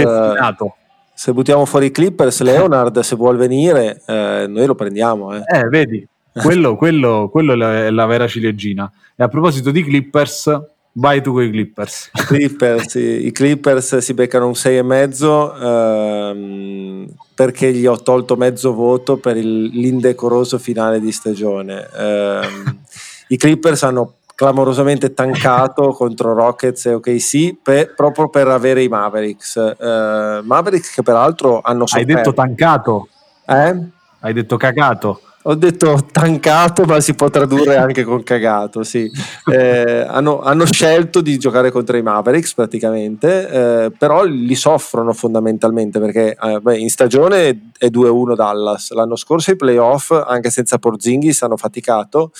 se 1.15 1.33
buttiamo 1.33 1.65
fuori 1.65 1.87
i 1.87 1.91
Clippers, 1.91 2.41
Leonard 2.43 3.01
se 3.01 3.17
vuol 3.17 3.37
venire, 3.37 4.03
eh, 4.07 4.47
noi 4.49 4.67
lo 4.67 4.75
prendiamo. 4.75 5.35
Eh, 5.35 5.43
eh 5.47 5.69
vedi, 5.69 6.07
quello, 6.33 6.77
quello, 6.77 7.29
quello 7.31 7.53
è, 7.53 7.57
la, 7.57 7.85
è 7.87 7.91
la 7.91 8.07
vera 8.07 8.27
ciliegina. 8.27 8.91
E 9.17 9.23
a 9.23 9.29
proposito 9.29 9.71
di 9.71 9.83
Clippers, 9.83 10.61
Vai 10.97 11.20
tu 11.20 11.32
con 11.32 11.42
i 11.42 11.51
Clippers. 11.51 12.11
Clippers 12.12 12.95
I 12.95 13.32
Clippers 13.32 13.97
si 13.97 14.14
beccano 14.14 14.47
un 14.47 14.53
6,5 14.53 15.62
ehm, 15.62 17.07
perché 17.34 17.72
gli 17.72 17.84
ho 17.84 18.01
tolto 18.01 18.36
mezzo 18.36 18.72
voto 18.72 19.16
per 19.16 19.36
il, 19.36 19.70
l'indecoroso 19.72 20.57
finale 20.59 21.01
di 21.01 21.11
stagione. 21.11 21.88
Ehm, 21.97 22.78
I 23.28 23.36
Clippers 23.36 23.82
hanno 23.82 24.14
clamorosamente 24.36 25.14
tancato 25.14 25.90
contro 25.90 26.32
Rockets 26.32 26.86
e 26.86 26.95
OKC 26.95 27.57
per, 27.61 27.95
proprio 27.95 28.28
per 28.28 28.47
avere 28.47 28.84
i 28.84 28.88
Mavericks. 28.88 29.57
Eh, 29.57 30.40
Mavericks 30.45 30.92
che 30.92 31.03
peraltro 31.03 31.61
hanno 31.61 31.86
sofferto. 31.86 32.11
Hai 32.12 32.16
detto 32.16 32.34
tancato? 32.34 33.09
Eh? 33.47 33.76
Hai 34.20 34.32
detto 34.32 34.57
cagato? 34.57 35.20
Ho 35.47 35.55
detto 35.55 36.07
tancato, 36.11 36.84
ma 36.84 37.01
si 37.01 37.14
può 37.14 37.28
tradurre 37.28 37.76
anche 37.76 38.03
con 38.03 38.22
cagato. 38.22 38.82
Sì. 38.82 39.11
Eh, 39.53 40.01
hanno, 40.01 40.40
hanno, 40.40 40.64
scelto 40.64 41.20
di 41.20 41.36
giocare 41.36 41.70
contro 41.70 41.99
i 41.99 42.03
Mavericks 42.03 42.55
praticamente, 42.55 43.49
eh, 43.84 43.90
però 43.90 44.24
li 44.24 44.55
soffrono 44.55 45.12
fondamentalmente 45.12 46.01
perché 46.01 46.36
eh, 46.40 46.61
beh, 46.61 46.78
in 46.78 46.88
stagione 46.88 47.70
è 47.76 47.86
2-1 47.86 48.34
Dallas. 48.34 48.92
L'anno 48.92 49.16
scorso 49.16 49.51
i 49.51 49.57
playoff, 49.57 50.12
anche 50.12 50.49
senza 50.49 50.78
Porzingis, 50.78 51.42
hanno 51.42 51.59
faticato. 51.59 52.32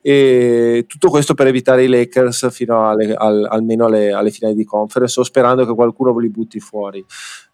E 0.00 0.84
tutto 0.88 1.10
questo 1.10 1.34
per 1.34 1.48
evitare 1.48 1.84
i 1.84 1.88
Lakers 1.88 2.50
fino 2.50 2.88
alle, 2.88 3.14
al, 3.14 3.46
almeno 3.48 3.86
alle, 3.86 4.12
alle, 4.12 4.30
finali 4.30 4.54
di 4.54 4.64
conference 4.64 5.20
o 5.20 5.22
sperando 5.22 5.66
che 5.66 5.74
qualcuno 5.74 6.16
li 6.18 6.30
butti 6.30 6.58
fuori. 6.60 7.04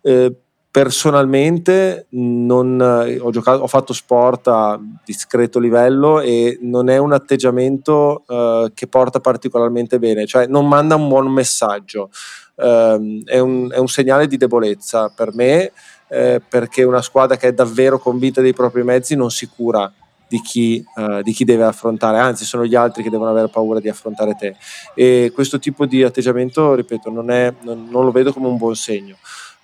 Eh, 0.02 0.43
personalmente 0.74 2.06
non, 2.10 2.80
ho, 2.80 3.30
giocato, 3.30 3.62
ho, 3.62 3.68
fatto 3.68 3.92
sport 3.92 4.48
a 4.48 4.76
discreto 5.04 5.60
livello 5.60 6.20
e 6.20 6.58
non 6.62 6.88
è 6.88 6.96
un 6.96 7.12
atteggiamento 7.12 8.24
uh, 8.26 8.72
che 8.74 8.88
porta 8.88 9.20
particolarmente 9.20 10.00
bene, 10.00 10.26
cioè 10.26 10.48
non 10.48 10.66
manda 10.66 10.96
un 10.96 11.06
buon 11.06 11.30
messaggio, 11.30 12.10
uh, 12.56 13.22
è, 13.24 13.38
un, 13.38 13.70
è, 13.70 13.78
un, 13.78 13.86
segnale 13.86 14.26
di 14.26 14.36
debolezza 14.36 15.12
per 15.14 15.32
me 15.32 15.70
uh, 16.08 16.42
perché 16.48 16.82
una 16.82 17.02
squadra 17.02 17.36
che 17.36 17.46
è 17.46 17.52
davvero 17.52 18.00
convinta 18.00 18.40
dei 18.40 18.52
propri 18.52 18.82
mezzi 18.82 19.14
non 19.14 19.30
si 19.30 19.46
cura 19.46 19.88
di 20.26 20.40
chi, 20.40 20.84
uh, 20.96 21.22
di 21.22 21.30
chi, 21.30 21.44
deve 21.44 21.66
affrontare, 21.66 22.18
anzi 22.18 22.44
sono 22.44 22.66
gli 22.66 22.74
altri 22.74 23.04
che 23.04 23.10
devono 23.10 23.30
avere 23.30 23.46
paura 23.46 23.78
di 23.78 23.88
affrontare 23.88 24.34
te. 24.36 24.56
E 24.96 25.30
questo 25.32 25.60
tipo 25.60 25.86
di 25.86 26.02
atteggiamento, 26.02 26.74
ripeto, 26.74 27.10
non, 27.10 27.30
è, 27.30 27.54
non, 27.60 27.86
non 27.88 28.04
lo 28.04 28.10
vedo 28.10 28.32
come 28.32 28.48
un 28.48 28.56
buon 28.56 28.74
segno. 28.74 29.14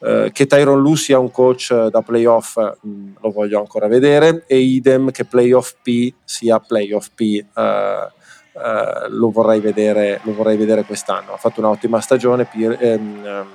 Eh, 0.03 0.31
che 0.33 0.47
Tyron 0.47 0.81
Lu 0.81 0.95
sia 0.95 1.19
un 1.19 1.31
coach 1.31 1.89
da 1.89 2.01
playoff 2.01 2.57
mh, 2.57 2.89
mm, 2.89 3.13
lo 3.21 3.31
voglio 3.31 3.59
ancora 3.59 3.87
vedere 3.87 4.45
e 4.47 4.59
idem 4.59 5.11
che 5.11 5.27
playoff 5.27 5.75
P 5.83 6.15
sia 6.25 6.59
playoff 6.59 7.09
P 7.15 7.45
uh, 7.55 7.61
uh, 7.61 9.09
lo, 9.11 9.31
vorrei 9.31 9.61
vedere, 9.61 10.21
lo 10.23 10.33
vorrei 10.33 10.57
vedere 10.57 10.85
quest'anno 10.85 11.35
ha 11.35 11.37
fatto 11.37 11.61
un'ottima 11.61 12.01
stagione 12.01 12.47
P- 12.47 12.77
ehm, 12.81 13.27
ehm, 13.27 13.47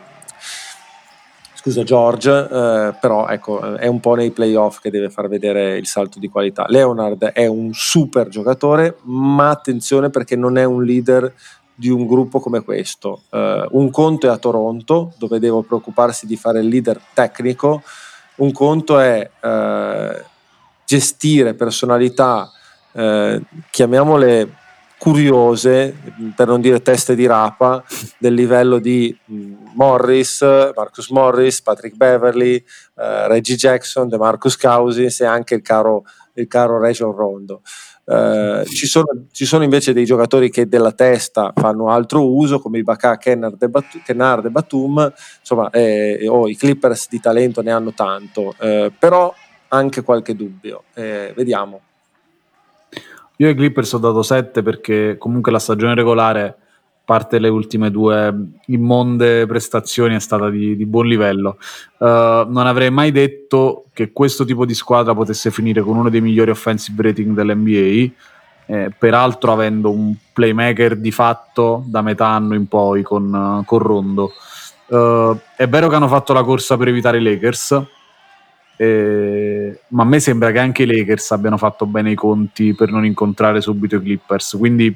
scusa 1.66 1.82
George, 1.82 2.30
eh, 2.30 2.94
però 3.02 3.28
ecco, 3.28 3.74
è 3.78 3.88
un 3.88 4.00
po' 4.00 4.14
nei 4.14 4.30
playoff 4.30 4.80
che 4.80 4.92
deve 4.92 5.10
far 5.10 5.28
vedere 5.28 5.78
il 5.78 5.88
salto 5.88 6.20
di 6.20 6.30
qualità. 6.30 6.66
Leonard 6.68 7.26
è 7.26 7.48
un 7.48 7.74
super 7.74 8.28
giocatore, 8.28 8.98
ma 9.06 9.50
attenzione 9.50 10.12
perché 10.12 10.36
non 10.36 10.60
è 10.60 10.64
un 10.64 10.84
leader 10.84 11.34
di 11.76 11.90
un 11.90 12.08
gruppo 12.08 12.40
come 12.40 12.64
questo. 12.64 13.24
Uh, 13.30 13.66
un 13.72 13.92
conto 13.92 14.28
è 14.28 14.30
a 14.30 14.38
Toronto, 14.38 15.14
dove 15.18 15.40
devo 15.40 15.62
preoccuparsi 15.62 16.26
di 16.26 16.38
fare 16.38 16.62
il 16.62 16.68
leader 16.68 17.00
tecnico, 17.14 17.84
un 18.38 18.52
conto 18.52 18.98
è 18.98 19.30
uh, 19.42 20.24
gestire 20.86 21.54
personalità, 21.54 22.50
uh, 22.94 23.42
chiamiamole 23.70 24.64
curiose, 24.98 25.96
per 26.36 26.48
non 26.48 26.62
dire 26.62 26.82
teste 26.82 27.16
di 27.16 27.26
rapa, 27.26 27.84
del 28.18 28.34
livello 28.34 28.80
di 28.80 29.16
mm, 29.30 29.54
Morris, 29.74 30.42
Marcus 30.74 31.10
Morris, 31.10 31.62
Patrick 31.62 31.98
Beverly, 31.98 32.64
Reggie 32.96 33.56
Jackson, 33.56 34.08
DeMarcus 34.08 34.56
Cousins 34.58 35.20
e 35.20 35.26
anche 35.26 35.56
il 35.56 35.62
caro, 35.62 36.06
il 36.36 36.48
caro 36.48 36.80
Region 36.80 37.12
Rondo. 37.12 37.62
Eh, 38.08 38.64
ci, 38.68 38.86
sono, 38.86 39.08
ci, 39.32 39.46
sono, 39.46 39.64
invece 39.64 39.92
dei 39.92 40.06
giocatori 40.06 40.52
che 40.52 40.68
della 40.68 40.92
testa 40.92 41.52
fanno 41.56 41.90
altro 41.90 42.32
uso, 42.32 42.60
come 42.60 42.78
i 42.78 42.84
Bat- 42.84 43.18
Kennard 43.18 44.46
e 44.46 44.50
Batum, 44.50 45.12
insomma, 45.40 45.70
eh, 45.72 46.28
oh, 46.28 46.48
i 46.48 46.56
Clippers 46.56 47.10
di 47.10 47.20
talento 47.20 47.62
ne 47.64 47.72
hanno 47.72 47.94
tanto, 47.94 48.54
eh, 48.60 48.92
però 48.98 49.34
anche 49.70 50.04
qualche 50.04 50.36
dubbio. 50.36 50.84
Eh, 50.94 51.34
vediamo. 51.36 51.82
Io 53.38 53.48
ai 53.48 53.56
Clippers 53.56 53.92
ho 53.94 53.98
dato 53.98 54.22
7 54.22 54.62
perché 54.62 55.18
comunque 55.18 55.52
la 55.52 55.60
stagione 55.60 55.96
regolare 55.96 56.58
parte 57.06 57.40
le 57.40 57.48
ultime 57.48 57.92
due 57.92 58.34
immonde 58.66 59.46
prestazioni 59.46 60.16
è 60.16 60.20
stata 60.20 60.50
di, 60.50 60.76
di 60.76 60.86
buon 60.86 61.06
livello. 61.06 61.58
Uh, 61.98 62.44
non 62.50 62.66
avrei 62.66 62.90
mai 62.90 63.12
detto 63.12 63.86
che 63.94 64.12
questo 64.12 64.44
tipo 64.44 64.66
di 64.66 64.74
squadra 64.74 65.14
potesse 65.14 65.52
finire 65.52 65.82
con 65.82 65.96
uno 65.96 66.10
dei 66.10 66.22
migliori 66.22 66.50
offensive 66.50 67.02
rating 67.02 67.36
dell'NBA, 67.36 68.12
eh, 68.66 68.92
peraltro 68.98 69.52
avendo 69.52 69.92
un 69.92 70.14
playmaker 70.34 70.98
di 70.98 71.12
fatto 71.12 71.84
da 71.86 72.02
metà 72.02 72.28
anno 72.28 72.56
in 72.56 72.68
poi 72.68 73.04
con, 73.04 73.64
con 73.66 73.80
Rondo. 73.80 74.32
Uh, 74.88 75.38
è 75.56 75.68
vero 75.68 75.88
che 75.88 75.96
hanno 75.96 76.08
fatto 76.08 76.34
la 76.34 76.44
corsa 76.44 76.76
per 76.76 76.88
evitare 76.88 77.20
i 77.20 77.22
Lakers, 77.22 77.84
eh, 78.78 79.80
ma 79.90 80.04
a 80.04 80.06
me 80.06 80.20
sembra 80.20 80.52
che 80.52 80.60
anche 80.60 80.84
i 80.84 80.86
Lakers 80.86 81.32
abbiano 81.32 81.58
fatto 81.58 81.86
bene 81.86 82.12
i 82.12 82.16
conti 82.16 82.74
per 82.74 82.92
non 82.92 83.06
incontrare 83.06 83.62
subito 83.62 83.96
i 83.96 84.02
Clippers, 84.02 84.56
quindi 84.58 84.96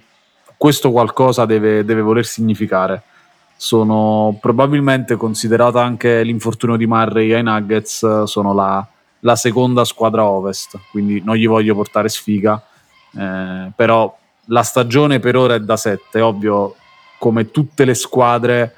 questo 0.60 0.91
qualcosa 0.91 1.45
deve, 1.45 1.86
deve 1.86 2.01
voler 2.01 2.26
significare. 2.26 3.01
Sono 3.55 4.38
probabilmente 4.41 5.16
considerato 5.16 5.78
anche 5.78 6.22
l'infortunio 6.22 6.76
di 6.76 6.86
Murray 6.86 7.32
ai 7.32 7.43
Nuggets, 7.43 8.24
sono 8.24 8.53
la, 8.53 8.86
la 9.22 9.38
seconda 9.38 9.86
squadra 9.86 10.26
ovest, 10.26 10.78
quindi 10.91 11.22
non 11.24 11.38
gli 11.38 11.47
voglio 11.47 11.76
portare 11.76 12.10
sfiga, 12.10 12.62
eh, 13.18 13.72
però 13.74 14.14
la 14.47 14.64
stagione 14.64 15.22
per 15.22 15.38
ora 15.38 15.53
è 15.53 15.62
da 15.62 15.78
7, 15.78 16.20
ovvio, 16.20 16.76
come 17.18 17.51
tutte 17.51 17.86
le 17.86 17.93
squadre 17.93 18.76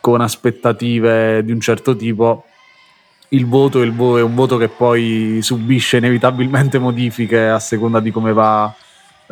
con 0.00 0.22
aspettative 0.22 1.44
di 1.44 1.52
un 1.52 1.60
certo 1.60 1.94
tipo, 1.94 2.46
il 3.28 3.46
voto, 3.46 3.80
è 3.80 4.22
un 4.22 4.34
voto 4.34 4.56
che 4.56 4.68
poi 4.68 5.38
subisce 5.40 5.98
inevitabilmente 5.98 6.80
modifiche 6.80 7.48
a 7.48 7.60
seconda 7.60 8.00
di 8.00 8.10
come 8.10 8.32
va 8.32 8.74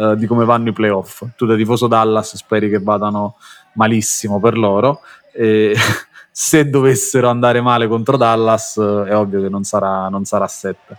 eh, 0.00 0.16
di 0.16 0.26
come 0.26 0.46
vanno 0.46 0.70
i 0.70 0.72
playoff. 0.72 1.24
Tu 1.36 1.44
da 1.44 1.56
tifoso 1.56 1.86
Dallas 1.86 2.34
speri 2.34 2.70
che 2.70 2.78
vadano 2.78 3.36
malissimo 3.74 4.40
per 4.40 4.56
loro 4.56 5.02
e 5.30 5.74
se 6.32 6.70
dovessero 6.70 7.28
andare 7.28 7.60
male 7.60 7.86
contro 7.86 8.16
Dallas 8.16 8.76
è 8.78 9.14
ovvio 9.14 9.42
che 9.42 9.50
non 9.50 9.64
sarà, 9.64 10.08
non 10.08 10.24
sarà 10.24 10.46
7. 10.46 10.98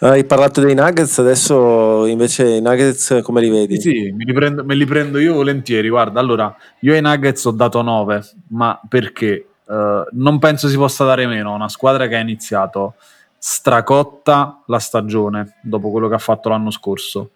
Hai 0.00 0.24
parlato 0.24 0.60
dei 0.60 0.74
Nuggets, 0.74 1.18
adesso 1.18 2.06
invece 2.06 2.48
i 2.48 2.60
Nuggets 2.60 3.20
come 3.22 3.40
li 3.40 3.50
vedi? 3.50 3.80
Sì, 3.80 4.12
me 4.16 4.24
li, 4.24 4.32
prendo, 4.32 4.64
me 4.64 4.74
li 4.74 4.84
prendo 4.84 5.18
io 5.18 5.34
volentieri. 5.34 5.88
Guarda, 5.88 6.18
allora, 6.18 6.54
io 6.80 6.94
ai 6.94 7.00
Nuggets 7.00 7.44
ho 7.44 7.50
dato 7.52 7.82
9, 7.82 8.24
ma 8.48 8.80
perché? 8.88 9.46
Uh, 9.66 10.04
non 10.12 10.38
penso 10.38 10.68
si 10.68 10.76
possa 10.76 11.04
dare 11.04 11.26
meno. 11.26 11.52
Una 11.52 11.68
squadra 11.68 12.06
che 12.06 12.14
ha 12.14 12.20
iniziato 12.20 12.94
stracotta 13.38 14.62
la 14.66 14.78
stagione 14.78 15.58
dopo 15.62 15.90
quello 15.90 16.08
che 16.08 16.14
ha 16.14 16.18
fatto 16.18 16.48
l'anno 16.48 16.70
scorso 16.70 17.32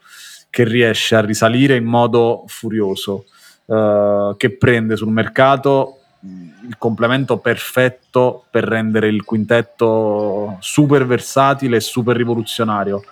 che 0.53 0.64
riesce 0.64 1.16
a 1.16 1.22
risalire 1.22 1.76
in 1.76 1.84
modo 1.84 2.44
furioso, 2.46 3.24
uh, 3.64 4.36
che 4.36 4.55
prende 4.59 4.96
sul 4.96 5.09
mercato 5.09 5.96
il 6.20 6.76
complemento 6.76 7.38
perfetto 7.38 8.44
per 8.50 8.64
rendere 8.64 9.09
il 9.09 9.24
quintetto 9.24 10.59
super 10.61 11.07
versatile 11.07 11.78
e 11.78 11.80
super 11.80 12.14
rivoluzionario. 12.14 13.03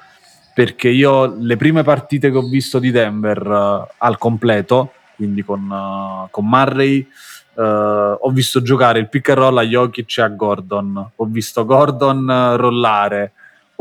Perché 0.52 0.90
io 0.90 1.34
le 1.38 1.56
prime 1.56 1.82
partite 1.82 2.30
che 2.30 2.36
ho 2.36 2.46
visto 2.46 2.78
di 2.78 2.90
Denver 2.90 3.46
uh, 3.46 3.86
al 3.96 4.18
completo, 4.18 4.92
quindi 5.16 5.42
con, 5.42 5.62
uh, 5.62 6.28
con 6.30 6.46
Murray, 6.46 7.06
uh, 7.54 7.62
ho 7.62 8.30
visto 8.30 8.60
giocare 8.60 8.98
il 8.98 9.08
pick 9.08 9.30
and 9.30 9.38
roll 9.38 9.56
a 9.56 9.62
Jokic 9.62 10.18
e 10.18 10.22
a 10.22 10.28
Gordon, 10.28 11.10
ho 11.16 11.24
visto 11.24 11.64
Gordon 11.64 12.26
rollare, 12.56 13.32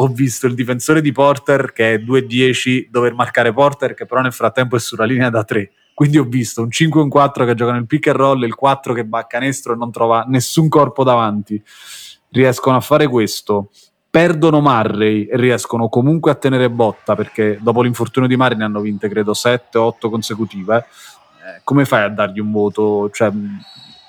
ho 0.01 0.07
visto 0.07 0.47
il 0.47 0.53
difensore 0.53 1.01
di 1.01 1.11
Porter 1.11 1.73
che 1.73 1.95
è 1.95 1.97
2-10 1.97 2.87
dover 2.89 3.13
marcare 3.13 3.51
Porter 3.51 3.93
che 3.93 4.05
però 4.05 4.21
nel 4.21 4.33
frattempo 4.33 4.75
è 4.75 4.79
sulla 4.79 5.03
linea 5.03 5.29
da 5.29 5.43
3 5.43 5.71
quindi 5.99 6.17
ho 6.17 6.23
visto 6.23 6.61
un 6.61 6.71
5 6.71 7.01
un 7.01 7.09
4 7.09 7.43
che 7.43 7.55
gioca 7.55 7.73
nel 7.73 7.85
pick 7.85 8.07
and 8.07 8.15
roll 8.15 8.41
il 8.43 8.55
4 8.55 8.93
che 8.93 9.05
va 9.05 9.19
a 9.19 9.25
canestro 9.25 9.73
e 9.73 9.75
non 9.75 9.91
trova 9.91 10.23
nessun 10.29 10.69
corpo 10.69 11.03
davanti. 11.03 11.61
Riescono 12.29 12.77
a 12.77 12.79
fare 12.79 13.05
questo. 13.07 13.69
Perdono 14.09 14.61
Murray 14.61 15.25
e 15.25 15.35
riescono 15.35 15.89
comunque 15.89 16.31
a 16.31 16.35
tenere 16.35 16.69
botta 16.69 17.15
perché 17.15 17.59
dopo 17.59 17.81
l'infortunio 17.81 18.29
di 18.29 18.37
Murray 18.37 18.55
ne 18.55 18.63
hanno 18.63 18.79
vinte 18.79 19.09
credo 19.09 19.33
7-8 19.33 20.09
consecutive. 20.09 20.77
Eh, 20.77 21.61
come 21.65 21.83
fai 21.83 22.03
a 22.03 22.07
dargli 22.07 22.39
un 22.39 22.51
voto? 22.53 23.09
Cioè, 23.11 23.29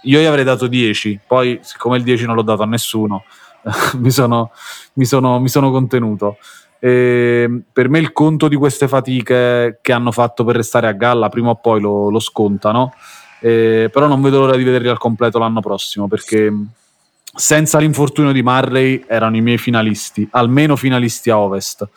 io 0.03 0.20
gli 0.20 0.24
avrei 0.24 0.45
dato 0.45 0.68
10 0.68 1.22
poi 1.26 1.59
siccome 1.61 1.97
il 1.97 2.05
10 2.05 2.24
non 2.24 2.36
l'ho 2.36 2.43
dato 2.43 2.62
a 2.62 2.66
nessuno 2.66 3.24
mi, 3.98 4.11
sono, 4.11 4.50
mi, 4.94 5.04
sono, 5.04 5.40
mi, 5.40 5.48
sono, 5.48 5.70
contenuto. 5.70 6.38
E 6.78 7.62
per 7.72 7.88
me 7.88 7.98
il 7.98 8.12
conto 8.12 8.48
di 8.48 8.56
queste 8.56 8.88
fatiche 8.88 9.78
che 9.82 9.92
hanno 9.92 10.12
fatto 10.12 10.44
per 10.44 10.56
restare 10.56 10.86
a 10.86 10.92
galla 10.92 11.28
prima 11.28 11.50
o 11.50 11.56
poi 11.56 11.80
lo, 11.80 12.11
lo 12.11 12.20
scontano, 12.20 12.94
e, 13.40 13.90
però 13.92 14.06
non 14.06 14.22
vedo 14.22 14.40
l'ora 14.40 14.56
di 14.56 14.64
vederli 14.64 14.88
al 14.88 14.98
completo 14.98 15.38
l'anno 15.38 15.61
prossimo 15.61 16.08
perché 16.08 16.52
senza 17.34 17.78
l'infortunio 17.78 18.32
di 18.32 18.42
Murray 18.42 19.04
erano 19.06 19.36
i 19.36 19.40
miei 19.40 19.58
finalisti, 19.58 20.26
almeno 20.32 20.76
finalisti 20.76 21.30
a 21.30 21.38
ovest. 21.38 21.88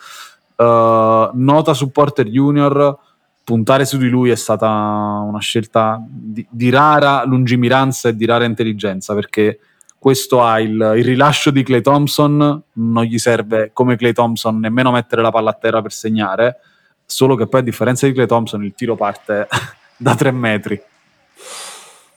Uh, 0.56 1.30
nota 1.32 1.74
supporter 1.74 2.26
junior, 2.28 2.96
puntare 3.42 3.84
su 3.84 3.98
di 3.98 4.08
lui 4.08 4.30
è 4.30 4.36
stata 4.36 4.68
una 4.68 5.40
scelta 5.40 6.00
di, 6.08 6.46
di 6.48 6.70
rara 6.70 7.24
lungimiranza 7.24 8.08
e 8.08 8.16
di 8.16 8.24
rara 8.24 8.44
intelligenza 8.44 9.14
perché 9.14 9.58
questo 10.04 10.42
ha 10.42 10.60
il, 10.60 10.72
il, 10.96 11.02
rilascio 11.02 11.50
di 11.50 11.62
Clay 11.62 11.80
Thompson, 11.80 12.62
non 12.74 13.04
gli 13.04 13.16
serve 13.16 13.70
come 13.72 13.96
Clay 13.96 14.12
Thompson 14.12 14.60
nemmeno 14.60 14.90
mettere 14.90 15.22
la 15.22 15.30
palla 15.30 15.48
a 15.48 15.54
terra 15.54 15.80
per 15.80 15.92
segnare, 15.92 16.58
solo 17.06 17.36
che 17.36 17.46
poi 17.46 17.60
a 17.60 17.62
differenza 17.62 18.06
di 18.06 18.12
Clay 18.12 18.26
Thompson 18.26 18.62
il 18.62 18.74
tiro 18.74 18.96
parte 18.96 19.48
da 19.96 20.14
tre 20.14 20.30
metri. 20.30 20.78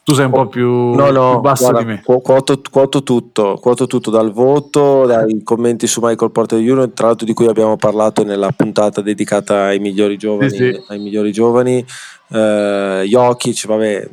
Tu 0.02 0.12
sei 0.12 0.26
un 0.26 0.32
po' 0.32 0.48
più, 0.48 0.68
no, 0.68 1.10
no, 1.10 1.30
più 1.30 1.40
basso 1.40 1.70
guarda, 1.70 1.78
di 1.78 1.84
me. 1.86 2.02
Quoto, 2.04 2.60
quoto, 2.70 3.02
tutto, 3.02 3.56
quoto 3.58 3.86
tutto 3.86 4.10
dal 4.10 4.32
voto, 4.32 5.06
dai 5.06 5.42
commenti 5.42 5.86
su 5.86 6.00
Michael 6.02 6.30
Porter 6.30 6.58
Jr., 6.58 6.90
tra 6.92 7.06
l'altro 7.06 7.24
di 7.24 7.32
cui 7.32 7.46
abbiamo 7.46 7.78
parlato 7.78 8.22
nella 8.22 8.52
puntata 8.54 9.00
dedicata 9.00 9.62
ai 9.64 9.78
migliori 9.78 10.18
giovani. 10.18 10.50
Sì, 10.50 10.56
sì. 10.56 10.84
Ai 10.88 10.98
migliori 10.98 11.32
giovani. 11.32 11.82
Uh, 12.26 13.00
Jokic, 13.06 13.66
vabbè, 13.66 14.08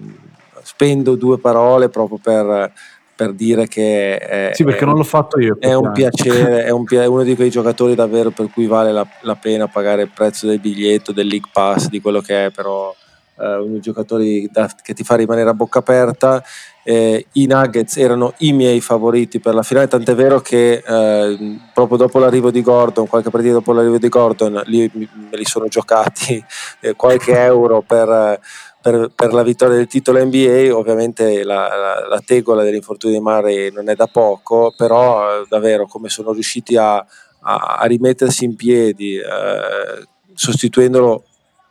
spendo 0.63 1.15
due 1.15 1.39
parole 1.39 1.89
proprio 1.89 2.19
per 2.23 2.73
per 3.15 3.31
dire 3.33 3.67
che 3.67 4.17
è, 4.17 4.51
sì, 4.53 4.63
perché 4.63 4.85
non 4.85 4.95
l'ho 4.95 5.03
fatto 5.03 5.39
io. 5.39 5.55
È 5.59 5.73
un 5.73 5.91
piacere, 5.93 6.65
è, 6.65 6.69
un, 6.69 6.85
è, 6.89 7.05
uno 7.05 7.23
di 7.23 7.35
quei 7.35 7.49
giocatori 7.49 7.95
davvero 7.95 8.31
per 8.31 8.49
cui 8.51 8.67
vale 8.67 8.91
la, 8.91 9.07
la, 9.21 9.35
pena 9.35 9.67
pagare 9.67 10.03
il 10.03 10.11
prezzo 10.13 10.47
del 10.47 10.59
biglietto, 10.59 11.13
del 11.13 11.27
League 11.27 11.49
Pass, 11.51 11.87
di 11.87 12.01
quello 12.01 12.19
che 12.19 12.47
è, 12.47 12.51
però 12.51 12.93
eh, 13.37 13.55
uno 13.55 13.71
dei 13.71 13.79
giocatori 13.79 14.49
da, 14.51 14.69
che 14.81 14.93
ti 14.93 15.03
fa 15.03 15.15
rimanere 15.15 15.49
a 15.49 15.53
bocca 15.53 15.79
aperta. 15.79 16.43
Eh, 16.83 17.25
I 17.31 17.47
Nuggets 17.47 17.97
erano 17.97 18.33
i 18.39 18.53
miei 18.53 18.79
favoriti 18.79 19.39
per 19.39 19.55
la 19.55 19.63
finale, 19.63 19.87
tant'è 19.87 20.13
vero 20.13 20.39
che 20.39 20.83
eh, 20.85 21.59
proprio 21.73 21.97
dopo 21.97 22.19
l'arrivo 22.19 22.51
di 22.51 22.61
Gordon, 22.61 23.07
qualche 23.07 23.31
partita 23.31 23.53
dopo 23.53 23.73
l'arrivo 23.73 23.97
di 23.97 24.07
Gordon, 24.07 24.61
lì 24.65 24.91
me 24.93 25.07
li 25.31 25.45
sono 25.45 25.67
giocati 25.67 26.43
eh, 26.81 26.93
qualche 26.93 27.35
euro 27.39 27.81
per 27.81 28.39
per, 28.85 29.09
per, 29.15 29.33
la 29.33 29.41
vittoria 29.41 29.77
del 29.77 29.87
titolo 29.87 30.23
NBA, 30.23 30.69
ovviamente 30.71 31.43
la, 31.43 31.75
la, 31.75 32.07
la 32.07 32.21
tegola 32.23 32.61
dell'infortunio 32.61 33.17
di 33.17 33.23
Murray 33.23 33.71
non 33.71 33.89
è 33.89 33.95
da 33.95 34.05
poco, 34.05 34.75
però 34.77 35.41
eh, 35.41 35.45
davvero 35.49 35.87
come 35.87 36.07
sono 36.07 36.31
riusciti 36.31 36.77
a, 36.77 36.97
a, 36.97 37.77
a 37.79 37.85
rimettersi 37.85 38.45
in 38.45 38.55
piedi, 38.55 39.15
eh, 39.15 40.05
sostituendolo 40.35 41.23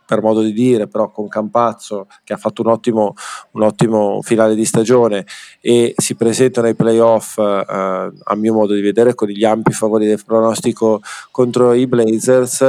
per 0.05 0.21
modo 0.21 0.41
di 0.41 0.53
dire, 0.53 0.87
però 0.87 1.09
con 1.09 1.27
Campazzo 1.27 2.07
che 2.23 2.33
ha 2.33 2.37
fatto 2.37 2.61
un 2.61 2.69
ottimo, 2.69 3.13
un 3.51 3.63
ottimo 3.63 4.21
finale 4.21 4.55
di 4.55 4.65
stagione 4.65 5.25
e 5.59 5.93
si 5.97 6.15
presentano 6.15 6.67
ai 6.67 6.75
playoff 6.75 7.37
eh, 7.37 7.43
a 8.23 8.35
mio 8.35 8.53
modo 8.53 8.73
di 8.73 8.81
vedere 8.81 9.15
con 9.15 9.27
gli 9.27 9.43
ampi 9.43 9.71
favori 9.71 10.05
del 10.05 10.23
pronostico 10.23 11.01
contro 11.31 11.73
i 11.73 11.87
Blazers, 11.87 12.61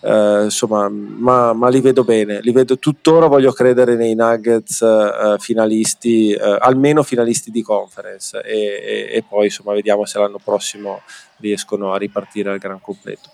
eh, 0.00 0.40
insomma, 0.44 0.88
ma, 0.88 1.52
ma, 1.52 1.68
li 1.68 1.80
vedo 1.80 2.04
bene, 2.04 2.40
li 2.42 2.52
vedo 2.52 2.78
tuttora, 2.78 3.26
voglio 3.26 3.52
credere 3.52 3.94
nei 3.94 4.14
Nuggets 4.14 4.82
eh, 4.82 5.36
finalisti, 5.38 6.32
eh, 6.32 6.56
almeno 6.60 7.02
finalisti 7.02 7.50
di 7.50 7.62
conference 7.62 8.40
e, 8.42 8.56
e, 8.56 9.16
e 9.16 9.24
poi 9.26 9.46
insomma 9.46 9.72
vediamo 9.72 10.04
se 10.04 10.18
l'anno 10.18 10.38
prossimo 10.42 11.00
riescono 11.38 11.92
a 11.92 11.98
ripartire 11.98 12.50
al 12.50 12.58
gran 12.58 12.80
completo. 12.80 13.30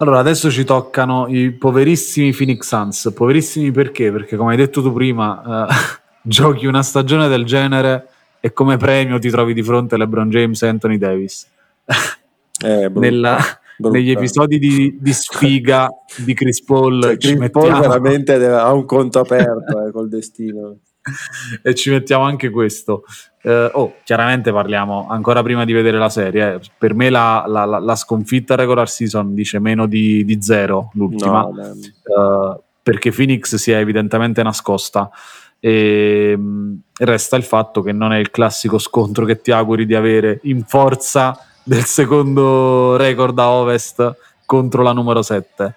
Allora, 0.00 0.18
adesso 0.18 0.50
ci 0.50 0.64
toccano 0.64 1.26
i 1.28 1.52
poverissimi 1.52 2.32
Phoenix 2.32 2.66
Suns. 2.66 3.12
Poverissimi 3.14 3.70
perché? 3.70 4.10
Perché 4.10 4.36
come 4.36 4.52
hai 4.52 4.56
detto 4.56 4.80
tu 4.80 4.94
prima, 4.94 5.68
eh, 5.68 5.74
giochi 6.22 6.64
una 6.64 6.82
stagione 6.82 7.28
del 7.28 7.44
genere 7.44 8.08
e 8.40 8.54
come 8.54 8.78
premio 8.78 9.18
ti 9.18 9.28
trovi 9.28 9.52
di 9.52 9.62
fronte 9.62 9.96
a 9.96 9.98
LeBron 9.98 10.30
James 10.30 10.62
e 10.62 10.68
Anthony 10.68 10.98
Davis. 10.98 11.46
Eh, 12.62 12.90
brutta, 12.90 13.08
Nella, 13.08 13.38
brutta. 13.78 13.96
Negli 13.96 14.10
episodi 14.10 14.58
di, 14.58 14.98
di, 15.00 15.12
sfiga 15.14 15.88
di 16.18 16.34
Chris 16.34 16.62
Paul, 16.62 17.00
cioè, 17.00 17.16
Chris. 17.16 17.50
Paul 17.50 17.80
veramente 17.80 18.34
ha 18.34 18.70
un 18.70 18.84
conto 18.84 19.18
aperto 19.18 19.86
eh, 19.86 19.90
col 19.90 20.10
destino. 20.10 20.76
e 21.62 21.74
ci 21.74 21.90
mettiamo 21.90 22.24
anche 22.24 22.50
questo. 22.50 23.04
Uh, 23.42 23.70
oh, 23.72 23.94
chiaramente 24.04 24.52
parliamo 24.52 25.08
ancora 25.08 25.42
prima 25.42 25.64
di 25.64 25.72
vedere 25.72 25.98
la 25.98 26.10
serie. 26.10 26.54
Eh. 26.54 26.60
Per 26.76 26.94
me 26.94 27.10
la, 27.10 27.44
la, 27.46 27.64
la, 27.64 27.96
sconfitta 27.96 28.54
regular 28.54 28.88
season 28.88 29.34
dice 29.34 29.58
meno 29.58 29.86
di, 29.86 30.24
di 30.24 30.42
zero 30.42 30.90
l'ultima, 30.94 31.42
no, 31.42 32.52
uh, 32.52 32.62
perché 32.82 33.10
Phoenix 33.10 33.54
si 33.56 33.72
è 33.72 33.78
evidentemente 33.78 34.42
nascosta. 34.42 35.10
E 35.58 36.34
mh, 36.36 36.42
mm, 36.42 36.74
resta 36.98 37.36
il 37.36 37.44
fatto 37.44 37.82
che 37.82 37.92
non 37.92 38.12
è 38.12 38.18
il 38.18 38.30
classico 38.30 38.78
scontro 38.78 39.24
che 39.24 39.40
ti 39.40 39.50
auguri 39.50 39.86
di 39.86 39.94
avere 39.94 40.40
in 40.44 40.64
forza 40.64 41.38
del 41.62 41.84
secondo 41.84 42.96
record 42.96 43.38
a 43.38 43.50
ovest 43.50 44.16
contro 44.44 44.82
la 44.82 44.92
numero 44.92 45.22
7. 45.22 45.74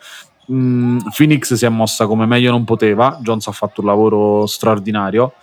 Mm, 0.51 0.99
Phoenix 1.15 1.53
si 1.53 1.65
è 1.65 1.69
mossa 1.69 2.05
come 2.05 2.25
meglio 2.25 2.51
non 2.51 2.63
poteva. 2.63 3.17
Jones 3.21 3.47
ha 3.47 3.51
fatto 3.51 3.81
un 3.81 3.87
lavoro 3.87 4.45
straordinario. 4.45 5.33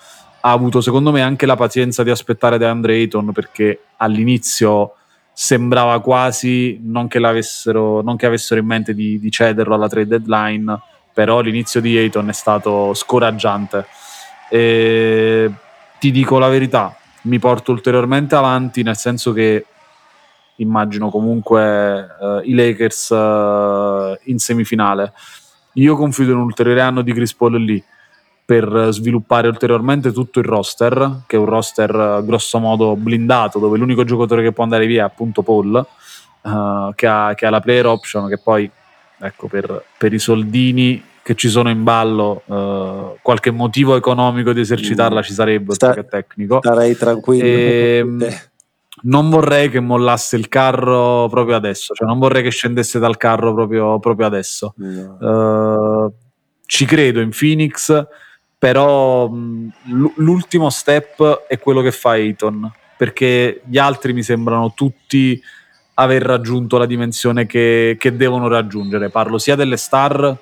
Ha 0.42 0.50
avuto, 0.50 0.80
secondo 0.80 1.10
me, 1.12 1.22
anche 1.22 1.46
la 1.46 1.56
pazienza 1.56 2.02
di 2.02 2.10
aspettare 2.10 2.58
da 2.58 2.70
Andre 2.70 2.94
Ayton 2.94 3.32
perché 3.32 3.80
all'inizio 3.98 4.94
sembrava 5.32 6.00
quasi 6.00 6.78
non 6.82 7.08
che, 7.08 7.18
non 7.18 8.16
che 8.16 8.26
avessero 8.26 8.60
in 8.60 8.66
mente 8.66 8.94
di, 8.94 9.18
di, 9.18 9.30
cederlo 9.30 9.74
alla 9.74 9.88
trade 9.88 10.18
deadline, 10.18 10.78
però 11.12 11.40
l'inizio 11.40 11.80
di 11.80 11.96
Ayton 11.96 12.28
è 12.28 12.32
stato 12.32 12.92
scoraggiante. 12.94 13.86
E 14.50 15.50
ti 15.98 16.10
dico 16.10 16.38
la 16.38 16.48
verità, 16.48 16.94
mi 17.22 17.38
porto 17.38 17.72
ulteriormente 17.72 18.34
avanti, 18.34 18.82
nel 18.82 18.96
senso 18.96 19.32
che 19.32 19.66
immagino 20.60 21.10
comunque 21.10 22.06
uh, 22.20 22.40
i 22.42 22.54
Lakers 22.54 23.10
uh, 23.10 24.18
in 24.24 24.38
semifinale. 24.38 25.12
Io 25.74 25.96
confido 25.96 26.32
in 26.32 26.38
un 26.38 26.44
ulteriore 26.44 26.80
anno 26.80 27.02
di 27.02 27.12
Chris 27.12 27.34
Paul 27.34 27.62
lì 27.62 27.82
per 28.44 28.88
sviluppare 28.90 29.46
ulteriormente 29.46 30.12
tutto 30.12 30.40
il 30.40 30.44
roster, 30.44 31.22
che 31.26 31.36
è 31.36 31.38
un 31.38 31.46
roster 31.46 31.94
uh, 31.94 32.24
grosso 32.24 32.58
modo 32.58 32.96
blindato, 32.96 33.58
dove 33.58 33.78
l'unico 33.78 34.04
giocatore 34.04 34.42
che 34.42 34.52
può 34.52 34.64
andare 34.64 34.86
via 34.86 35.02
è 35.02 35.06
appunto 35.06 35.42
Paul, 35.42 35.86
che 36.42 37.06
ha, 37.06 37.34
che, 37.34 37.46
ha, 37.46 37.50
la 37.50 37.60
player 37.60 37.86
option, 37.86 38.26
che 38.28 38.38
poi, 38.38 38.68
ecco, 39.18 39.46
per, 39.46 39.84
per 39.98 40.12
i 40.12 40.18
soldini 40.18 41.04
che 41.22 41.34
ci 41.34 41.48
sono 41.48 41.70
in 41.70 41.84
ballo, 41.84 42.42
uh, 42.46 43.18
qualche 43.22 43.50
motivo 43.50 43.94
economico 43.94 44.52
di 44.52 44.60
esercitarla 44.60 45.22
ci 45.22 45.32
sarebbe, 45.32 45.74
Sta, 45.74 45.92
che 45.92 46.04
tecnico. 46.06 46.58
Starei 46.58 46.96
tranquillo. 46.96 47.44
E, 47.44 47.96
ehm, 47.98 48.26
non 49.02 49.30
vorrei 49.30 49.70
che 49.70 49.80
mollasse 49.80 50.36
il 50.36 50.48
carro 50.48 51.28
proprio 51.28 51.56
adesso, 51.56 51.94
cioè 51.94 52.06
non 52.06 52.18
vorrei 52.18 52.42
che 52.42 52.50
scendesse 52.50 52.98
dal 52.98 53.16
carro 53.16 53.54
proprio, 53.54 53.98
proprio 53.98 54.26
adesso. 54.26 54.74
No. 54.76 56.06
Uh, 56.06 56.12
ci 56.66 56.84
credo 56.84 57.20
in 57.20 57.30
Phoenix, 57.30 58.06
però 58.58 59.28
mh, 59.28 59.72
l'ultimo 60.16 60.70
step 60.70 61.46
è 61.46 61.58
quello 61.58 61.80
che 61.80 61.92
fa 61.92 62.10
Ayton, 62.10 62.70
perché 62.96 63.62
gli 63.64 63.78
altri 63.78 64.12
mi 64.12 64.22
sembrano 64.22 64.72
tutti 64.74 65.40
aver 65.94 66.22
raggiunto 66.22 66.78
la 66.78 66.86
dimensione 66.86 67.46
che, 67.46 67.96
che 67.98 68.16
devono 68.16 68.48
raggiungere. 68.48 69.10
Parlo 69.10 69.38
sia 69.38 69.56
delle 69.56 69.76
star, 69.76 70.36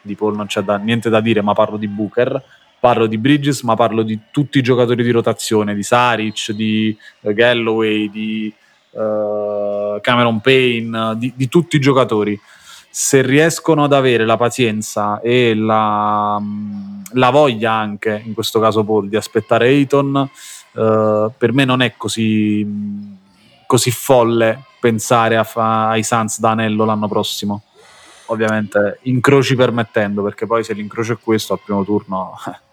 di 0.00 0.14
Paul 0.14 0.36
non 0.36 0.46
c'è 0.46 0.62
da, 0.62 0.76
niente 0.76 1.10
da 1.10 1.20
dire, 1.20 1.42
ma 1.42 1.52
parlo 1.52 1.76
di 1.76 1.88
Booker, 1.88 2.42
parlo 2.84 3.06
di 3.06 3.16
Bridges, 3.16 3.62
ma 3.62 3.74
parlo 3.76 4.02
di 4.02 4.20
tutti 4.30 4.58
i 4.58 4.62
giocatori 4.62 5.02
di 5.02 5.10
rotazione, 5.10 5.74
di 5.74 5.82
Saric, 5.82 6.50
di 6.50 6.94
uh, 7.20 7.32
Galloway, 7.32 8.10
di 8.10 8.52
uh, 8.90 9.98
Cameron 10.02 10.42
Payne, 10.42 11.14
di, 11.16 11.32
di, 11.34 11.48
tutti 11.48 11.76
i 11.76 11.80
giocatori. 11.80 12.38
Se 12.90 13.22
riescono 13.22 13.84
ad 13.84 13.94
avere 13.94 14.26
la 14.26 14.36
pazienza 14.36 15.18
e 15.22 15.54
la, 15.54 16.38
la 17.12 17.30
voglia 17.30 17.72
anche, 17.72 18.20
in 18.22 18.34
questo 18.34 18.60
caso 18.60 18.84
Paul, 18.84 19.08
di 19.08 19.16
aspettare 19.16 19.68
Ayton, 19.68 20.28
uh, 20.72 21.32
per 21.38 21.52
me 21.54 21.64
non 21.64 21.80
è 21.80 21.94
così, 21.96 22.66
così 23.66 23.90
folle 23.92 24.62
pensare 24.78 25.38
a 25.38 25.44
fa- 25.44 25.88
ai 25.88 26.04
Suns 26.04 26.38
da 26.38 26.50
anello 26.50 26.84
l'anno 26.84 27.08
prossimo 27.08 27.62
ovviamente 28.26 29.00
incroci 29.02 29.54
permettendo, 29.54 30.22
perché 30.22 30.46
poi 30.46 30.64
se 30.64 30.72
l'incrocio 30.72 31.12
è 31.12 31.18
questo 31.18 31.52
al 31.52 31.60
primo 31.62 31.84
turno 31.84 32.32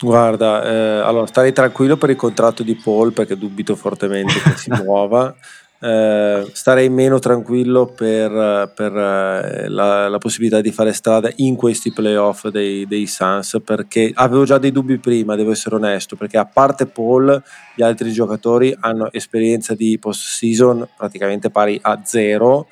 Guarda, 0.00 0.64
eh, 0.64 1.00
allora 1.00 1.26
starei 1.26 1.52
tranquillo 1.52 1.96
per 1.96 2.10
il 2.10 2.16
contratto 2.16 2.62
di 2.62 2.74
Paul 2.74 3.12
perché 3.12 3.38
dubito 3.38 3.74
fortemente 3.76 4.34
che 4.40 4.56
si 4.56 4.70
muova. 4.82 5.34
Eh, 5.80 6.48
starei 6.52 6.88
meno 6.88 7.18
tranquillo 7.18 7.86
per, 7.86 8.72
per 8.74 8.96
eh, 8.96 9.68
la, 9.68 10.08
la, 10.08 10.18
possibilità 10.18 10.62
di 10.62 10.72
fare 10.72 10.94
strada 10.94 11.30
in 11.36 11.56
questi 11.56 11.92
playoff 11.92 12.48
dei, 12.48 12.86
dei 12.86 13.06
Suns 13.06 13.60
perché 13.62 14.10
avevo 14.14 14.44
già 14.44 14.56
dei 14.56 14.72
dubbi 14.72 14.98
prima, 14.98 15.36
devo 15.36 15.50
essere 15.50 15.74
onesto, 15.74 16.16
perché 16.16 16.38
a 16.38 16.46
parte 16.46 16.86
Paul 16.86 17.42
gli 17.74 17.82
altri 17.82 18.12
giocatori 18.12 18.74
hanno 18.80 19.12
esperienza 19.12 19.74
di 19.74 19.98
post 19.98 20.22
season 20.22 20.88
praticamente 20.96 21.50
pari 21.50 21.78
a 21.82 22.00
zero 22.02 22.66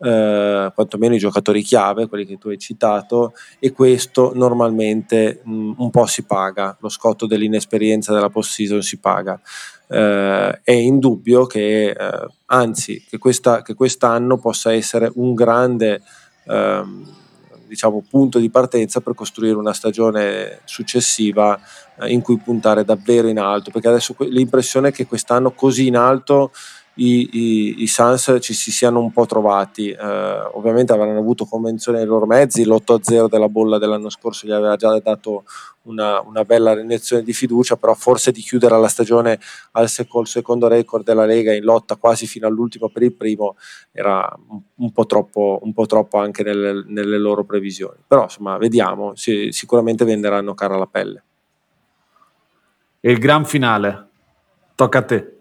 eh, 0.00 0.72
quantomeno 0.74 1.14
i 1.14 1.18
giocatori 1.18 1.62
chiave, 1.62 2.06
quelli 2.08 2.24
che 2.24 2.38
tu 2.38 2.48
hai 2.48 2.58
citato, 2.58 3.34
e 3.58 3.72
questo 3.72 4.32
normalmente 4.34 5.40
mh, 5.44 5.52
mm, 5.52 5.72
un 5.76 5.90
po' 5.90 6.06
si 6.06 6.24
paga, 6.24 6.76
lo 6.80 6.88
scotto 6.88 7.26
dell'inesperienza 7.26 8.12
della 8.12 8.30
post-season 8.30 8.82
si 8.82 8.98
paga. 8.98 9.38
Eh, 9.86 10.60
è 10.62 10.72
indubbio 10.72 11.46
che, 11.46 11.90
eh, 11.90 12.26
anzi, 12.46 13.04
che, 13.08 13.18
questa, 13.18 13.62
che, 13.62 13.74
quest'anno 13.74 14.38
possa 14.38 14.72
essere 14.72 15.10
un 15.16 15.34
grande 15.34 16.00
ehm, 16.46 17.18
diciamo, 17.66 18.04
punto 18.08 18.38
di 18.38 18.50
partenza 18.50 19.00
per 19.00 19.14
costruire 19.14 19.56
una 19.56 19.72
stagione 19.72 20.60
successiva 20.64 21.60
eh, 22.00 22.10
in 22.10 22.20
cui 22.20 22.38
puntare 22.38 22.84
davvero 22.84 23.28
in 23.28 23.38
alto, 23.38 23.70
perché 23.70 23.88
adesso 23.88 24.16
l'impressione 24.18 24.88
è 24.88 24.92
che 24.92 25.06
quest'anno 25.06 25.52
così 25.52 25.86
in 25.86 25.96
alto 25.96 26.52
i, 26.94 27.28
i, 27.32 27.82
i 27.82 27.86
Suns 27.86 28.38
ci 28.40 28.52
si 28.52 28.70
siano 28.70 29.00
un 29.00 29.12
po' 29.12 29.26
trovati. 29.26 29.90
Eh, 29.90 29.96
ovviamente 30.52 30.92
avranno 30.92 31.18
avuto 31.18 31.44
convenzione 31.44 31.98
nei 31.98 32.06
loro 32.06 32.26
mezzi, 32.26 32.64
l'8-0 32.64 33.28
della 33.28 33.48
bolla 33.48 33.78
dell'anno 33.78 34.10
scorso 34.10 34.46
gli 34.46 34.52
aveva 34.52 34.76
già 34.76 34.98
dato 34.98 35.44
una, 35.82 36.20
una 36.20 36.44
bella 36.44 36.78
iniezione 36.78 37.22
di 37.22 37.32
fiducia, 37.32 37.76
però 37.76 37.94
forse 37.94 38.32
di 38.32 38.40
chiudere 38.40 38.78
la 38.78 38.88
stagione 38.88 39.38
al 39.72 39.88
col 40.08 40.26
secondo 40.26 40.68
record 40.68 41.04
della 41.04 41.24
Lega 41.24 41.52
in 41.52 41.64
lotta 41.64 41.96
quasi 41.96 42.26
fino 42.26 42.46
all'ultimo 42.46 42.88
per 42.88 43.02
il 43.02 43.14
primo 43.14 43.56
era 43.92 44.30
un, 44.48 44.60
un, 44.76 44.92
po, 44.92 45.06
troppo, 45.06 45.58
un 45.62 45.72
po' 45.72 45.86
troppo 45.86 46.18
anche 46.18 46.42
nelle, 46.42 46.84
nelle 46.86 47.18
loro 47.18 47.44
previsioni. 47.44 47.98
Però 48.06 48.24
insomma, 48.24 48.58
vediamo, 48.58 49.14
si, 49.14 49.52
sicuramente 49.52 50.04
venderanno 50.04 50.54
cara 50.54 50.76
la 50.76 50.86
pelle. 50.86 51.24
E 53.00 53.10
il 53.10 53.18
gran 53.18 53.46
finale, 53.46 54.08
tocca 54.74 54.98
a 54.98 55.02
te. 55.02 55.39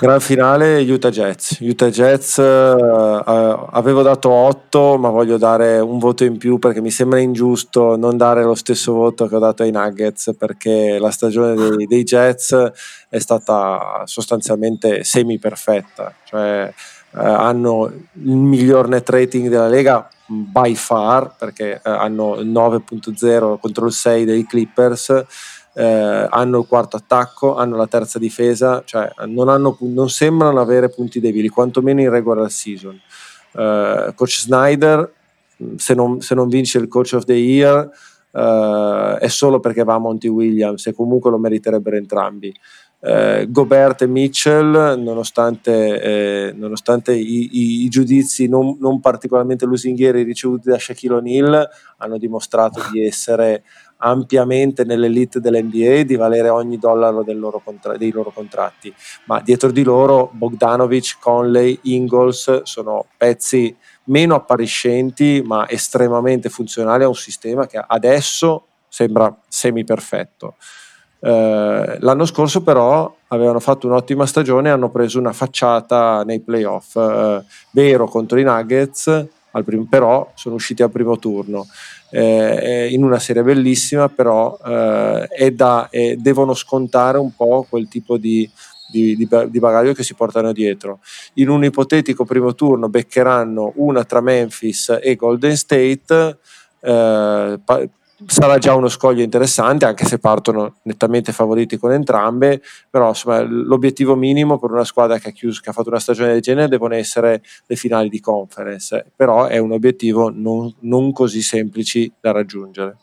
Gran 0.00 0.20
finale 0.20 0.80
Utah 0.80 1.10
Jets. 1.10 1.58
Utah 1.60 1.90
Jets 1.90 2.38
uh, 2.38 3.22
avevo 3.70 4.00
dato 4.00 4.30
8, 4.30 4.96
ma 4.96 5.10
voglio 5.10 5.36
dare 5.36 5.78
un 5.78 5.98
voto 5.98 6.24
in 6.24 6.38
più 6.38 6.58
perché 6.58 6.80
mi 6.80 6.90
sembra 6.90 7.18
ingiusto 7.18 7.96
non 7.96 8.16
dare 8.16 8.42
lo 8.42 8.54
stesso 8.54 8.94
voto 8.94 9.26
che 9.26 9.36
ho 9.36 9.38
dato 9.38 9.62
ai 9.62 9.70
Nuggets 9.70 10.34
perché 10.38 10.98
la 10.98 11.10
stagione 11.10 11.54
dei, 11.54 11.86
dei 11.86 12.02
Jets 12.02 12.72
è 13.10 13.18
stata 13.18 14.04
sostanzialmente 14.06 15.04
semi 15.04 15.38
perfetta, 15.38 16.14
cioè 16.24 16.72
uh, 17.10 17.18
hanno 17.18 17.92
il 18.24 18.36
miglior 18.36 18.88
net 18.88 19.06
rating 19.06 19.50
della 19.50 19.68
Lega 19.68 20.08
by 20.26 20.74
far 20.76 21.34
perché 21.36 21.78
uh, 21.84 21.90
hanno 21.90 22.36
il 22.36 22.48
9.0 22.48 23.58
contro 23.58 23.84
il 23.84 23.92
6 23.92 24.24
dei 24.24 24.46
Clippers 24.46 25.26
eh, 25.74 26.26
hanno 26.28 26.58
il 26.60 26.66
quarto 26.66 26.96
attacco, 26.96 27.56
hanno 27.56 27.76
la 27.76 27.86
terza 27.86 28.18
difesa, 28.18 28.82
cioè 28.84 29.10
non, 29.26 29.48
hanno, 29.48 29.76
non 29.80 30.08
sembrano 30.08 30.60
avere 30.60 30.90
punti 30.90 31.20
debili, 31.20 31.48
quantomeno 31.48 32.00
in 32.00 32.10
regular 32.10 32.50
season. 32.50 32.98
Uh, 33.52 34.14
coach 34.14 34.38
Snyder, 34.38 35.12
se 35.76 35.94
non, 35.94 36.20
se 36.20 36.34
non, 36.34 36.48
vince 36.48 36.78
il 36.78 36.86
coach 36.86 37.14
of 37.14 37.24
the 37.24 37.34
year, 37.34 37.88
uh, 38.30 39.16
è 39.18 39.28
solo 39.28 39.58
perché 39.58 39.82
va 39.82 39.94
a 39.94 39.98
Monty 39.98 40.28
Williams 40.28 40.86
e 40.86 40.94
comunque 40.94 41.30
lo 41.30 41.38
meriterebbero 41.38 41.96
entrambi. 41.96 42.54
Uh, 43.00 43.50
Gobert 43.50 44.02
e 44.02 44.06
Mitchell, 44.06 45.00
nonostante, 45.02 46.02
eh, 46.02 46.52
nonostante 46.54 47.14
i, 47.14 47.48
i, 47.50 47.84
i, 47.84 47.88
giudizi 47.88 48.46
non, 48.46 48.76
non 48.78 49.00
particolarmente 49.00 49.64
lusinghieri 49.64 50.22
ricevuti 50.22 50.68
da 50.68 50.78
Shaquille 50.78 51.14
O'Neal, 51.14 51.68
hanno 51.96 52.18
dimostrato 52.18 52.82
di 52.92 53.04
essere 53.04 53.62
ampiamente 54.00 54.84
nell'elite 54.84 55.40
dell'NBA 55.40 56.02
di 56.02 56.16
valere 56.16 56.48
ogni 56.48 56.78
dollaro 56.78 57.24
loro 57.28 57.60
contra- 57.64 57.96
dei 57.96 58.10
loro 58.10 58.30
contratti, 58.30 58.92
ma 59.26 59.40
dietro 59.40 59.70
di 59.70 59.82
loro 59.82 60.30
Bogdanovic, 60.32 61.16
Conley, 61.20 61.78
Ingalls 61.82 62.62
sono 62.62 63.06
pezzi 63.16 63.74
meno 64.04 64.34
appariscenti 64.34 65.42
ma 65.44 65.68
estremamente 65.68 66.48
funzionali 66.48 67.04
a 67.04 67.08
un 67.08 67.14
sistema 67.14 67.66
che 67.66 67.82
adesso 67.84 68.66
sembra 68.88 69.34
semi 69.48 69.84
perfetto. 69.84 70.56
Eh, 71.22 71.96
l'anno 72.00 72.24
scorso 72.24 72.62
però 72.62 73.14
avevano 73.28 73.60
fatto 73.60 73.86
un'ottima 73.86 74.24
stagione 74.24 74.68
e 74.68 74.72
hanno 74.72 74.90
preso 74.90 75.18
una 75.18 75.32
facciata 75.32 76.22
nei 76.24 76.40
playoff, 76.40 76.96
eh, 76.96 77.44
vero 77.72 78.06
contro 78.06 78.38
i 78.38 78.42
Nuggets, 78.42 79.26
prim- 79.64 79.88
però 79.88 80.30
sono 80.34 80.54
usciti 80.54 80.82
al 80.82 80.90
primo 80.90 81.18
turno 81.18 81.66
eh, 82.10 82.88
in 82.90 83.04
una 83.04 83.18
serie 83.18 83.42
bellissima, 83.42 84.08
però 84.08 84.58
eh, 84.64 85.50
da, 85.52 85.88
eh, 85.90 86.16
devono 86.18 86.54
scontare 86.54 87.18
un 87.18 87.34
po' 87.34 87.66
quel 87.68 87.88
tipo 87.88 88.16
di, 88.16 88.48
di, 88.90 89.16
di, 89.16 89.28
di, 89.48 89.58
bagaglio 89.58 89.92
che 89.92 90.02
si 90.02 90.14
portano 90.14 90.52
dietro. 90.52 91.00
In 91.34 91.48
un 91.48 91.64
ipotetico 91.64 92.24
primo 92.24 92.54
turno 92.54 92.88
beccheranno 92.88 93.72
una 93.76 94.04
tra 94.04 94.20
Memphis 94.20 94.98
e 95.00 95.16
Golden 95.16 95.56
State. 95.56 96.38
Eh, 96.80 97.60
sarà 98.26 98.58
già 98.58 98.74
uno 98.74 98.88
scoglio 98.88 99.22
interessante 99.22 99.84
anche 99.84 100.04
se 100.04 100.18
partono 100.18 100.76
nettamente 100.82 101.32
favoriti 101.32 101.78
con 101.78 101.92
entrambe 101.92 102.62
però 102.88 103.08
insomma, 103.08 103.40
l'obiettivo 103.42 104.14
minimo 104.16 104.58
per 104.58 104.70
una 104.70 104.84
squadra 104.84 105.18
che 105.18 105.28
ha, 105.28 105.32
chiuso, 105.32 105.60
che 105.62 105.70
ha 105.70 105.72
fatto 105.72 105.88
una 105.88 106.00
stagione 106.00 106.32
del 106.32 106.40
genere 106.40 106.68
devono 106.68 106.94
essere 106.94 107.42
le 107.66 107.76
finali 107.76 108.08
di 108.08 108.20
conference 108.20 109.06
però 109.14 109.46
è 109.46 109.58
un 109.58 109.72
obiettivo 109.72 110.30
non, 110.30 110.72
non 110.80 111.12
così 111.12 111.42
semplice 111.42 112.12
da 112.20 112.32
raggiungere 112.32 112.96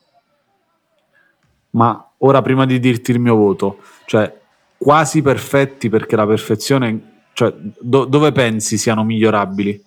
ma 1.71 2.11
ora 2.19 2.41
prima 2.41 2.65
di 2.65 2.79
dirti 2.79 3.11
il 3.11 3.19
mio 3.19 3.35
voto 3.35 3.79
cioè 4.05 4.31
quasi 4.77 5.21
perfetti 5.21 5.89
perché 5.89 6.15
la 6.15 6.27
perfezione 6.27 7.15
cioè, 7.37 7.53
do, 7.55 8.05
dove 8.05 8.31
pensi 8.31 8.79
siano 8.79 9.03
migliorabili? 9.03 9.83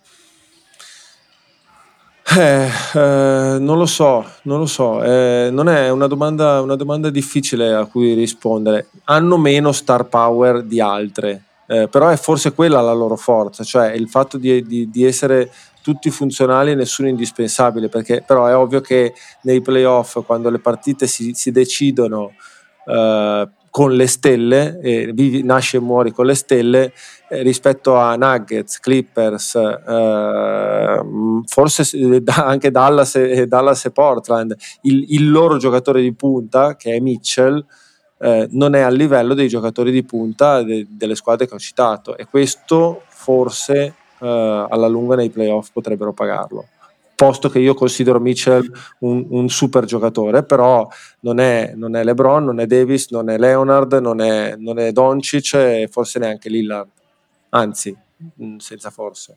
Eh, 2.33 2.69
eh, 2.95 3.59
non 3.59 3.77
lo 3.77 3.87
so, 3.87 4.25
non 4.43 4.61
lo 4.61 4.67
so, 4.67 5.03
eh, 5.03 5.49
non 5.51 5.69
è 5.69 5.91
una 5.91 6.07
domanda, 6.07 6.61
una 6.61 6.77
domanda, 6.77 7.11
difficile 7.11 7.75
a 7.75 7.87
cui 7.87 8.15
rispondere. 8.15 8.87
Hanno 9.05 9.37
meno 9.37 9.73
star 9.73 10.05
power 10.05 10.63
di 10.63 10.81
altre, 10.81 11.43
eh, 11.67 11.89
però 11.89 12.09
è 12.09 12.17
forse 12.17 12.53
quella 12.53 12.81
la 12.81 12.93
loro 12.93 13.17
forza, 13.17 13.65
cioè 13.65 13.91
il 13.93 14.09
fatto 14.09 14.39
di, 14.39 14.65
di, 14.65 14.89
di 14.89 15.05
essere 15.05 15.51
tutti 15.83 16.09
funzionali 16.11 16.71
e 16.71 16.75
nessuno 16.77 17.09
indispensabile, 17.09 17.89
perché 17.89 18.23
però 18.25 18.47
è 18.47 18.55
ovvio 18.55 18.81
che 18.81 19.13
nei 19.43 19.61
playoff, 19.61 20.25
quando 20.25 20.51
le 20.51 20.61
partite 20.61 21.09
si, 21.09 21.33
si 21.35 21.51
decidono 21.51 22.35
eh, 22.87 23.49
con 23.71 23.95
le 23.95 24.09
stelle, 24.09 24.81
e 24.81 25.13
vivi, 25.13 25.43
nasce 25.45 25.77
e 25.77 25.81
muori 25.81 26.11
con 26.11 26.27
le 26.27 26.35
stelle, 26.35 26.93
eh, 27.29 27.43
rispetto 27.43 27.95
a 27.95 28.17
Nuggets, 28.17 28.81
Clippers, 28.81 29.55
eh, 29.55 31.01
forse 31.47 32.23
anche 32.27 32.71
Dallas 32.73 33.15
e, 33.15 33.47
Dallas 33.47 33.85
e 33.85 33.91
Portland, 33.93 34.57
il, 34.83 35.05
il, 35.15 35.31
loro 35.31 35.57
giocatore 35.57 36.03
di 36.03 36.13
punta, 36.13 36.75
che 36.75 36.95
è 36.95 37.01
Mitchell, 37.01 37.65
eh, 38.19 38.49
non 38.51 38.75
è 38.75 38.81
a 38.81 38.91
livello 38.91 39.35
dei 39.35 39.49
giocatori 39.49 39.93
di 39.93 40.03
punta 40.03 40.63
de, 40.63 40.87
delle 40.91 41.15
squadre 41.15 41.47
che 41.47 41.55
ho 41.55 41.59
citato 41.59 42.17
e 42.19 42.27
questo 42.27 43.03
forse 43.07 43.95
eh, 44.19 44.67
alla 44.69 44.89
lunga 44.89 45.15
nei 45.17 45.31
playoff 45.31 45.71
potrebbero 45.73 46.13
pagarlo 46.13 46.67
posto 47.21 47.51
che 47.51 47.59
io 47.59 47.75
considero 47.75 48.19
Mitchell 48.19 48.73
un, 49.01 49.27
un 49.29 49.51
super 49.51 49.85
giocatore, 49.85 50.43
però 50.43 50.89
non 51.21 51.39
è, 51.39 51.75
non 51.77 51.95
è, 51.95 52.03
LeBron, 52.03 52.43
non 52.43 52.61
è 52.61 52.67
Davis, 52.67 53.11
non 53.11 53.29
è 53.29 53.37
Leonard, 53.37 53.93
non 53.93 54.23
è, 54.23 54.57
non 54.57 54.79
è 54.79 54.91
Doncic 54.91 55.53
e 55.53 55.89
forse 55.93 56.19
neanche 56.19 56.49
Lillard, 56.49 56.89
anzi, 57.51 57.95
mm, 58.43 58.57
senza 58.57 58.89
forse. 58.89 59.37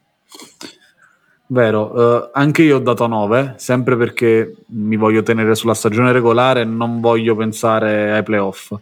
Vero, 1.48 1.92
uh, 1.92 2.30
anche 2.32 2.62
io 2.62 2.78
ho 2.78 2.80
dato 2.80 3.06
9, 3.06 3.56
sempre 3.58 3.98
perché 3.98 4.56
mi 4.68 4.96
voglio 4.96 5.22
tenere 5.22 5.54
sulla 5.54 5.74
stagione 5.74 6.14
regolare 6.14 6.62
e 6.62 6.66
non 6.66 7.02
voglio 7.02 7.36
pensare 7.36 8.14
ai 8.14 8.24
playoff. 8.24 8.72
Uh, 8.72 8.80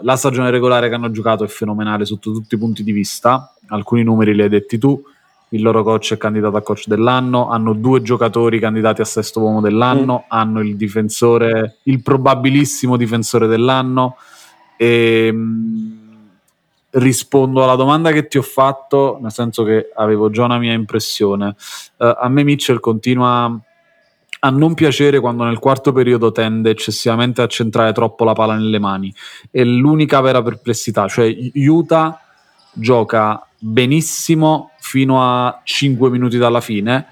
la 0.00 0.14
stagione 0.16 0.52
regolare 0.52 0.88
che 0.88 0.94
hanno 0.94 1.10
giocato 1.10 1.42
è 1.42 1.48
fenomenale 1.48 2.04
sotto 2.04 2.30
tutti 2.30 2.54
i 2.54 2.58
punti 2.58 2.84
di 2.84 2.92
vista, 2.92 3.52
alcuni 3.66 4.04
numeri 4.04 4.32
li 4.32 4.42
hai 4.42 4.48
detti 4.48 4.78
tu, 4.78 5.02
il 5.50 5.62
loro 5.62 5.82
coach 5.82 6.14
è 6.14 6.16
candidato 6.16 6.56
a 6.56 6.62
coach 6.62 6.86
dell'anno, 6.86 7.48
hanno 7.48 7.72
due 7.72 8.02
giocatori 8.02 8.58
candidati 8.58 9.00
a 9.00 9.04
sesto 9.04 9.40
uomo 9.40 9.60
dell'anno, 9.60 10.24
mm. 10.24 10.28
hanno 10.28 10.60
il 10.60 10.76
difensore, 10.76 11.78
il 11.84 12.02
probabilissimo 12.02 12.96
difensore 12.96 13.46
dell'anno. 13.46 14.16
E, 14.76 15.30
mh, 15.32 15.38
mm, 15.38 16.04
rispondo 16.96 17.62
alla 17.62 17.76
domanda 17.76 18.10
che 18.10 18.26
ti 18.26 18.38
ho 18.38 18.42
fatto, 18.42 19.18
nel 19.20 19.32
senso 19.32 19.62
che 19.64 19.90
avevo 19.94 20.30
già 20.30 20.44
una 20.44 20.58
mia 20.58 20.72
impressione. 20.72 21.54
Uh, 21.96 22.14
a 22.18 22.28
me 22.28 22.42
Mitchell 22.42 22.80
continua 22.80 23.58
a 24.38 24.50
non 24.50 24.74
piacere 24.74 25.20
quando 25.20 25.44
nel 25.44 25.58
quarto 25.58 25.92
periodo 25.92 26.30
tende 26.30 26.70
eccessivamente 26.70 27.42
a 27.42 27.46
centrare 27.46 27.92
troppo 27.92 28.24
la 28.24 28.32
palla 28.32 28.54
nelle 28.54 28.78
mani. 28.78 29.12
È 29.50 29.62
l'unica 29.62 30.20
vera 30.20 30.42
perplessità, 30.42 31.08
cioè 31.08 31.34
Utah 31.54 32.20
gioca 32.72 33.45
benissimo 33.58 34.70
fino 34.78 35.22
a 35.22 35.60
5 35.62 36.10
minuti 36.10 36.38
dalla 36.38 36.60
fine 36.60 37.06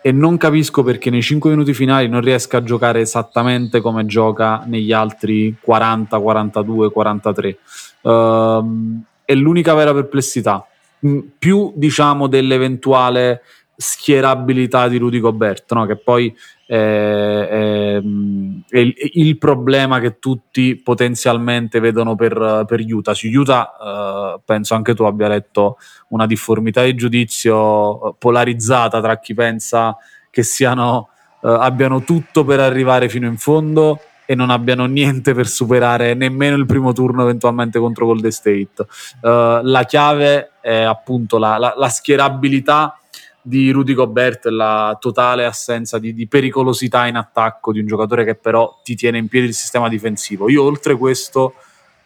e 0.00 0.12
non 0.12 0.36
capisco 0.36 0.82
perché 0.82 1.10
nei 1.10 1.22
5 1.22 1.50
minuti 1.50 1.74
finali 1.74 2.08
non 2.08 2.20
riesca 2.20 2.58
a 2.58 2.62
giocare 2.62 3.00
esattamente 3.00 3.80
come 3.80 4.06
gioca 4.06 4.62
negli 4.66 4.92
altri 4.92 5.56
40, 5.60 6.18
42, 6.18 6.90
43. 6.90 7.58
Uh, 8.02 9.02
è 9.24 9.34
l'unica 9.34 9.74
vera 9.74 9.92
perplessità. 9.92 10.66
Mm, 11.06 11.18
più 11.38 11.72
diciamo 11.74 12.26
dell'eventuale 12.26 13.42
schierabilità 13.76 14.88
di 14.88 14.98
Rudy 14.98 15.20
Gobert, 15.20 15.72
no? 15.74 15.86
che 15.86 15.96
poi 15.96 16.34
è, 16.70 17.98
il 18.02 19.38
problema 19.38 20.00
che 20.00 20.18
tutti 20.18 20.76
potenzialmente 20.76 21.80
vedono 21.80 22.14
per, 22.14 22.64
per 22.66 22.80
Utah. 22.86 23.14
Su 23.14 23.26
Utah 23.26 24.34
uh, 24.34 24.40
penso 24.44 24.74
anche 24.74 24.94
tu 24.94 25.04
abbia 25.04 25.28
letto 25.28 25.78
una 26.08 26.26
difformità 26.26 26.82
di 26.82 26.94
giudizio 26.94 28.14
polarizzata 28.18 29.00
tra 29.00 29.18
chi 29.18 29.32
pensa 29.32 29.96
che 30.28 30.42
siano, 30.42 31.08
uh, 31.40 31.48
abbiano 31.48 32.02
tutto 32.02 32.44
per 32.44 32.60
arrivare 32.60 33.08
fino 33.08 33.26
in 33.26 33.38
fondo 33.38 34.00
e 34.26 34.34
non 34.34 34.50
abbiano 34.50 34.84
niente 34.84 35.32
per 35.32 35.46
superare 35.46 36.12
nemmeno 36.12 36.54
il 36.56 36.66
primo 36.66 36.92
turno 36.92 37.22
eventualmente 37.22 37.78
contro 37.78 38.04
Golden 38.04 38.30
State. 38.30 38.86
Uh, 39.22 39.60
la 39.62 39.84
chiave 39.86 40.50
è 40.60 40.82
appunto 40.82 41.38
la, 41.38 41.56
la, 41.56 41.72
la 41.74 41.88
schierabilità 41.88 43.00
di 43.48 43.70
Rudy 43.70 43.94
Gobert 43.94 44.44
la 44.46 44.94
totale 45.00 45.46
assenza 45.46 45.98
di, 45.98 46.12
di, 46.12 46.26
pericolosità 46.26 47.06
in 47.06 47.16
attacco 47.16 47.72
di 47.72 47.80
un 47.80 47.86
giocatore 47.86 48.22
che 48.22 48.34
però 48.34 48.80
ti 48.84 48.94
tiene 48.94 49.16
in 49.16 49.28
piedi 49.28 49.46
il 49.46 49.54
sistema 49.54 49.88
difensivo. 49.88 50.50
Io 50.50 50.62
oltre 50.62 50.96
questo 50.96 51.54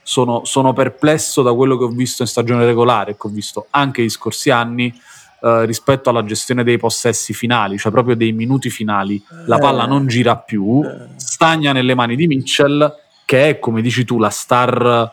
sono, 0.04 0.44
sono 0.44 0.72
perplesso 0.72 1.42
da 1.42 1.52
quello 1.52 1.76
che 1.76 1.84
ho 1.84 1.88
visto 1.88 2.22
in 2.22 2.28
stagione 2.28 2.64
regolare, 2.64 3.16
che 3.16 3.26
ho 3.26 3.30
visto 3.30 3.66
anche 3.70 4.04
gli 4.04 4.08
scorsi 4.08 4.50
anni 4.50 4.94
eh, 5.42 5.66
rispetto 5.66 6.10
alla 6.10 6.24
gestione 6.24 6.62
dei 6.62 6.78
possessi 6.78 7.32
finali, 7.34 7.76
cioè 7.76 7.90
proprio 7.90 8.14
dei 8.14 8.30
minuti 8.30 8.70
finali. 8.70 9.20
La 9.46 9.58
palla 9.58 9.84
non 9.84 10.06
gira 10.06 10.36
più, 10.36 10.80
stagna 11.16 11.72
nelle 11.72 11.96
mani 11.96 12.14
di 12.14 12.28
Mitchell, 12.28 12.98
che 13.24 13.48
è 13.48 13.58
come 13.58 13.82
dici 13.82 14.04
tu 14.04 14.20
la 14.20 14.30
star 14.30 15.12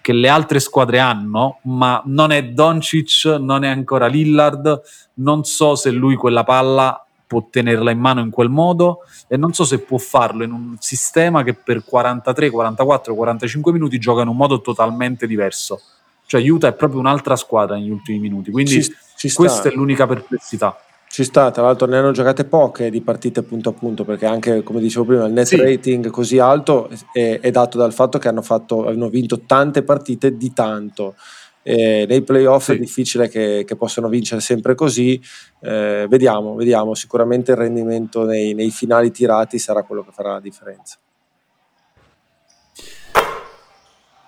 che 0.00 0.12
le 0.12 0.28
altre 0.28 0.60
squadre 0.60 0.98
hanno, 0.98 1.58
ma 1.62 2.02
non 2.06 2.32
è 2.32 2.44
Doncic, 2.44 3.24
non 3.38 3.64
è 3.64 3.68
ancora 3.68 4.06
Lillard, 4.06 4.80
non 5.14 5.44
so 5.44 5.74
se 5.74 5.90
lui 5.90 6.16
quella 6.16 6.44
palla 6.44 7.06
può 7.26 7.48
tenerla 7.50 7.90
in 7.90 7.98
mano 7.98 8.20
in 8.20 8.30
quel 8.30 8.48
modo 8.48 9.00
e 9.26 9.36
non 9.36 9.52
so 9.52 9.64
se 9.64 9.80
può 9.80 9.98
farlo 9.98 10.44
in 10.44 10.52
un 10.52 10.76
sistema 10.78 11.42
che 11.42 11.54
per 11.54 11.84
43, 11.84 12.50
44, 12.50 13.14
45 13.14 13.72
minuti 13.72 13.98
gioca 13.98 14.22
in 14.22 14.28
un 14.28 14.36
modo 14.36 14.60
totalmente 14.60 15.26
diverso. 15.26 15.80
Cioè 16.24 16.48
Utah 16.48 16.68
è 16.68 16.74
proprio 16.74 17.00
un'altra 17.00 17.36
squadra 17.36 17.76
negli 17.76 17.90
ultimi 17.90 18.18
minuti, 18.18 18.50
quindi 18.50 18.82
ci, 18.82 18.94
ci 19.16 19.32
questa 19.32 19.68
è 19.68 19.72
l'unica 19.72 20.06
perplessità. 20.06 20.76
Ci 21.16 21.24
sta, 21.24 21.50
tra 21.50 21.62
l'altro 21.62 21.86
ne 21.86 21.96
hanno 21.96 22.10
giocate 22.10 22.44
poche 22.44 22.90
di 22.90 23.00
partite 23.00 23.42
punto 23.42 23.70
a 23.70 23.72
punto, 23.72 24.04
perché 24.04 24.26
anche 24.26 24.62
come 24.62 24.80
dicevo 24.80 25.06
prima 25.06 25.24
il 25.24 25.32
net 25.32 25.46
sì. 25.46 25.56
rating 25.56 26.10
così 26.10 26.38
alto 26.38 26.90
è, 27.10 27.40
è, 27.40 27.50
dato 27.50 27.78
dal 27.78 27.94
fatto 27.94 28.18
che 28.18 28.28
hanno, 28.28 28.42
fatto, 28.42 28.86
hanno 28.86 29.08
vinto 29.08 29.40
tante 29.46 29.82
partite 29.82 30.36
di 30.36 30.52
tanto. 30.52 31.14
E 31.62 32.04
nei 32.06 32.20
playoff 32.20 32.66
sì. 32.66 32.72
è 32.72 32.76
difficile 32.76 33.30
che, 33.30 33.64
che, 33.66 33.76
possano 33.76 34.10
vincere 34.10 34.42
sempre 34.42 34.74
così. 34.74 35.18
Eh, 35.60 36.04
vediamo, 36.06 36.54
vediamo. 36.54 36.92
Sicuramente 36.92 37.52
il 37.52 37.56
rendimento 37.56 38.24
nei, 38.26 38.52
nei 38.52 38.70
finali 38.70 39.10
tirati 39.10 39.58
sarà 39.58 39.84
quello 39.84 40.04
che 40.04 40.10
farà 40.12 40.32
la 40.32 40.40
differenza. 40.40 40.98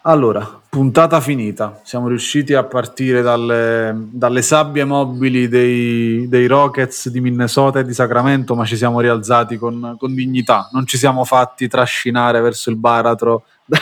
Allora, 0.09 0.63
puntata 0.71 1.21
finita. 1.21 1.81
Siamo 1.85 2.09
riusciti 2.09 2.55
a 2.55 2.65
partire 2.65 3.21
dalle, 3.21 3.95
dalle 3.95 4.41
sabbie 4.41 4.87
mobili 4.87 5.49
dei, 5.49 6.27
dei, 6.31 6.47
Rockets 6.47 7.11
di 7.11 7.21
Minnesota 7.21 7.81
e 7.81 7.85
di 7.85 7.93
Sacramento, 7.93 8.55
ma 8.55 8.65
ci 8.65 8.79
siamo 8.79 9.01
rialzati 9.01 9.59
con, 9.59 9.97
con 9.99 10.15
dignità. 10.15 10.71
Non 10.73 10.87
ci 10.87 10.97
siamo 10.97 11.25
fatti 11.25 11.69
trascinare 11.69 12.41
verso 12.41 12.71
il 12.71 12.77
baratro 12.77 13.45
da, 13.67 13.81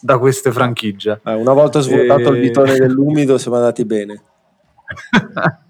da 0.00 0.18
queste 0.18 0.50
franchigie. 0.50 1.20
Eh, 1.24 1.34
una 1.34 1.52
volta 1.52 1.78
svuotato 1.78 2.32
e... 2.32 2.34
il 2.34 2.40
bitone 2.40 2.76
dell'umido, 2.76 3.38
siamo 3.38 3.58
andati 3.58 3.84
bene. 3.84 4.22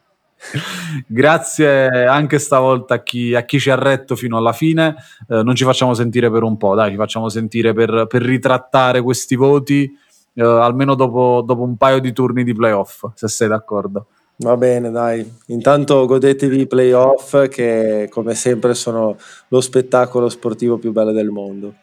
Grazie 1.07 2.07
anche 2.07 2.38
stavolta 2.38 2.95
a 2.95 3.03
chi, 3.03 3.34
a 3.34 3.43
chi, 3.43 3.59
ci 3.59 3.70
ha 3.70 3.74
retto 3.74 4.16
fino 4.16 4.36
alla 4.36 4.53
fine. 4.53 4.97
Eh, 5.28 5.43
non 5.43 5.55
ci 5.55 5.64
facciamo 5.64 5.95
sentire 5.95 6.30
per 6.30 6.43
un 6.43 6.57
po', 6.57 6.74
dai, 6.74 6.91
ci 6.91 6.97
facciamo 6.97 7.28
sentire 7.28 7.72
per, 7.72 8.07
per 8.09 8.22
ritrattare 8.22 9.03
questi 9.03 9.36
voti, 9.36 9.91
eh, 10.34 10.43
almeno 10.43 10.95
dopo, 10.95 11.43
dopo, 11.45 11.62
un 11.62 11.76
paio 11.76 12.01
di 12.01 12.12
turni 12.12 12.45
di 12.45 12.55
playoff, 12.55 13.05
se 13.14 13.28
sei 13.28 13.49
d'accordo. 13.49 14.07
Va 14.38 14.57
bene, 14.57 14.91
dai. 14.91 15.30
Intanto 15.49 16.07
godetevi 16.07 16.61
i 16.61 16.66
playoff 16.66 17.49
che 17.49 18.09
come 18.11 18.34
sempre 18.34 18.72
sono 18.72 19.16
lo 19.49 19.61
spettacolo 19.61 20.30
sportivo 20.30 20.78
più 20.78 20.93
bello 20.93 21.12
del 21.12 21.28
mondo. 21.28 21.74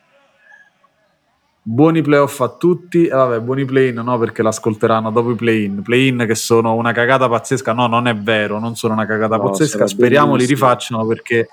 Buoni 1.70 2.02
playoff 2.02 2.40
a 2.40 2.48
tutti, 2.48 3.08
e 3.08 3.10
vabbè, 3.10 3.42
buoni 3.42 3.66
play-in 3.66 3.96
no 3.96 4.18
perché 4.18 4.42
l'ascolteranno 4.42 5.12
dopo 5.12 5.32
i 5.32 5.36
play-in, 5.36 5.82
play-in 5.82 6.24
che 6.26 6.34
sono 6.34 6.76
una 6.76 6.94
cagata 6.94 7.28
pazzesca, 7.28 7.74
no 7.74 7.88
non 7.88 8.08
è 8.08 8.16
vero, 8.16 8.58
non 8.58 8.78
sono 8.78 8.94
una 8.94 9.06
cagata 9.06 9.36
no, 9.36 9.50
pazzesca, 9.50 9.86
speriamo 9.86 10.36
li 10.36 10.46
rifacciano 10.46 11.06
perché 11.06 11.50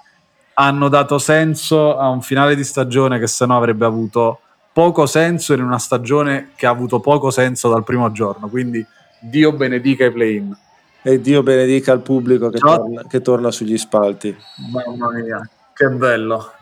hanno 0.54 0.88
dato 0.88 1.18
senso 1.18 1.98
a 1.98 2.10
un 2.10 2.22
finale 2.22 2.54
di 2.54 2.62
stagione 2.62 3.18
che 3.18 3.26
se 3.26 3.44
no 3.44 3.56
avrebbe 3.56 3.86
avuto 3.86 4.38
poco 4.72 5.06
senso 5.06 5.52
in 5.52 5.62
una 5.62 5.80
stagione 5.80 6.50
che 6.54 6.66
ha 6.66 6.70
avuto 6.70 7.00
poco 7.00 7.32
senso 7.32 7.68
dal 7.68 7.82
primo 7.82 8.12
giorno, 8.12 8.46
quindi 8.46 8.86
Dio 9.18 9.52
benedica 9.52 10.04
i 10.04 10.12
play-in. 10.12 10.56
E 11.02 11.20
Dio 11.20 11.42
benedica 11.42 11.92
il 11.92 12.00
pubblico 12.00 12.50
che, 12.50 12.58
torna, 12.58 13.02
che 13.08 13.20
torna 13.20 13.50
sugli 13.50 13.76
spalti. 13.76 14.34
Mamma 14.70 15.10
mia, 15.10 15.40
che 15.74 15.88
bello. 15.88 16.52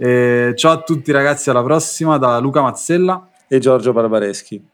Eh, 0.00 0.52
ciao 0.54 0.72
a 0.72 0.82
tutti 0.82 1.10
ragazzi, 1.10 1.50
alla 1.50 1.64
prossima 1.64 2.18
da 2.18 2.38
Luca 2.38 2.62
Mazzella 2.62 3.30
e 3.48 3.58
Giorgio 3.58 3.92
Barbareschi. 3.92 4.64